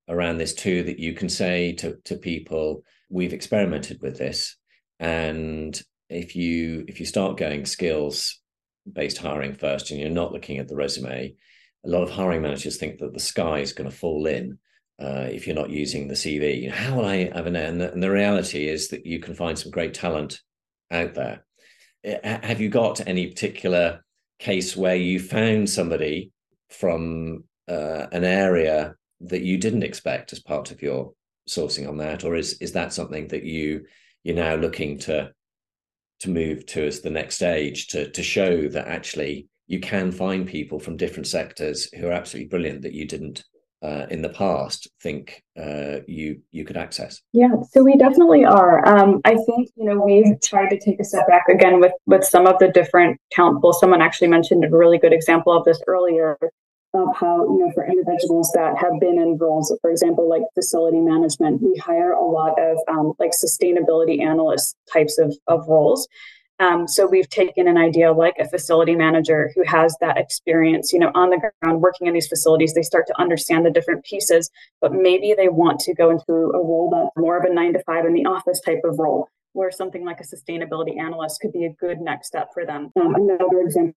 around 0.09 0.37
this 0.37 0.53
too 0.53 0.83
that 0.83 0.99
you 0.99 1.13
can 1.13 1.29
say 1.29 1.71
to 1.73 1.95
to 2.05 2.17
people, 2.17 2.83
we've 3.09 3.33
experimented 3.33 4.01
with 4.01 4.17
this, 4.17 4.57
and 4.99 5.81
if 6.09 6.35
you 6.35 6.83
if 6.89 6.99
you 6.99 7.05
start 7.05 7.37
going 7.37 7.65
skills 7.65 8.41
based 8.91 9.17
hiring 9.17 9.53
first 9.53 9.91
and 9.91 9.99
you're 9.99 10.09
not 10.09 10.33
looking 10.33 10.57
at 10.57 10.67
the 10.67 10.75
resume, 10.75 11.33
a 11.85 11.89
lot 11.89 12.03
of 12.03 12.11
hiring 12.11 12.41
managers 12.41 12.75
think 12.75 12.99
that 12.99 13.13
the 13.13 13.19
sky 13.19 13.59
is 13.59 13.71
going 13.71 13.89
to 13.89 13.95
fall 13.95 14.25
in 14.25 14.59
uh, 14.99 15.27
if 15.29 15.45
you're 15.45 15.55
not 15.55 15.69
using 15.69 16.07
the 16.07 16.13
CV. 16.13 16.69
How 16.69 16.95
will 16.95 17.05
I 17.05 17.29
have 17.33 17.47
an 17.47 17.55
and 17.55 17.81
the, 17.81 17.91
and 17.91 18.01
the 18.01 18.11
reality 18.11 18.67
is 18.67 18.89
that 18.89 19.05
you 19.05 19.19
can 19.19 19.35
find 19.35 19.57
some 19.57 19.71
great 19.71 19.93
talent 19.93 20.39
out 20.91 21.13
there. 21.13 21.45
Have 22.23 22.61
you 22.61 22.69
got 22.69 23.07
any 23.07 23.27
particular 23.27 24.05
case 24.39 24.75
where 24.75 24.95
you 24.95 25.19
found 25.19 25.69
somebody 25.69 26.31
from 26.69 27.43
uh, 27.67 28.07
an 28.11 28.23
area 28.23 28.95
that 29.21 29.41
you 29.41 29.57
didn't 29.57 29.83
expect 29.83 30.33
as 30.33 30.39
part 30.39 30.71
of 30.71 30.81
your 30.81 31.13
sourcing 31.49 31.87
on 31.87 31.97
that, 31.97 32.23
or 32.23 32.35
is 32.35 32.53
is 32.61 32.73
that 32.73 32.93
something 32.93 33.27
that 33.29 33.43
you 33.43 33.85
you're 34.23 34.35
now 34.35 34.55
looking 34.55 34.99
to 34.99 35.31
to 36.19 36.29
move 36.29 36.65
to 36.65 36.85
as 36.85 37.01
the 37.01 37.09
next 37.09 37.35
stage 37.35 37.87
to 37.87 38.09
to 38.11 38.23
show 38.23 38.67
that 38.67 38.87
actually 38.87 39.47
you 39.67 39.79
can 39.79 40.11
find 40.11 40.47
people 40.47 40.79
from 40.79 40.97
different 40.97 41.27
sectors 41.27 41.91
who 41.93 42.07
are 42.07 42.11
absolutely 42.11 42.49
brilliant 42.49 42.83
that 42.83 42.93
you 42.93 43.05
didn't 43.05 43.43
uh, 43.85 44.07
in 44.09 44.21
the 44.21 44.29
past 44.29 44.87
think 45.01 45.43
uh, 45.59 45.97
you 46.07 46.41
you 46.51 46.65
could 46.65 46.77
access? 46.77 47.21
Yeah, 47.33 47.53
so 47.71 47.83
we 47.83 47.95
definitely 47.97 48.43
are. 48.43 48.87
Um, 48.87 49.21
I 49.25 49.35
think 49.45 49.69
you 49.75 49.85
know 49.85 49.99
we've 49.99 50.39
tried 50.41 50.69
to 50.69 50.79
take 50.79 50.99
a 50.99 51.03
step 51.03 51.27
back 51.27 51.43
again 51.49 51.79
with 51.79 51.93
with 52.07 52.23
some 52.23 52.47
of 52.47 52.57
the 52.59 52.69
different 52.69 53.19
pools. 53.35 53.79
Someone 53.79 54.01
actually 54.01 54.29
mentioned 54.29 54.65
a 54.65 54.69
really 54.69 54.97
good 54.97 55.13
example 55.13 55.55
of 55.55 55.65
this 55.65 55.79
earlier 55.87 56.37
of 56.95 57.15
how 57.15 57.43
you 57.43 57.59
know 57.59 57.71
for 57.73 57.85
individuals 57.85 58.51
that 58.55 58.75
have 58.77 58.99
been 58.99 59.19
in 59.19 59.37
roles, 59.37 59.71
for 59.81 59.91
example, 59.91 60.27
like 60.27 60.43
facility 60.55 60.99
management, 60.99 61.61
we 61.61 61.75
hire 61.77 62.13
a 62.13 62.25
lot 62.25 62.59
of 62.59 62.77
um, 62.87 63.13
like 63.19 63.31
sustainability 63.31 64.21
analyst 64.21 64.75
types 64.91 65.19
of 65.19 65.35
of 65.47 65.67
roles 65.67 66.07
um, 66.59 66.87
so 66.87 67.05
we've 67.05 67.29
taken 67.29 67.67
an 67.67 67.77
idea 67.77 68.11
like 68.11 68.35
a 68.39 68.47
facility 68.47 68.95
manager 68.95 69.51
who 69.55 69.63
has 69.65 69.95
that 69.99 70.17
experience, 70.17 70.93
you 70.93 70.99
know, 70.99 71.11
on 71.13 71.29
the 71.29 71.51
ground 71.61 71.81
working 71.81 72.07
in 72.07 72.13
these 72.13 72.27
facilities. 72.27 72.73
They 72.73 72.81
start 72.81 73.07
to 73.07 73.19
understand 73.19 73.65
the 73.65 73.71
different 73.71 74.05
pieces, 74.05 74.49
but 74.79 74.93
maybe 74.93 75.33
they 75.35 75.49
want 75.49 75.79
to 75.81 75.93
go 75.93 76.09
into 76.09 76.31
a 76.31 76.57
role 76.57 76.89
that's 76.93 77.11
more 77.17 77.37
of 77.37 77.43
a 77.43 77.53
nine 77.53 77.73
to 77.73 77.83
five 77.83 78.05
in 78.05 78.13
the 78.13 78.25
office 78.25 78.61
type 78.61 78.81
of 78.83 78.99
role 78.99 79.29
where 79.55 79.71
something 79.71 80.03
like 80.03 80.19
a 80.19 80.23
sustainability 80.23 80.99
analyst 80.99 81.39
could 81.39 81.53
be 81.53 81.65
a 81.65 81.73
good 81.73 82.01
next 82.01 82.27
step 82.27 82.49
for 82.53 82.65
them. 82.65 82.91
Um, 82.99 83.15
another 83.15 83.61
example 83.61 83.95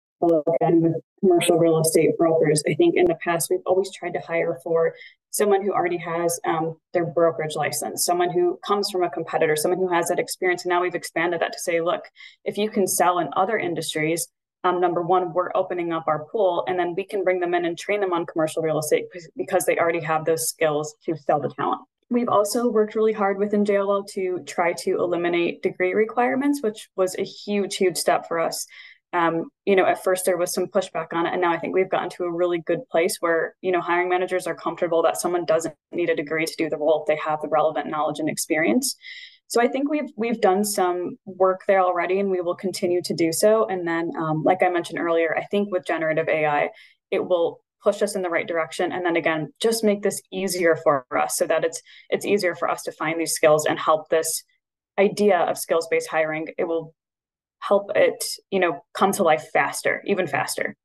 again 0.54 0.80
with 0.80 0.94
commercial 1.20 1.58
real 1.58 1.80
estate 1.80 2.16
brokers, 2.16 2.62
I 2.68 2.74
think 2.74 2.94
in 2.96 3.06
the 3.06 3.16
past 3.16 3.50
we've 3.50 3.60
always 3.66 3.92
tried 3.92 4.12
to 4.12 4.20
hire 4.20 4.58
for 4.62 4.94
someone 5.30 5.62
who 5.62 5.72
already 5.72 5.98
has 5.98 6.40
um, 6.44 6.76
their 6.92 7.06
brokerage 7.06 7.54
license, 7.54 8.04
someone 8.04 8.30
who 8.30 8.58
comes 8.66 8.90
from 8.90 9.02
a 9.02 9.10
competitor, 9.10 9.56
someone 9.56 9.78
who 9.78 9.92
has 9.92 10.08
that 10.08 10.18
experience. 10.18 10.64
And 10.64 10.70
now 10.70 10.82
we've 10.82 10.94
expanded 10.94 11.40
that 11.40 11.52
to 11.52 11.58
say, 11.58 11.80
look, 11.80 12.02
if 12.44 12.56
you 12.56 12.70
can 12.70 12.86
sell 12.86 13.18
in 13.18 13.28
other 13.36 13.58
industries, 13.58 14.28
um, 14.64 14.80
number 14.80 15.02
one, 15.02 15.32
we're 15.32 15.50
opening 15.54 15.92
up 15.92 16.04
our 16.08 16.24
pool, 16.24 16.64
and 16.66 16.78
then 16.78 16.94
we 16.96 17.04
can 17.04 17.22
bring 17.22 17.40
them 17.40 17.54
in 17.54 17.64
and 17.64 17.78
train 17.78 18.00
them 18.00 18.12
on 18.12 18.26
commercial 18.26 18.62
real 18.62 18.78
estate 18.78 19.04
because 19.36 19.64
they 19.64 19.78
already 19.78 20.00
have 20.00 20.24
those 20.24 20.48
skills 20.48 20.96
to 21.04 21.16
sell 21.16 21.40
the 21.40 21.50
talent. 21.50 21.82
We've 22.10 22.28
also 22.28 22.68
worked 22.68 22.94
really 22.94 23.12
hard 23.12 23.38
within 23.38 23.64
JLL 23.64 24.08
to 24.12 24.40
try 24.46 24.72
to 24.72 24.98
eliminate 24.98 25.62
degree 25.62 25.92
requirements, 25.92 26.62
which 26.62 26.88
was 26.96 27.14
a 27.18 27.22
huge, 27.22 27.76
huge 27.76 27.98
step 27.98 28.26
for 28.26 28.40
us. 28.40 28.66
Um, 29.12 29.44
you 29.64 29.74
know, 29.74 29.86
at 29.86 30.04
first 30.04 30.26
there 30.26 30.36
was 30.36 30.52
some 30.52 30.66
pushback 30.66 31.08
on 31.12 31.26
it, 31.26 31.32
and 31.32 31.40
now 31.40 31.52
I 31.52 31.58
think 31.58 31.74
we've 31.74 31.88
gotten 31.88 32.10
to 32.10 32.24
a 32.24 32.32
really 32.32 32.58
good 32.58 32.80
place 32.90 33.16
where 33.20 33.54
you 33.62 33.72
know 33.72 33.80
hiring 33.80 34.08
managers 34.08 34.46
are 34.46 34.54
comfortable 34.54 35.02
that 35.02 35.20
someone 35.20 35.44
doesn't 35.44 35.74
need 35.92 36.10
a 36.10 36.16
degree 36.16 36.44
to 36.44 36.54
do 36.56 36.68
the 36.68 36.76
role 36.76 37.02
if 37.02 37.06
they 37.06 37.20
have 37.22 37.40
the 37.40 37.48
relevant 37.48 37.88
knowledge 37.88 38.18
and 38.18 38.28
experience. 38.28 38.96
So 39.46 39.62
I 39.62 39.68
think 39.68 39.90
we've 39.90 40.10
we've 40.16 40.40
done 40.40 40.62
some 40.62 41.16
work 41.24 41.62
there 41.66 41.80
already, 41.80 42.20
and 42.20 42.30
we 42.30 42.42
will 42.42 42.54
continue 42.54 43.00
to 43.02 43.14
do 43.14 43.32
so. 43.32 43.66
And 43.66 43.88
then, 43.88 44.10
um, 44.18 44.42
like 44.42 44.62
I 44.62 44.68
mentioned 44.68 44.98
earlier, 44.98 45.34
I 45.36 45.44
think 45.44 45.72
with 45.72 45.86
generative 45.86 46.28
AI, 46.28 46.68
it 47.10 47.26
will 47.26 47.60
push 47.82 48.02
us 48.02 48.14
in 48.14 48.22
the 48.22 48.28
right 48.28 48.48
direction 48.48 48.90
and 48.92 49.04
then 49.06 49.16
again 49.16 49.52
just 49.60 49.84
make 49.84 50.02
this 50.02 50.20
easier 50.32 50.76
for 50.76 51.06
us 51.16 51.36
so 51.36 51.46
that 51.46 51.64
it's 51.64 51.80
it's 52.10 52.26
easier 52.26 52.54
for 52.54 52.68
us 52.68 52.82
to 52.82 52.92
find 52.92 53.20
these 53.20 53.32
skills 53.32 53.66
and 53.66 53.78
help 53.78 54.08
this 54.08 54.42
idea 54.98 55.38
of 55.38 55.56
skills 55.56 55.86
based 55.88 56.08
hiring 56.08 56.48
it 56.58 56.64
will 56.64 56.92
help 57.60 57.90
it 57.94 58.24
you 58.50 58.60
know 58.60 58.80
come 58.94 59.12
to 59.12 59.22
life 59.22 59.48
faster 59.52 60.02
even 60.06 60.26
faster. 60.26 60.76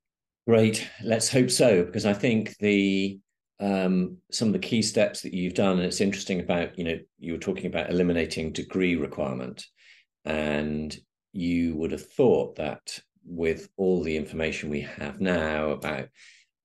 Great 0.46 0.88
let's 1.02 1.30
hope 1.30 1.50
so 1.50 1.84
because 1.84 2.04
i 2.04 2.12
think 2.12 2.54
the 2.58 3.18
um, 3.60 4.18
some 4.32 4.48
of 4.48 4.52
the 4.52 4.58
key 4.58 4.82
steps 4.82 5.22
that 5.22 5.32
you've 5.32 5.54
done 5.54 5.78
and 5.78 5.86
it's 5.86 6.00
interesting 6.00 6.40
about 6.40 6.76
you 6.76 6.84
know 6.84 6.98
you 7.18 7.32
were 7.32 7.38
talking 7.38 7.66
about 7.66 7.88
eliminating 7.88 8.52
degree 8.52 8.96
requirement 8.96 9.64
and 10.24 10.96
you 11.32 11.74
would 11.76 11.92
have 11.92 12.06
thought 12.12 12.56
that 12.56 12.98
with 13.24 13.68
all 13.76 14.02
the 14.02 14.16
information 14.16 14.70
we 14.70 14.80
have 14.80 15.20
now 15.20 15.70
about 15.70 16.08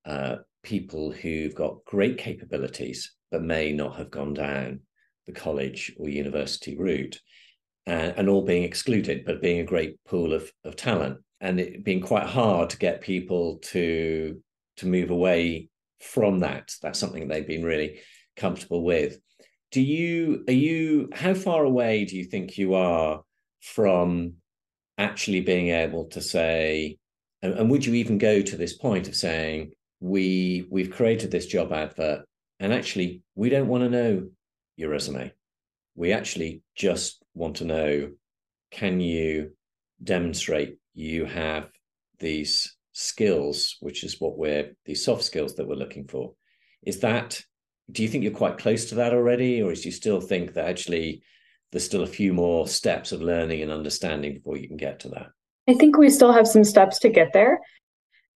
uh, 0.06 0.38
people 0.64 1.12
who've 1.12 1.56
got 1.56 1.84
great 1.86 2.18
capabilities 2.18 3.16
but 3.32 3.44
may 3.44 3.72
not 3.72 3.96
have 3.96 4.12
gone 4.12 4.34
down 4.34 4.80
the 5.26 5.32
college 5.32 5.94
or 5.98 6.10
university 6.10 6.76
route 6.78 7.20
and, 7.90 8.14
and 8.18 8.30
all 8.30 8.44
being 8.46 8.64
excluded 8.64 9.26
but 9.26 9.42
being 9.42 9.60
a 9.60 9.66
great 9.66 9.98
pool 10.06 10.34
of, 10.34 10.50
of 10.64 10.76
talent 10.76 11.18
and 11.42 11.60
it 11.60 11.84
being 11.84 12.02
quite 12.02 12.28
hard 12.28 12.70
to 12.70 12.78
get 12.78 13.02
people 13.02 13.58
to 13.58 14.42
to 14.78 14.88
move 14.88 15.10
away 15.10 15.68
from 16.00 16.40
that. 16.40 16.72
That's 16.82 17.00
something 17.00 17.28
they've 17.28 17.46
been 17.46 17.64
really 17.64 18.00
comfortable 18.38 18.84
with. 18.84 19.20
Do 19.72 19.82
you 19.82 20.44
are 20.48 20.54
you 20.54 21.10
how 21.14 21.34
far 21.34 21.64
away 21.64 22.06
do 22.06 22.16
you 22.16 22.24
think 22.24 22.58
you 22.58 22.76
are 22.76 23.22
from 23.62 24.36
actually 24.98 25.42
being 25.42 25.70
able 25.70 26.06
to 26.06 26.22
say, 26.22 26.98
and, 27.42 27.54
and 27.54 27.70
would 27.70 27.86
you 27.86 27.96
even 27.96 28.18
go 28.18 28.42
to 28.42 28.56
this 28.56 28.78
point 28.78 29.08
of 29.08 29.16
saying, 29.16 29.72
we 30.00 30.68
we've 30.70 30.92
created 30.92 31.32
this 31.32 31.46
job 31.46 31.74
advert 31.74 32.26
and 32.60 32.74
actually 32.74 33.22
we 33.36 33.50
don't 33.50 33.68
want 33.68 33.84
to 33.84 33.90
know 33.90 34.30
your 34.78 34.90
resume 34.90 35.34
we 36.00 36.14
actually 36.14 36.62
just 36.76 37.22
want 37.36 37.58
to 37.58 37.66
know 37.66 38.10
can 38.72 39.02
you 39.02 39.52
demonstrate 40.02 40.78
you 40.94 41.26
have 41.26 41.70
these 42.20 42.78
skills 42.94 43.76
which 43.82 44.04
is 44.06 44.20
what 44.20 44.38
we're 44.38 44.72
these 44.86 45.04
soft 45.04 45.24
skills 45.24 45.56
that 45.56 45.68
we're 45.68 45.76
looking 45.76 46.08
for? 46.08 46.34
Is 46.84 47.02
that 47.02 47.42
do 47.92 48.02
you 48.02 48.08
think 48.08 48.24
you're 48.24 48.32
quite 48.32 48.58
close 48.58 48.86
to 48.86 48.96
that 48.96 49.14
already 49.14 49.62
or 49.62 49.74
do 49.76 49.82
you 49.82 49.92
still 49.92 50.22
think 50.22 50.54
that 50.54 50.70
actually 50.70 51.22
there's 51.72 51.86
still 51.86 52.04
a 52.04 52.16
few 52.20 52.34
more 52.34 52.66
steps 52.66 53.12
of 53.12 53.22
learning 53.22 53.62
and 53.62 53.72
understanding 53.72 54.36
before 54.36 54.56
you 54.56 54.70
can 54.70 54.78
get 54.78 55.02
to 55.02 55.10
that? 55.10 55.28
I 55.68 55.74
think 55.74 55.98
we 55.98 56.10
still 56.10 56.32
have 56.32 56.48
some 56.48 56.64
steps 56.64 57.00
to 57.00 57.10
get 57.10 57.34
there. 57.34 57.60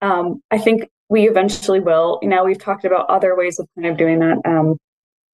Um, 0.01 0.43
i 0.51 0.59
think 0.59 0.91
we 1.09 1.29
eventually 1.29 1.79
will. 1.79 2.19
Know, 2.25 2.45
we've 2.45 2.59
talked 2.59 2.85
about 2.85 3.09
other 3.09 3.37
ways 3.37 3.61
of 3.61 3.69
kind 3.77 3.87
of 3.87 3.97
doing 3.97 4.19
that, 4.19 4.39
um, 4.45 4.79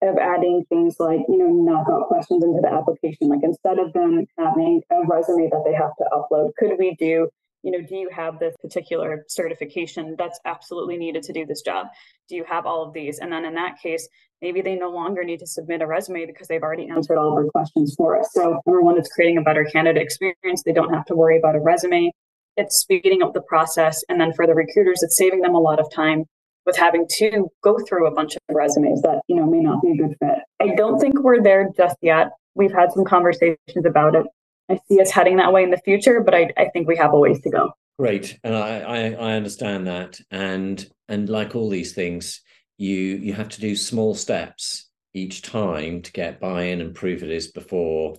of 0.08 0.18
adding 0.18 0.66
things 0.70 0.96
like, 1.00 1.20
you 1.28 1.38
know, 1.38 1.48
knockout 1.48 2.08
questions 2.08 2.44
into 2.44 2.60
the 2.62 2.72
application. 2.72 3.30
Like 3.30 3.44
instead 3.44 3.80
of 3.80 3.94
them 3.94 4.26
having 4.38 4.82
a 4.92 5.06
resume 5.08 5.50
that 5.50 5.64
they 5.66 5.74
have 5.74 5.96
to 5.98 6.06
upload, 6.12 6.52
could 6.58 6.78
we 6.78 6.96
do, 6.96 7.30
you 7.64 7.72
know, 7.72 7.82
do 7.82 7.96
you 7.96 8.10
have 8.14 8.40
this 8.40 8.56
particular 8.62 9.26
certification 9.28 10.16
that's 10.18 10.40
absolutely 10.46 10.98
needed 10.98 11.24
to 11.24 11.34
do 11.34 11.46
this 11.46 11.62
job? 11.62 11.88
Do 12.30 12.36
you 12.36 12.44
have 12.46 12.66
all 12.66 12.84
of 12.84 12.94
these? 12.94 13.20
And 13.20 13.32
then 13.32 13.46
in 13.46 13.56
that 13.56 13.80
case, 13.82 14.08
maybe 14.42 14.62
they 14.62 14.76
no 14.76 14.90
longer 14.90 15.24
need 15.24 15.40
to 15.40 15.48
submit 15.48 15.82
a 15.82 15.88
resume 15.88 16.26
because 16.26 16.48
they've 16.48 16.62
already 16.62 16.90
answered 16.90 17.18
all 17.18 17.30
of 17.30 17.34
our 17.34 17.50
questions 17.52 17.96
for 17.98 18.20
us. 18.20 18.30
So 18.34 18.62
number 18.66 18.82
one, 18.82 18.98
it's 18.98 19.10
creating 19.10 19.38
a 19.38 19.42
better 19.42 19.66
candidate 19.66 20.02
experience. 20.02 20.64
They 20.64 20.74
don't 20.74 20.94
have 20.94 21.06
to 21.06 21.16
worry 21.16 21.38
about 21.38 21.56
a 21.56 21.60
resume 21.60 22.12
it's 22.58 22.80
speeding 22.80 23.22
up 23.22 23.34
the 23.34 23.42
process. 23.42 24.04
And 24.10 24.20
then 24.20 24.34
for 24.34 24.48
the 24.48 24.54
recruiters, 24.54 25.04
it's 25.04 25.18
saving 25.18 25.42
them 25.42 25.56
a 25.56 25.60
lot 25.60 25.80
of 25.80 25.92
time 25.92 26.26
with 26.66 26.76
having 26.78 27.08
to 27.18 27.50
go 27.64 27.78
through 27.88 28.08
a 28.08 28.12
bunch 28.12 28.36
of 28.36 28.42
resumes 28.56 29.02
that, 29.02 29.22
you 29.28 29.36
know, 29.36 29.46
may 29.46 29.60
not 29.60 29.82
be 29.82 29.92
a 29.92 29.96
good 29.96 30.16
fit. 30.20 30.40
I 30.62 30.76
don't 30.76 31.00
think 31.00 31.22
we're 31.22 31.42
there 31.42 31.70
just 31.76 31.96
yet. 32.02 32.30
We've 32.56 32.74
had 32.74 32.92
some 32.92 33.06
conversations 33.06 33.86
about 33.86 34.16
it. 34.16 34.26
I 34.70 34.80
see 34.88 35.00
us 35.00 35.12
heading 35.12 35.38
that 35.38 35.54
way 35.54 35.64
in 35.64 35.70
the 35.70 35.82
future, 35.86 36.22
but 36.22 36.34
I, 36.34 36.50
I 36.58 36.70
think 36.70 36.88
we 36.88 36.98
have 36.98 37.14
a 37.14 37.20
ways 37.20 37.42
to 37.42 37.50
go. 37.50 37.72
Great. 38.00 38.40
And 38.44 38.56
I, 38.56 38.80
I, 38.80 38.98
I 39.12 39.34
understand 39.34 39.88
that. 39.88 40.20
And 40.32 40.86
and 41.08 41.30
like 41.30 41.56
all 41.56 41.70
these 41.70 41.94
things, 41.94 42.42
you 42.78 42.96
you 42.98 43.34
have 43.34 43.50
to 43.50 43.62
do 43.62 43.76
small 43.76 44.16
steps 44.16 44.90
each 45.14 45.44
time 45.44 46.02
to 46.02 46.12
get 46.12 46.42
buy-in 46.42 46.82
and 46.82 46.96
prove 46.96 47.24
it 47.24 47.30
is 47.30 47.48
before 47.48 48.16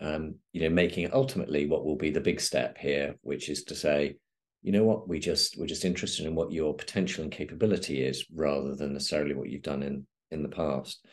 um, 0.00 0.36
you 0.52 0.62
know, 0.62 0.70
making 0.70 1.10
ultimately 1.12 1.66
what 1.66 1.84
will 1.84 1.96
be 1.96 2.10
the 2.10 2.20
big 2.20 2.40
step 2.40 2.78
here, 2.78 3.16
which 3.22 3.48
is 3.48 3.64
to 3.64 3.74
say, 3.74 4.16
you 4.62 4.72
know 4.72 4.84
what, 4.84 5.08
we 5.08 5.18
just 5.18 5.58
we're 5.58 5.66
just 5.66 5.84
interested 5.84 6.26
in 6.26 6.34
what 6.34 6.52
your 6.52 6.74
potential 6.74 7.22
and 7.22 7.32
capability 7.32 8.02
is, 8.02 8.26
rather 8.34 8.74
than 8.74 8.92
necessarily 8.92 9.34
what 9.34 9.48
you've 9.48 9.62
done 9.62 9.82
in 9.82 10.06
in 10.30 10.42
the 10.42 10.48
past. 10.48 11.04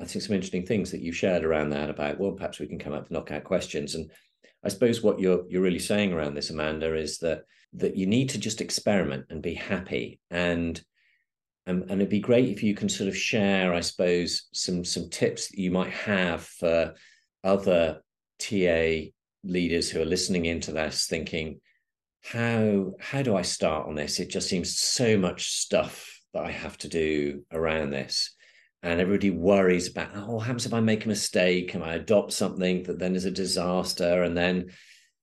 I 0.00 0.04
think 0.04 0.24
some 0.24 0.34
interesting 0.34 0.66
things 0.66 0.90
that 0.90 1.02
you 1.02 1.12
shared 1.12 1.44
around 1.44 1.70
that 1.70 1.90
about 1.90 2.18
well, 2.18 2.32
perhaps 2.32 2.58
we 2.58 2.66
can 2.66 2.78
come 2.78 2.92
up 2.92 3.02
with 3.02 3.10
knockout 3.12 3.44
questions. 3.44 3.94
And 3.94 4.10
I 4.64 4.68
suppose 4.68 5.02
what 5.02 5.20
you're 5.20 5.44
you're 5.48 5.62
really 5.62 5.78
saying 5.78 6.12
around 6.12 6.34
this, 6.34 6.50
Amanda, 6.50 6.94
is 6.96 7.18
that 7.18 7.42
that 7.74 7.96
you 7.96 8.06
need 8.06 8.30
to 8.30 8.38
just 8.38 8.60
experiment 8.60 9.26
and 9.30 9.42
be 9.42 9.54
happy 9.54 10.20
and 10.30 10.82
and, 11.66 11.82
and 11.84 11.92
it'd 11.92 12.10
be 12.10 12.20
great 12.20 12.50
if 12.50 12.62
you 12.62 12.74
can 12.74 12.90
sort 12.90 13.08
of 13.08 13.16
share, 13.16 13.72
I 13.72 13.80
suppose, 13.80 14.48
some 14.52 14.84
some 14.84 15.08
tips 15.08 15.48
that 15.48 15.58
you 15.58 15.70
might 15.70 15.92
have 15.92 16.42
for 16.42 16.94
other 17.42 18.00
TA 18.38 19.10
leaders 19.42 19.90
who 19.90 20.00
are 20.00 20.06
listening 20.06 20.46
into 20.46 20.72
this 20.72 21.06
thinking, 21.06 21.60
how 22.24 22.94
how 23.00 23.22
do 23.22 23.36
I 23.36 23.42
start 23.42 23.86
on 23.86 23.94
this? 23.94 24.18
It 24.18 24.30
just 24.30 24.48
seems 24.48 24.78
so 24.78 25.18
much 25.18 25.50
stuff 25.50 26.20
that 26.32 26.44
I 26.44 26.50
have 26.50 26.76
to 26.78 26.88
do 26.88 27.44
around 27.52 27.90
this. 27.90 28.34
And 28.82 29.00
everybody 29.00 29.30
worries 29.30 29.88
about, 29.88 30.10
oh, 30.14 30.34
what 30.34 30.46
happens 30.46 30.66
if 30.66 30.74
I 30.74 30.80
make 30.80 31.04
a 31.04 31.08
mistake 31.08 31.74
and 31.74 31.82
I 31.82 31.94
adopt 31.94 32.32
something 32.32 32.82
that 32.84 32.98
then 32.98 33.14
is 33.14 33.24
a 33.24 33.30
disaster? 33.30 34.22
And 34.22 34.36
then 34.36 34.66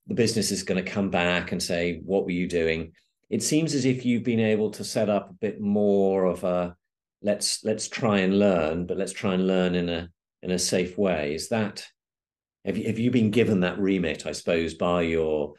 the 0.07 0.15
business 0.15 0.51
is 0.51 0.63
going 0.63 0.83
to 0.83 0.91
come 0.91 1.09
back 1.09 1.51
and 1.51 1.61
say, 1.61 2.01
what 2.03 2.25
were 2.25 2.31
you 2.31 2.47
doing? 2.47 2.93
It 3.29 3.43
seems 3.43 3.75
as 3.75 3.85
if 3.85 4.03
you've 4.03 4.23
been 4.23 4.39
able 4.39 4.71
to 4.71 4.83
set 4.83 5.09
up 5.09 5.29
a 5.29 5.33
bit 5.33 5.61
more 5.61 6.25
of 6.25 6.43
a 6.43 6.75
let's 7.21 7.63
let's 7.63 7.87
try 7.87 8.19
and 8.19 8.37
learn, 8.37 8.85
but 8.85 8.97
let's 8.97 9.13
try 9.13 9.33
and 9.33 9.47
learn 9.47 9.75
in 9.75 9.89
a 9.89 10.09
in 10.41 10.51
a 10.51 10.59
safe 10.59 10.97
way. 10.97 11.33
Is 11.33 11.49
that 11.49 11.85
have 12.65 12.77
you, 12.77 12.85
have 12.87 12.99
you 12.99 13.09
been 13.09 13.31
given 13.31 13.61
that 13.61 13.79
remit, 13.79 14.25
I 14.25 14.33
suppose, 14.33 14.75
by 14.75 15.03
your 15.03 15.53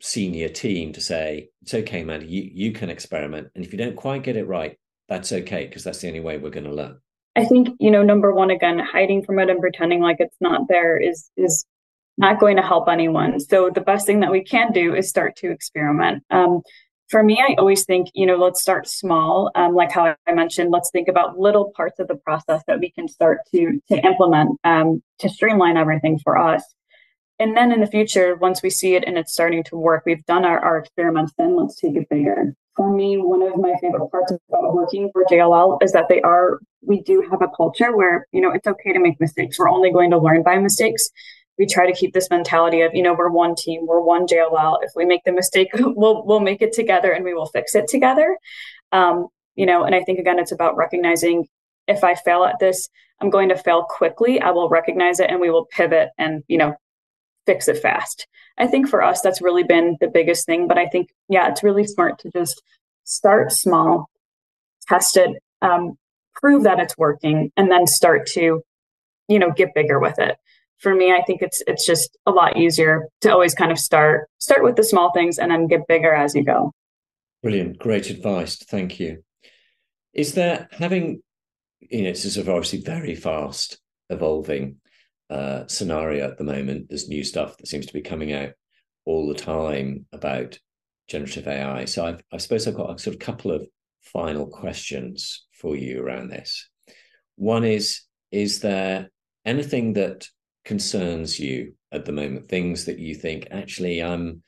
senior 0.00 0.48
team 0.48 0.92
to 0.92 1.00
say, 1.00 1.48
it's 1.62 1.74
okay, 1.74 2.04
man, 2.04 2.28
you, 2.28 2.50
you 2.52 2.72
can 2.72 2.90
experiment. 2.90 3.48
And 3.54 3.64
if 3.64 3.72
you 3.72 3.78
don't 3.78 3.96
quite 3.96 4.22
get 4.22 4.36
it 4.36 4.46
right, 4.46 4.78
that's 5.08 5.32
okay, 5.32 5.66
because 5.66 5.84
that's 5.84 6.00
the 6.00 6.08
only 6.08 6.20
way 6.20 6.38
we're 6.38 6.50
going 6.50 6.64
to 6.64 6.74
learn. 6.74 6.98
I 7.36 7.44
think, 7.44 7.68
you 7.78 7.90
know, 7.90 8.02
number 8.02 8.32
one, 8.32 8.50
again, 8.50 8.78
hiding 8.78 9.22
from 9.22 9.38
it 9.38 9.50
and 9.50 9.60
pretending 9.60 10.00
like 10.00 10.16
it's 10.20 10.36
not 10.40 10.68
there 10.68 10.96
is 10.96 11.30
is 11.36 11.66
not 12.18 12.40
going 12.40 12.56
to 12.56 12.62
help 12.62 12.88
anyone. 12.88 13.38
So 13.40 13.70
the 13.70 13.82
best 13.82 14.06
thing 14.06 14.20
that 14.20 14.32
we 14.32 14.42
can 14.42 14.72
do 14.72 14.94
is 14.94 15.08
start 15.08 15.36
to 15.36 15.50
experiment. 15.50 16.24
Um, 16.30 16.62
for 17.08 17.22
me, 17.22 17.38
I 17.46 17.54
always 17.58 17.84
think, 17.84 18.08
you 18.14 18.26
know, 18.26 18.36
let's 18.36 18.62
start 18.62 18.88
small. 18.88 19.50
Um, 19.54 19.74
like 19.74 19.92
how 19.92 20.16
I 20.26 20.32
mentioned, 20.32 20.72
let's 20.72 20.90
think 20.90 21.08
about 21.08 21.38
little 21.38 21.72
parts 21.76 22.00
of 22.00 22.08
the 22.08 22.16
process 22.16 22.62
that 22.66 22.80
we 22.80 22.90
can 22.90 23.06
start 23.06 23.40
to 23.52 23.80
to 23.90 23.98
implement 24.04 24.58
um, 24.64 25.02
to 25.20 25.28
streamline 25.28 25.76
everything 25.76 26.18
for 26.18 26.36
us. 26.38 26.64
And 27.38 27.56
then 27.56 27.70
in 27.70 27.80
the 27.80 27.86
future, 27.86 28.34
once 28.36 28.62
we 28.62 28.70
see 28.70 28.94
it 28.94 29.04
and 29.06 29.18
it's 29.18 29.32
starting 29.32 29.62
to 29.64 29.76
work, 29.76 30.04
we've 30.06 30.24
done 30.24 30.44
our, 30.44 30.58
our 30.58 30.78
experiments, 30.78 31.32
then 31.36 31.54
let's 31.54 31.78
take 31.78 31.94
it 31.94 32.08
bigger. 32.08 32.54
For 32.76 32.94
me, 32.94 33.16
one 33.16 33.42
of 33.42 33.56
my 33.56 33.74
favorite 33.80 34.08
parts 34.08 34.32
about 34.48 34.74
working 34.74 35.10
for 35.12 35.24
JLL 35.24 35.82
is 35.82 35.92
that 35.92 36.08
they 36.08 36.20
are, 36.22 36.60
we 36.82 37.02
do 37.02 37.26
have 37.30 37.42
a 37.42 37.48
culture 37.56 37.96
where, 37.96 38.26
you 38.32 38.40
know, 38.40 38.52
it's 38.52 38.66
okay 38.66 38.92
to 38.92 38.98
make 38.98 39.20
mistakes. 39.20 39.58
We're 39.58 39.70
only 39.70 39.90
going 39.90 40.10
to 40.10 40.18
learn 40.18 40.42
by 40.42 40.58
mistakes 40.58 41.10
we 41.58 41.66
try 41.66 41.86
to 41.86 41.98
keep 41.98 42.12
this 42.12 42.30
mentality 42.30 42.82
of 42.82 42.94
you 42.94 43.02
know 43.02 43.14
we're 43.14 43.30
one 43.30 43.54
team 43.54 43.86
we're 43.86 44.00
one 44.00 44.26
JLL 44.26 44.78
if 44.82 44.92
we 44.94 45.04
make 45.04 45.24
the 45.24 45.32
mistake 45.32 45.68
we'll 45.74 46.24
we'll 46.26 46.40
make 46.40 46.62
it 46.62 46.72
together 46.72 47.12
and 47.12 47.24
we 47.24 47.34
will 47.34 47.46
fix 47.46 47.74
it 47.74 47.88
together 47.88 48.36
um, 48.92 49.28
you 49.54 49.66
know 49.66 49.84
and 49.84 49.94
I 49.94 50.02
think 50.02 50.18
again 50.18 50.38
it's 50.38 50.52
about 50.52 50.76
recognizing 50.76 51.46
if 51.86 52.04
I 52.04 52.14
fail 52.14 52.44
at 52.44 52.58
this 52.58 52.88
I'm 53.20 53.30
going 53.30 53.48
to 53.48 53.56
fail 53.56 53.84
quickly 53.84 54.40
I 54.40 54.50
will 54.50 54.68
recognize 54.68 55.20
it 55.20 55.30
and 55.30 55.40
we 55.40 55.50
will 55.50 55.66
pivot 55.66 56.10
and 56.18 56.42
you 56.48 56.58
know 56.58 56.74
fix 57.46 57.68
it 57.68 57.78
fast. 57.78 58.26
I 58.58 58.66
think 58.66 58.88
for 58.88 59.02
us 59.02 59.20
that's 59.20 59.42
really 59.42 59.64
been 59.64 59.96
the 60.00 60.08
biggest 60.08 60.46
thing 60.46 60.68
but 60.68 60.78
I 60.78 60.86
think 60.86 61.08
yeah 61.28 61.48
it's 61.48 61.62
really 61.62 61.84
smart 61.84 62.18
to 62.20 62.30
just 62.30 62.62
start 63.04 63.52
small 63.52 64.08
test 64.88 65.16
it 65.16 65.42
um, 65.62 65.96
prove 66.34 66.64
that 66.64 66.80
it's 66.80 66.98
working 66.98 67.50
and 67.56 67.70
then 67.70 67.86
start 67.86 68.26
to 68.28 68.62
you 69.28 69.38
know 69.38 69.50
get 69.50 69.74
bigger 69.74 69.98
with 69.98 70.18
it. 70.18 70.36
For 70.78 70.94
me 70.94 71.10
i 71.10 71.22
think 71.22 71.40
it's 71.40 71.62
it's 71.66 71.86
just 71.86 72.18
a 72.26 72.30
lot 72.30 72.58
easier 72.58 73.08
to 73.22 73.32
always 73.32 73.54
kind 73.54 73.72
of 73.72 73.78
start 73.78 74.28
start 74.38 74.62
with 74.62 74.76
the 74.76 74.84
small 74.84 75.10
things 75.12 75.38
and 75.38 75.50
then 75.50 75.66
get 75.66 75.86
bigger 75.88 76.12
as 76.12 76.34
you 76.34 76.44
go. 76.44 76.72
Brilliant. 77.42 77.78
Great 77.78 78.10
advice. 78.10 78.56
Thank 78.56 78.98
you. 78.98 79.22
Is 80.12 80.34
there 80.34 80.68
having 80.72 81.22
you 81.80 82.04
know 82.04 82.12
sort 82.12 82.36
of 82.36 82.48
obviously 82.48 82.80
very 82.80 83.14
fast 83.14 83.78
evolving 84.10 84.76
uh, 85.30 85.66
scenario 85.66 86.28
at 86.28 86.38
the 86.38 86.44
moment 86.44 86.88
there's 86.88 87.08
new 87.08 87.24
stuff 87.24 87.56
that 87.56 87.66
seems 87.66 87.86
to 87.86 87.92
be 87.92 88.02
coming 88.02 88.32
out 88.32 88.50
all 89.04 89.26
the 89.28 89.34
time 89.34 90.06
about 90.12 90.58
generative 91.08 91.46
ai 91.46 91.84
so 91.84 92.04
I've, 92.04 92.22
i 92.32 92.36
suppose 92.36 92.66
i've 92.66 92.74
got 92.74 92.94
a 92.94 92.98
sort 92.98 93.14
of 93.14 93.20
couple 93.20 93.50
of 93.50 93.66
final 94.02 94.46
questions 94.46 95.46
for 95.52 95.76
you 95.76 96.02
around 96.02 96.28
this 96.28 96.68
one 97.36 97.64
is 97.64 98.02
is 98.32 98.60
there 98.60 99.10
anything 99.44 99.94
that 99.94 100.26
concerns 100.64 101.38
you 101.38 101.74
at 101.92 102.04
the 102.04 102.12
moment? 102.12 102.48
Things 102.48 102.84
that 102.84 102.98
you 102.98 103.14
think 103.14 103.48
actually 103.50 104.02
I'm 104.02 104.42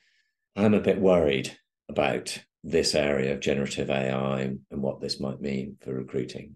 I'm 0.55 0.73
a 0.73 0.81
bit 0.81 0.99
worried 0.99 1.57
about 1.87 2.37
this 2.63 2.93
area 2.93 3.33
of 3.33 3.39
generative 3.39 3.89
AI 3.89 4.41
and, 4.41 4.59
what 4.69 4.99
this 4.99 5.19
might 5.19 5.39
mean 5.39 5.77
for 5.81 5.93
recruiting. 5.93 6.55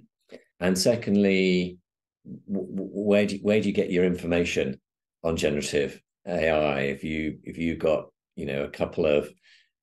And 0.59 0.77
secondly, 0.77 1.77
where 2.25 3.25
do 3.25 3.37
where 3.41 3.61
do 3.61 3.67
you 3.67 3.73
get 3.73 3.91
your 3.91 4.05
information 4.05 4.79
on 5.23 5.37
generative 5.37 6.01
AI? 6.27 6.81
If 6.81 7.03
you 7.03 7.39
if 7.43 7.57
you 7.57 7.75
got 7.75 8.09
you 8.35 8.45
know 8.45 8.63
a 8.63 8.69
couple 8.69 9.05
of 9.05 9.29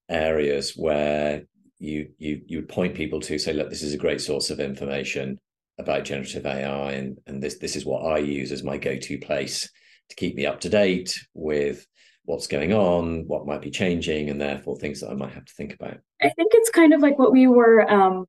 areas 0.08 0.74
where 0.76 1.42
you 1.78 2.10
you 2.18 2.42
you 2.46 2.58
would 2.58 2.68
point 2.68 2.94
people 2.94 3.20
to 3.20 3.38
say, 3.38 3.52
look, 3.52 3.70
this 3.70 3.82
is 3.82 3.94
a 3.94 3.98
great 3.98 4.20
source 4.20 4.50
of 4.50 4.60
information 4.60 5.38
about 5.78 6.04
generative 6.04 6.46
AI, 6.46 6.92
and 6.92 7.18
and 7.26 7.42
this 7.42 7.58
this 7.58 7.76
is 7.76 7.84
what 7.84 8.04
I 8.04 8.18
use 8.18 8.52
as 8.52 8.62
my 8.62 8.78
go-to 8.78 9.18
place 9.18 9.68
to 10.08 10.16
keep 10.16 10.34
me 10.34 10.46
up 10.46 10.60
to 10.60 10.68
date 10.68 11.18
with 11.34 11.86
what's 12.24 12.46
going 12.46 12.72
on, 12.72 13.26
what 13.26 13.46
might 13.46 13.62
be 13.62 13.70
changing, 13.70 14.30
and 14.30 14.40
therefore 14.40 14.76
things 14.76 15.00
that 15.00 15.10
I 15.10 15.14
might 15.14 15.32
have 15.32 15.44
to 15.44 15.54
think 15.54 15.74
about. 15.74 15.98
I 16.22 16.28
think 16.30 16.52
it's 16.54 16.70
kind 16.70 16.92
of 16.92 17.00
like 17.00 17.18
what 17.18 17.32
we 17.32 17.46
were 17.46 17.90
um, 17.90 18.26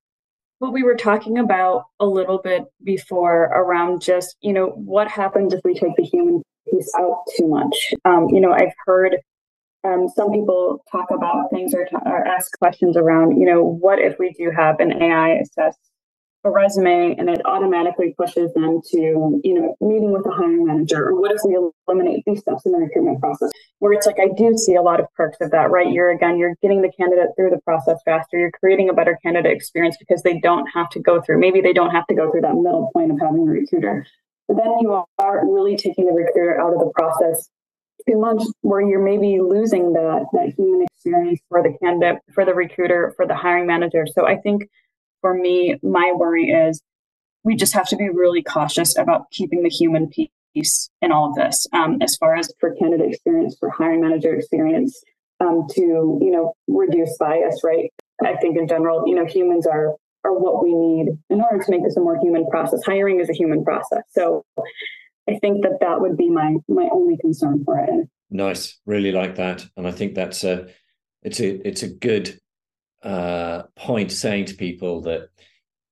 what 0.62 0.74
we 0.74 0.84
were 0.84 0.95
talking 0.95 1.39
about 1.39 1.86
a 1.99 2.05
little 2.05 2.38
bit 2.38 2.66
before 2.84 3.45
around 3.45 3.99
just 3.99 4.38
you 4.41 4.53
know 4.53 4.68
what 4.68 5.07
happens 5.07 5.55
if 5.55 5.62
we 5.64 5.74
take 5.74 5.95
the 5.97 6.03
human 6.03 6.43
piece 6.70 6.91
out 6.99 7.24
too 7.36 7.47
much? 7.47 7.93
Um, 8.05 8.28
you 8.30 8.39
know 8.39 8.53
i've 8.53 8.74
heard 8.86 9.18
um, 9.84 10.07
some 10.16 10.32
people 10.32 10.84
talk 10.91 11.09
about 11.09 11.49
things 11.49 11.74
or, 11.74 11.88
or 12.05 12.28
ask 12.28 12.55
questions 12.59 12.95
around 12.95 13.39
you 13.39 13.45
know 13.47 13.64
what 13.64 13.97
if 13.97 14.20
we 14.20 14.34
do 14.38 14.51
have 14.55 14.80
an 14.80 15.01
ai 15.01 15.30
assess 15.30 15.76
a 16.44 16.50
resume 16.50 17.16
and 17.18 17.30
it 17.30 17.42
automatically 17.46 18.16
pushes 18.18 18.54
them 18.54 18.82
to, 18.92 19.42
you 19.44 19.54
know, 19.54 19.76
meeting 19.80 20.12
with 20.12 20.26
a 20.26 20.32
hiring 20.32 20.66
manager? 20.66 21.10
Or 21.10 21.20
what 21.20 21.32
if 21.32 21.42
we 21.46 21.58
eliminate 21.88 22.24
these 22.26 22.39
steps 22.39 22.66
in 22.66 22.72
the 22.72 22.80
recruitment 22.80 23.20
process? 23.20 23.52
Where 23.80 23.94
it's 23.94 24.08
like, 24.08 24.20
I 24.20 24.30
do 24.36 24.58
see 24.58 24.76
a 24.76 24.82
lot 24.82 25.00
of 25.00 25.06
perks 25.16 25.38
of 25.42 25.52
that, 25.52 25.70
right? 25.72 25.92
You're 25.92 26.10
again, 26.10 26.38
you're 26.38 26.56
getting 26.62 26.82
the 26.82 26.92
candidate 26.92 27.30
through 27.36 27.52
the 27.52 27.62
process 27.62 28.00
faster. 28.06 28.39
You're 28.39 28.52
creating 28.52 28.89
a 28.89 28.94
better 28.94 29.18
candidate 29.24 29.52
experience 29.52 29.98
because 30.00 30.24
they 30.24 30.39
don't 30.39 30.68
have 30.74 30.89
to 30.92 31.00
go 31.00 31.22
through, 31.22 31.39
maybe 31.39 31.62
they 31.62 31.74
don't 31.74 31.92
have 31.92 32.08
to 32.08 32.16
go 32.16 32.32
through 32.32 32.42
that 32.42 32.56
middle 32.56 32.89
point 32.94 33.12
of 33.12 33.20
having 33.20 33.48
a 33.48 33.52
recruiter. 33.52 34.06
But 34.48 34.58
then 34.58 34.74
you 34.82 35.04
are 35.20 35.48
really 35.48 35.78
taking 35.78 36.06
the 36.06 36.14
recruiter 36.14 36.60
out 36.60 36.74
of 36.74 36.80
the 36.80 36.92
process 36.96 37.50
too 38.08 38.20
much 38.20 38.42
where 38.62 38.82
you're 38.82 39.04
maybe 39.04 39.39
losing 39.39 39.94
that 39.94 40.26
that 40.34 40.54
human 40.58 40.86
experience 40.92 41.39
for 41.50 41.62
the 41.62 41.78
candidate, 41.82 42.20
for 42.34 42.46
the 42.46 42.54
recruiter, 42.54 43.14
for 43.16 43.28
the 43.28 43.36
hiring 43.36 43.68
manager. 43.68 44.06
So 44.08 44.28
I 44.28 44.38
think 44.38 44.64
for 45.22 45.34
me, 45.34 45.78
my 45.82 46.12
worry 46.16 46.50
is 46.50 46.82
we 47.44 47.56
just 47.56 47.74
have 47.74 47.88
to 47.90 47.96
be 47.96 48.10
really 48.10 48.44
cautious 48.44 48.98
about 48.98 49.30
keeping 49.32 49.64
the 49.64 49.70
human 49.70 50.10
piece 50.10 50.90
in 51.02 51.12
all 51.12 51.30
of 51.30 51.36
this. 51.36 51.66
Um, 51.74 51.98
as 52.02 52.16
far 52.18 52.36
as 52.36 52.52
for 52.60 52.76
candidate 52.76 53.14
experience, 53.14 53.56
for 53.60 53.70
hiring 53.70 54.02
manager 54.02 54.36
experience, 54.36 55.02
um, 55.40 55.66
to 55.72 56.20
you 56.22 56.32
know 56.32 56.54
reduce 56.68 57.16
bias, 57.18 57.62
right? 57.64 57.92
I 58.24 58.36
think 58.36 58.58
in 58.58 58.68
general, 58.68 59.04
you 59.08 59.16
know, 59.16 59.26
humans 59.26 59.66
are 59.66 59.96
are 60.24 60.38
what 60.38 60.64
we 60.64 60.74
need 60.74 61.08
in 61.30 61.42
order 61.42 61.64
to 61.64 61.72
make 61.72 61.84
this 61.84 61.98
a 61.98 62.02
more 62.02 62.18
human 62.22 62.48
process. 62.50 62.82
Hiring 62.86 63.20
is 63.20 63.30
a 63.30 63.34
human 63.34 63.64
process, 63.64 64.04
so 64.12 64.44
I 65.28 65.38
think 65.40 65.64
that 65.64 65.80
that 65.82 66.00
would 66.00 66.18
be 66.18 66.30
my 66.30 66.58
my 66.68 66.88
only 66.92 67.18
concern 67.18 67.64
for 67.66 67.80
it. 67.80 68.08
Nice, 68.30 68.80
really 68.86 69.12
like 69.12 69.36
that, 69.36 69.66
and 69.76 69.88
I 69.88 69.92
think 69.92 70.14
that's 70.14 70.44
a 70.44 70.68
it's 71.24 71.40
a 71.40 71.68
it's 71.68 71.84
a 71.84 71.90
good 71.90 72.40
uh, 73.04 73.64
point 73.76 74.12
saying 74.12 74.45
to 74.45 74.56
people 74.56 75.02
that 75.02 75.30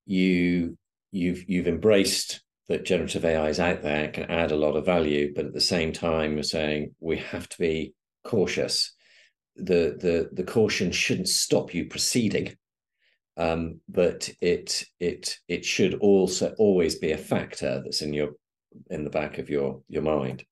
you 0.05 0.77
you've 1.11 1.49
you've 1.49 1.67
embraced 1.67 2.41
that 2.67 2.85
generative 2.85 3.25
AI 3.25 3.49
is 3.49 3.59
out 3.59 3.81
there 3.81 4.09
can 4.09 4.29
add 4.29 4.51
a 4.51 4.55
lot 4.55 4.75
of 4.75 4.85
value, 4.85 5.33
but 5.35 5.45
at 5.45 5.53
the 5.53 5.61
same 5.61 5.91
time, 5.91 6.33
you're 6.33 6.43
saying 6.43 6.93
we 6.99 7.17
have 7.17 7.49
to 7.49 7.57
be 7.57 7.93
cautious. 8.23 8.93
The 9.55 9.97
the 9.99 10.29
the 10.31 10.43
caution 10.43 10.91
shouldn't 10.91 11.27
stop 11.27 11.73
you 11.73 11.87
proceeding, 11.87 12.55
um, 13.37 13.81
but 13.89 14.29
it 14.39 14.85
it 14.99 15.37
it 15.47 15.65
should 15.65 15.95
also 15.95 16.53
always 16.57 16.95
be 16.95 17.11
a 17.11 17.17
factor 17.17 17.81
that's 17.83 18.01
in 18.01 18.13
your 18.13 18.29
in 18.89 19.03
the 19.03 19.09
back 19.09 19.39
of 19.39 19.49
your 19.49 19.81
your 19.89 20.03
mind. 20.03 20.45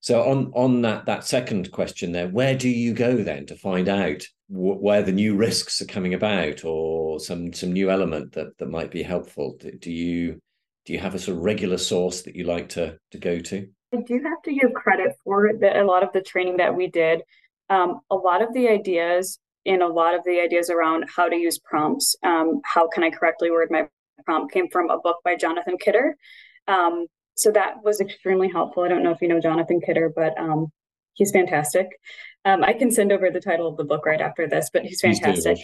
So 0.00 0.22
on 0.22 0.52
on 0.54 0.82
that 0.82 1.06
that 1.06 1.24
second 1.24 1.72
question 1.72 2.12
there, 2.12 2.28
where 2.28 2.56
do 2.56 2.68
you 2.68 2.94
go 2.94 3.16
then 3.16 3.46
to 3.46 3.56
find 3.56 3.88
out 3.88 4.22
w- 4.50 4.78
where 4.78 5.02
the 5.02 5.12
new 5.12 5.36
risks 5.36 5.80
are 5.80 5.86
coming 5.86 6.14
about 6.14 6.64
or 6.64 7.20
some 7.20 7.52
some 7.52 7.72
new 7.72 7.90
element 7.90 8.32
that 8.32 8.56
that 8.58 8.70
might 8.70 8.90
be 8.90 9.02
helpful? 9.02 9.56
Do, 9.58 9.72
do 9.72 9.90
you 9.90 10.40
do 10.84 10.92
you 10.92 10.98
have 10.98 11.14
a 11.14 11.18
sort 11.18 11.36
of 11.36 11.44
regular 11.44 11.78
source 11.78 12.22
that 12.22 12.36
you 12.36 12.44
like 12.44 12.68
to 12.70 12.98
to 13.10 13.18
go 13.18 13.38
to? 13.40 13.68
I 13.92 13.98
do 14.02 14.20
have 14.22 14.42
to 14.42 14.52
give 14.52 14.74
credit 14.74 15.16
for 15.24 15.50
the, 15.58 15.82
a 15.82 15.84
lot 15.84 16.02
of 16.02 16.12
the 16.12 16.20
training 16.20 16.58
that 16.58 16.76
we 16.76 16.88
did. 16.88 17.22
Um, 17.70 18.00
a 18.10 18.14
lot 18.14 18.42
of 18.42 18.52
the 18.52 18.68
ideas 18.68 19.38
in 19.64 19.82
a 19.82 19.86
lot 19.86 20.14
of 20.14 20.24
the 20.24 20.40
ideas 20.40 20.70
around 20.70 21.04
how 21.14 21.28
to 21.28 21.36
use 21.36 21.58
prompts, 21.58 22.16
um, 22.22 22.60
how 22.64 22.88
can 22.88 23.04
I 23.04 23.10
correctly 23.10 23.50
word 23.50 23.70
my 23.70 23.88
prompt, 24.24 24.52
came 24.52 24.68
from 24.70 24.88
a 24.90 24.98
book 24.98 25.18
by 25.24 25.36
Jonathan 25.36 25.76
Kidder. 25.78 26.16
Um, 26.66 27.06
so 27.34 27.50
that 27.52 27.84
was 27.84 28.00
extremely 28.00 28.48
helpful. 28.48 28.82
I 28.82 28.88
don't 28.88 29.02
know 29.02 29.10
if 29.10 29.20
you 29.20 29.28
know 29.28 29.40
Jonathan 29.40 29.80
Kidder, 29.80 30.10
but 30.14 30.38
um, 30.38 30.72
he's 31.14 31.30
fantastic. 31.30 31.88
Um, 32.44 32.64
I 32.64 32.72
can 32.72 32.90
send 32.90 33.12
over 33.12 33.30
the 33.30 33.40
title 33.40 33.66
of 33.68 33.76
the 33.76 33.84
book 33.84 34.06
right 34.06 34.20
after 34.20 34.48
this, 34.48 34.70
but 34.72 34.84
he's 34.84 35.00
fantastic. 35.00 35.58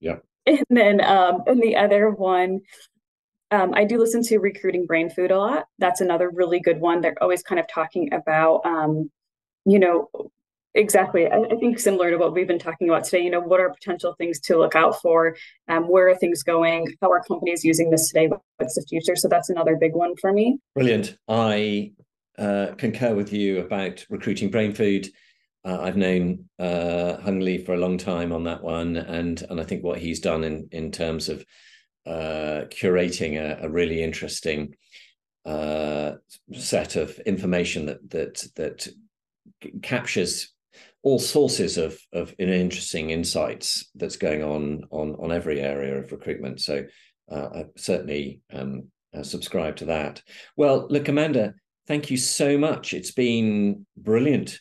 Yeah. 0.00 0.16
And 0.44 0.64
then 0.70 1.00
um, 1.04 1.42
and 1.46 1.62
the 1.62 1.76
other 1.76 2.10
one, 2.10 2.60
um, 3.50 3.74
I 3.74 3.84
do 3.84 3.98
listen 3.98 4.22
to 4.24 4.38
Recruiting 4.38 4.86
Brain 4.86 5.10
Food 5.10 5.30
a 5.30 5.38
lot. 5.38 5.66
That's 5.78 6.00
another 6.00 6.30
really 6.30 6.58
good 6.58 6.80
one. 6.80 7.00
They're 7.00 7.20
always 7.22 7.42
kind 7.42 7.60
of 7.60 7.68
talking 7.68 8.12
about, 8.12 8.64
um, 8.64 9.10
you 9.64 9.78
know, 9.78 10.10
Exactly. 10.74 11.26
I, 11.26 11.38
I, 11.38 11.56
think 11.56 11.78
similar 11.78 12.10
to 12.10 12.16
what 12.16 12.32
we've 12.32 12.46
been 12.46 12.58
talking 12.58 12.88
about 12.88 13.04
today, 13.04 13.22
you 13.22 13.30
know, 13.30 13.40
what 13.40 13.60
are 13.60 13.68
potential 13.68 14.14
things 14.16 14.40
to 14.40 14.58
look 14.58 14.74
out 14.74 15.00
for? 15.02 15.36
Um, 15.68 15.86
where 15.86 16.08
are 16.08 16.14
things 16.16 16.42
going? 16.42 16.94
How 17.02 17.10
are 17.10 17.22
companies 17.22 17.62
using 17.62 17.90
this 17.90 18.08
today? 18.08 18.30
What's 18.56 18.74
the 18.76 18.82
future? 18.88 19.14
So 19.14 19.28
that's 19.28 19.50
another 19.50 19.76
big 19.76 19.94
one 19.94 20.16
for 20.16 20.32
me. 20.32 20.58
Brilliant. 20.74 21.18
I 21.28 21.92
uh, 22.38 22.68
concur 22.78 23.14
with 23.14 23.34
you 23.34 23.60
about 23.60 24.06
recruiting 24.08 24.50
brain 24.50 24.72
food. 24.72 25.10
Uh, 25.64 25.78
I've 25.80 25.96
known 25.96 26.48
uh, 26.58 27.20
Hung 27.20 27.40
Lee 27.40 27.64
for 27.64 27.74
a 27.74 27.78
long 27.78 27.96
time 27.96 28.32
on 28.32 28.44
that 28.44 28.62
one, 28.62 28.96
and 28.96 29.40
and 29.48 29.60
I 29.60 29.64
think 29.64 29.84
what 29.84 29.98
he's 29.98 30.20
done 30.20 30.44
in 30.44 30.68
in 30.72 30.90
terms 30.90 31.28
of 31.28 31.44
uh, 32.04 32.64
curating 32.68 33.36
a, 33.36 33.64
a, 33.64 33.68
really 33.68 34.02
interesting 34.02 34.74
uh, 35.44 36.14
set 36.52 36.96
of 36.96 37.16
information 37.20 37.86
that 37.86 38.10
that 38.10 38.44
that 38.56 38.88
captures 39.82 40.52
all 41.02 41.20
sources 41.20 41.78
of 41.78 41.96
of 42.12 42.34
interesting 42.38 43.10
insights 43.10 43.88
that's 43.94 44.16
going 44.16 44.42
on 44.42 44.82
on 44.90 45.14
on 45.20 45.30
every 45.30 45.60
area 45.60 45.96
of 45.96 46.10
recruitment. 46.10 46.60
So 46.60 46.86
uh, 47.30 47.48
I 47.54 47.64
certainly 47.76 48.40
um, 48.52 48.88
uh, 49.14 49.22
subscribe 49.22 49.76
to 49.76 49.84
that. 49.86 50.22
Well, 50.56 50.88
look, 50.90 51.06
Amanda, 51.06 51.54
thank 51.86 52.10
you 52.10 52.16
so 52.16 52.58
much. 52.58 52.94
It's 52.94 53.12
been 53.12 53.86
brilliant 53.96 54.58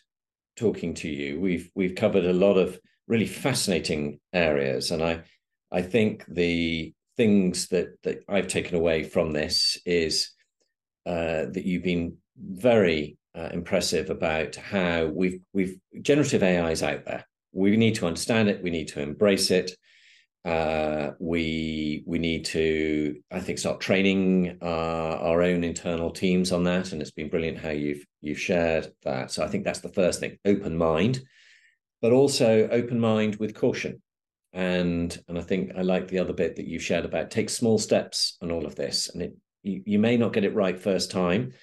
talking 0.62 0.94
to 0.94 1.10
you. 1.10 1.40
We've 1.40 1.70
we've 1.76 1.96
covered 1.96 2.26
a 2.26 2.34
lot 2.34 2.58
of 2.58 2.80
really 3.08 3.26
fascinating 3.26 4.20
areas, 4.32 4.92
and 4.92 5.04
I 5.04 5.24
I 5.72 5.82
think 5.82 6.24
the 6.28 6.94
things 7.18 7.68
that 7.70 8.02
that 8.04 8.20
I've 8.30 8.48
taken 8.48 8.76
away 8.78 9.04
from 9.04 9.34
this 9.34 9.78
is 9.86 10.32
uh, 11.06 11.46
that 11.54 11.66
you've 11.66 11.84
been 11.84 12.18
very 12.38 13.18
uh, 13.36 13.50
impressive 13.52 14.10
about 14.10 14.56
how 14.56 15.06
we've 15.06 15.40
we've 15.52 15.78
generative 16.02 16.44
AI 16.44 16.72
is 16.72 16.84
out 16.84 17.06
there. 17.06 17.26
We 17.54 17.76
need 17.76 17.96
to 17.96 18.08
understand 18.08 18.50
it. 18.50 18.64
We 18.64 18.70
need 18.70 18.90
to 18.90 19.02
embrace 19.02 19.50
it. 19.52 19.72
Uh, 20.44 21.12
we 21.20 22.04
we 22.06 22.18
need 22.18 22.46
to, 22.46 23.22
I 23.32 23.40
think, 23.40 23.60
start 23.60 23.80
training 23.80 24.58
uh, 24.62 24.66
our 25.22 25.44
own 25.44 25.64
internal 25.64 26.12
teams 26.12 26.52
on 26.52 26.64
that. 26.64 26.92
And 26.92 27.02
it's 27.02 27.12
been 27.12 27.30
brilliant 27.30 27.60
how 27.60 27.70
you've 27.70 28.06
you've 28.22 28.40
shared 28.40 28.92
that. 29.04 29.32
So 29.32 29.44
I 29.44 29.48
think 29.48 29.66
that's 29.66 29.80
the 29.80 29.94
first 29.94 30.20
thing: 30.20 30.38
open 30.46 30.78
mind, 30.78 31.22
but 32.02 32.12
also 32.12 32.68
open 32.70 33.00
mind 33.00 33.36
with 33.36 33.56
caution. 33.56 34.02
And 34.54 35.18
and 35.28 35.38
I 35.38 35.42
think 35.42 35.72
I 35.78 35.82
like 35.82 36.08
the 36.08 36.20
other 36.20 36.34
bit 36.34 36.56
that 36.56 36.68
you 36.68 36.80
shared 36.80 37.06
about 37.06 37.32
take 37.32 37.50
small 37.50 37.78
steps 37.78 38.38
on 38.42 38.52
all 38.52 38.66
of 38.66 38.76
this. 38.76 39.10
And 39.10 39.22
it 39.22 39.36
you, 39.64 39.84
you 39.86 40.00
may 40.00 40.18
not 40.18 40.34
get 40.34 40.44
it 40.44 40.56
right 40.56 40.80
first 40.80 41.12
time 41.12 41.54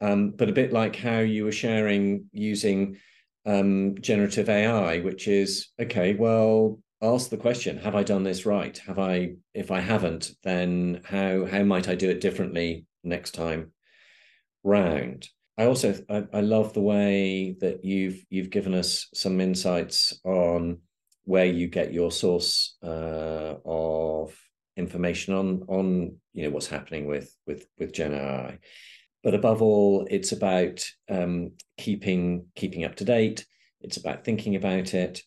um, 0.00 0.30
but 0.30 0.48
a 0.48 0.52
bit 0.52 0.72
like 0.72 0.96
how 0.96 1.18
you 1.18 1.44
were 1.44 1.52
sharing 1.52 2.26
using 2.32 2.98
um, 3.46 3.96
generative 4.00 4.48
AI, 4.48 5.00
which 5.00 5.26
is 5.26 5.68
okay, 5.80 6.14
well, 6.14 6.78
ask 7.02 7.30
the 7.30 7.36
question: 7.36 7.78
Have 7.78 7.94
I 7.94 8.02
done 8.02 8.22
this 8.22 8.46
right? 8.46 8.76
Have 8.86 8.98
I? 8.98 9.36
If 9.54 9.70
I 9.70 9.80
haven't, 9.80 10.32
then 10.42 11.02
how 11.04 11.44
how 11.44 11.62
might 11.64 11.88
I 11.88 11.94
do 11.94 12.10
it 12.10 12.20
differently 12.20 12.86
next 13.04 13.32
time 13.32 13.72
round? 14.64 15.28
I 15.56 15.64
also 15.64 15.94
I, 16.08 16.24
I 16.32 16.40
love 16.40 16.72
the 16.72 16.80
way 16.80 17.56
that 17.60 17.84
you've 17.84 18.24
you've 18.30 18.50
given 18.50 18.74
us 18.74 19.08
some 19.14 19.40
insights 19.40 20.18
on 20.24 20.80
where 21.24 21.46
you 21.46 21.66
get 21.68 21.92
your 21.92 22.10
source 22.10 22.76
uh, 22.82 23.54
of 23.64 24.34
information 24.76 25.34
on 25.34 25.64
on 25.68 26.16
you 26.32 26.44
know 26.44 26.50
what's 26.50 26.68
happening 26.68 27.06
with 27.06 27.34
with 27.46 27.66
with 27.78 27.92
Gen 27.92 28.14
AI 28.14 28.58
but 29.22 29.34
above 29.34 29.62
all, 29.62 30.06
it's 30.10 30.32
about 30.32 30.84
um, 31.10 31.52
keeping 31.76 32.46
keeping 32.54 32.84
up 32.84 32.96
to 32.96 33.04
date. 33.04 33.44
It's 33.80 33.96
about 33.96 34.24
thinking 34.24 34.56
about 34.56 34.94
it, 34.94 35.22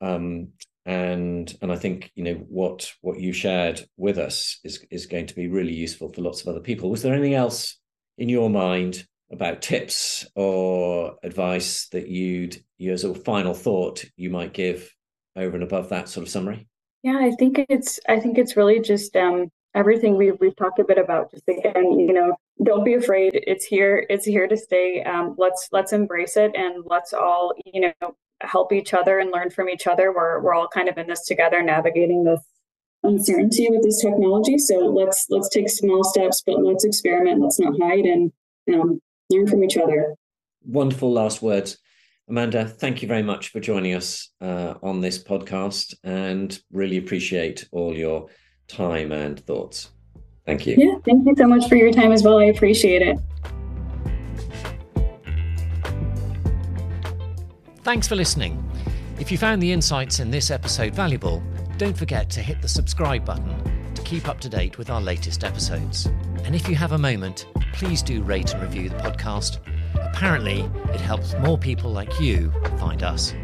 um, 0.00 0.48
and 0.86 1.54
and 1.60 1.70
I 1.70 1.76
think 1.76 2.10
you 2.14 2.24
know 2.24 2.34
what 2.48 2.92
what 3.00 3.20
you 3.20 3.32
shared 3.32 3.82
with 3.96 4.18
us 4.18 4.58
is 4.64 4.84
is 4.90 5.06
going 5.06 5.26
to 5.26 5.34
be 5.34 5.48
really 5.48 5.74
useful 5.74 6.12
for 6.12 6.22
lots 6.22 6.40
of 6.40 6.48
other 6.48 6.60
people. 6.60 6.90
Was 6.90 7.02
there 7.02 7.14
anything 7.14 7.34
else 7.34 7.78
in 8.18 8.28
your 8.28 8.50
mind 8.50 9.06
about 9.30 9.62
tips 9.62 10.26
or 10.34 11.16
advice 11.22 11.88
that 11.88 12.08
you'd 12.08 12.62
you 12.78 12.92
as 12.92 13.04
a 13.04 13.14
final 13.14 13.54
thought 13.54 14.04
you 14.16 14.30
might 14.30 14.52
give 14.52 14.94
over 15.36 15.54
and 15.54 15.62
above 15.62 15.90
that 15.90 16.08
sort 16.08 16.26
of 16.26 16.30
summary? 16.30 16.66
Yeah, 17.02 17.18
I 17.18 17.32
think 17.38 17.64
it's 17.68 18.00
I 18.08 18.18
think 18.20 18.38
it's 18.38 18.56
really 18.56 18.80
just 18.80 19.14
um, 19.16 19.50
everything 19.74 20.16
we've 20.16 20.38
we've 20.40 20.56
talked 20.56 20.78
a 20.78 20.84
bit 20.84 20.98
about. 20.98 21.30
Just 21.30 21.48
again, 21.48 21.98
you 21.98 22.12
know, 22.12 22.36
don't 22.62 22.84
be 22.84 22.94
afraid. 22.94 23.32
It's 23.46 23.64
here. 23.64 24.06
It's 24.10 24.26
here 24.26 24.46
to 24.48 24.56
stay. 24.56 25.02
Um, 25.02 25.34
let's 25.38 25.68
let's 25.72 25.92
embrace 25.92 26.36
it 26.36 26.52
and 26.54 26.84
let's 26.86 27.12
all 27.12 27.54
you 27.64 27.80
know 27.80 28.14
help 28.42 28.72
each 28.72 28.94
other 28.94 29.18
and 29.18 29.30
learn 29.30 29.50
from 29.50 29.68
each 29.68 29.86
other. 29.86 30.12
We're 30.12 30.40
we're 30.40 30.54
all 30.54 30.68
kind 30.68 30.88
of 30.88 30.98
in 30.98 31.06
this 31.06 31.24
together, 31.26 31.62
navigating 31.62 32.24
this 32.24 32.40
uncertainty 33.02 33.68
with 33.70 33.82
this 33.82 34.00
technology. 34.00 34.58
So 34.58 34.78
let's 34.78 35.26
let's 35.30 35.48
take 35.48 35.68
small 35.68 36.04
steps, 36.04 36.42
but 36.44 36.62
let's 36.62 36.84
experiment. 36.84 37.40
Let's 37.40 37.60
not 37.60 37.74
hide 37.80 38.04
and 38.04 38.32
um, 38.72 39.00
learn 39.30 39.46
from 39.46 39.64
each 39.64 39.76
other. 39.76 40.14
Wonderful 40.64 41.12
last 41.12 41.42
words. 41.42 41.78
Amanda, 42.28 42.64
thank 42.64 43.02
you 43.02 43.08
very 43.08 43.24
much 43.24 43.48
for 43.48 43.58
joining 43.58 43.94
us 43.94 44.30
uh, 44.40 44.74
on 44.82 45.00
this 45.00 45.22
podcast 45.22 45.94
and 46.04 46.60
really 46.70 46.96
appreciate 46.96 47.68
all 47.72 47.96
your 47.96 48.28
time 48.68 49.10
and 49.10 49.40
thoughts. 49.40 49.90
Thank 50.46 50.66
you. 50.66 50.76
Yeah, 50.78 50.94
thank 51.04 51.26
you 51.26 51.34
so 51.36 51.46
much 51.46 51.68
for 51.68 51.74
your 51.74 51.92
time 51.92 52.12
as 52.12 52.22
well. 52.22 52.38
I 52.38 52.44
appreciate 52.44 53.02
it. 53.02 53.18
Thanks 57.90 58.06
for 58.06 58.14
listening. 58.14 58.64
If 59.18 59.32
you 59.32 59.36
found 59.36 59.60
the 59.60 59.72
insights 59.72 60.20
in 60.20 60.30
this 60.30 60.52
episode 60.52 60.94
valuable, 60.94 61.42
don't 61.76 61.98
forget 61.98 62.30
to 62.30 62.40
hit 62.40 62.62
the 62.62 62.68
subscribe 62.68 63.24
button 63.24 63.94
to 63.96 64.02
keep 64.02 64.28
up 64.28 64.38
to 64.42 64.48
date 64.48 64.78
with 64.78 64.90
our 64.90 65.00
latest 65.00 65.42
episodes. 65.42 66.06
And 66.44 66.54
if 66.54 66.68
you 66.68 66.76
have 66.76 66.92
a 66.92 66.98
moment, 66.98 67.46
please 67.72 68.00
do 68.00 68.22
rate 68.22 68.54
and 68.54 68.62
review 68.62 68.90
the 68.90 68.94
podcast. 68.94 69.58
Apparently, 69.96 70.60
it 70.94 71.00
helps 71.00 71.34
more 71.40 71.58
people 71.58 71.90
like 71.90 72.20
you 72.20 72.52
find 72.78 73.02
us. 73.02 73.34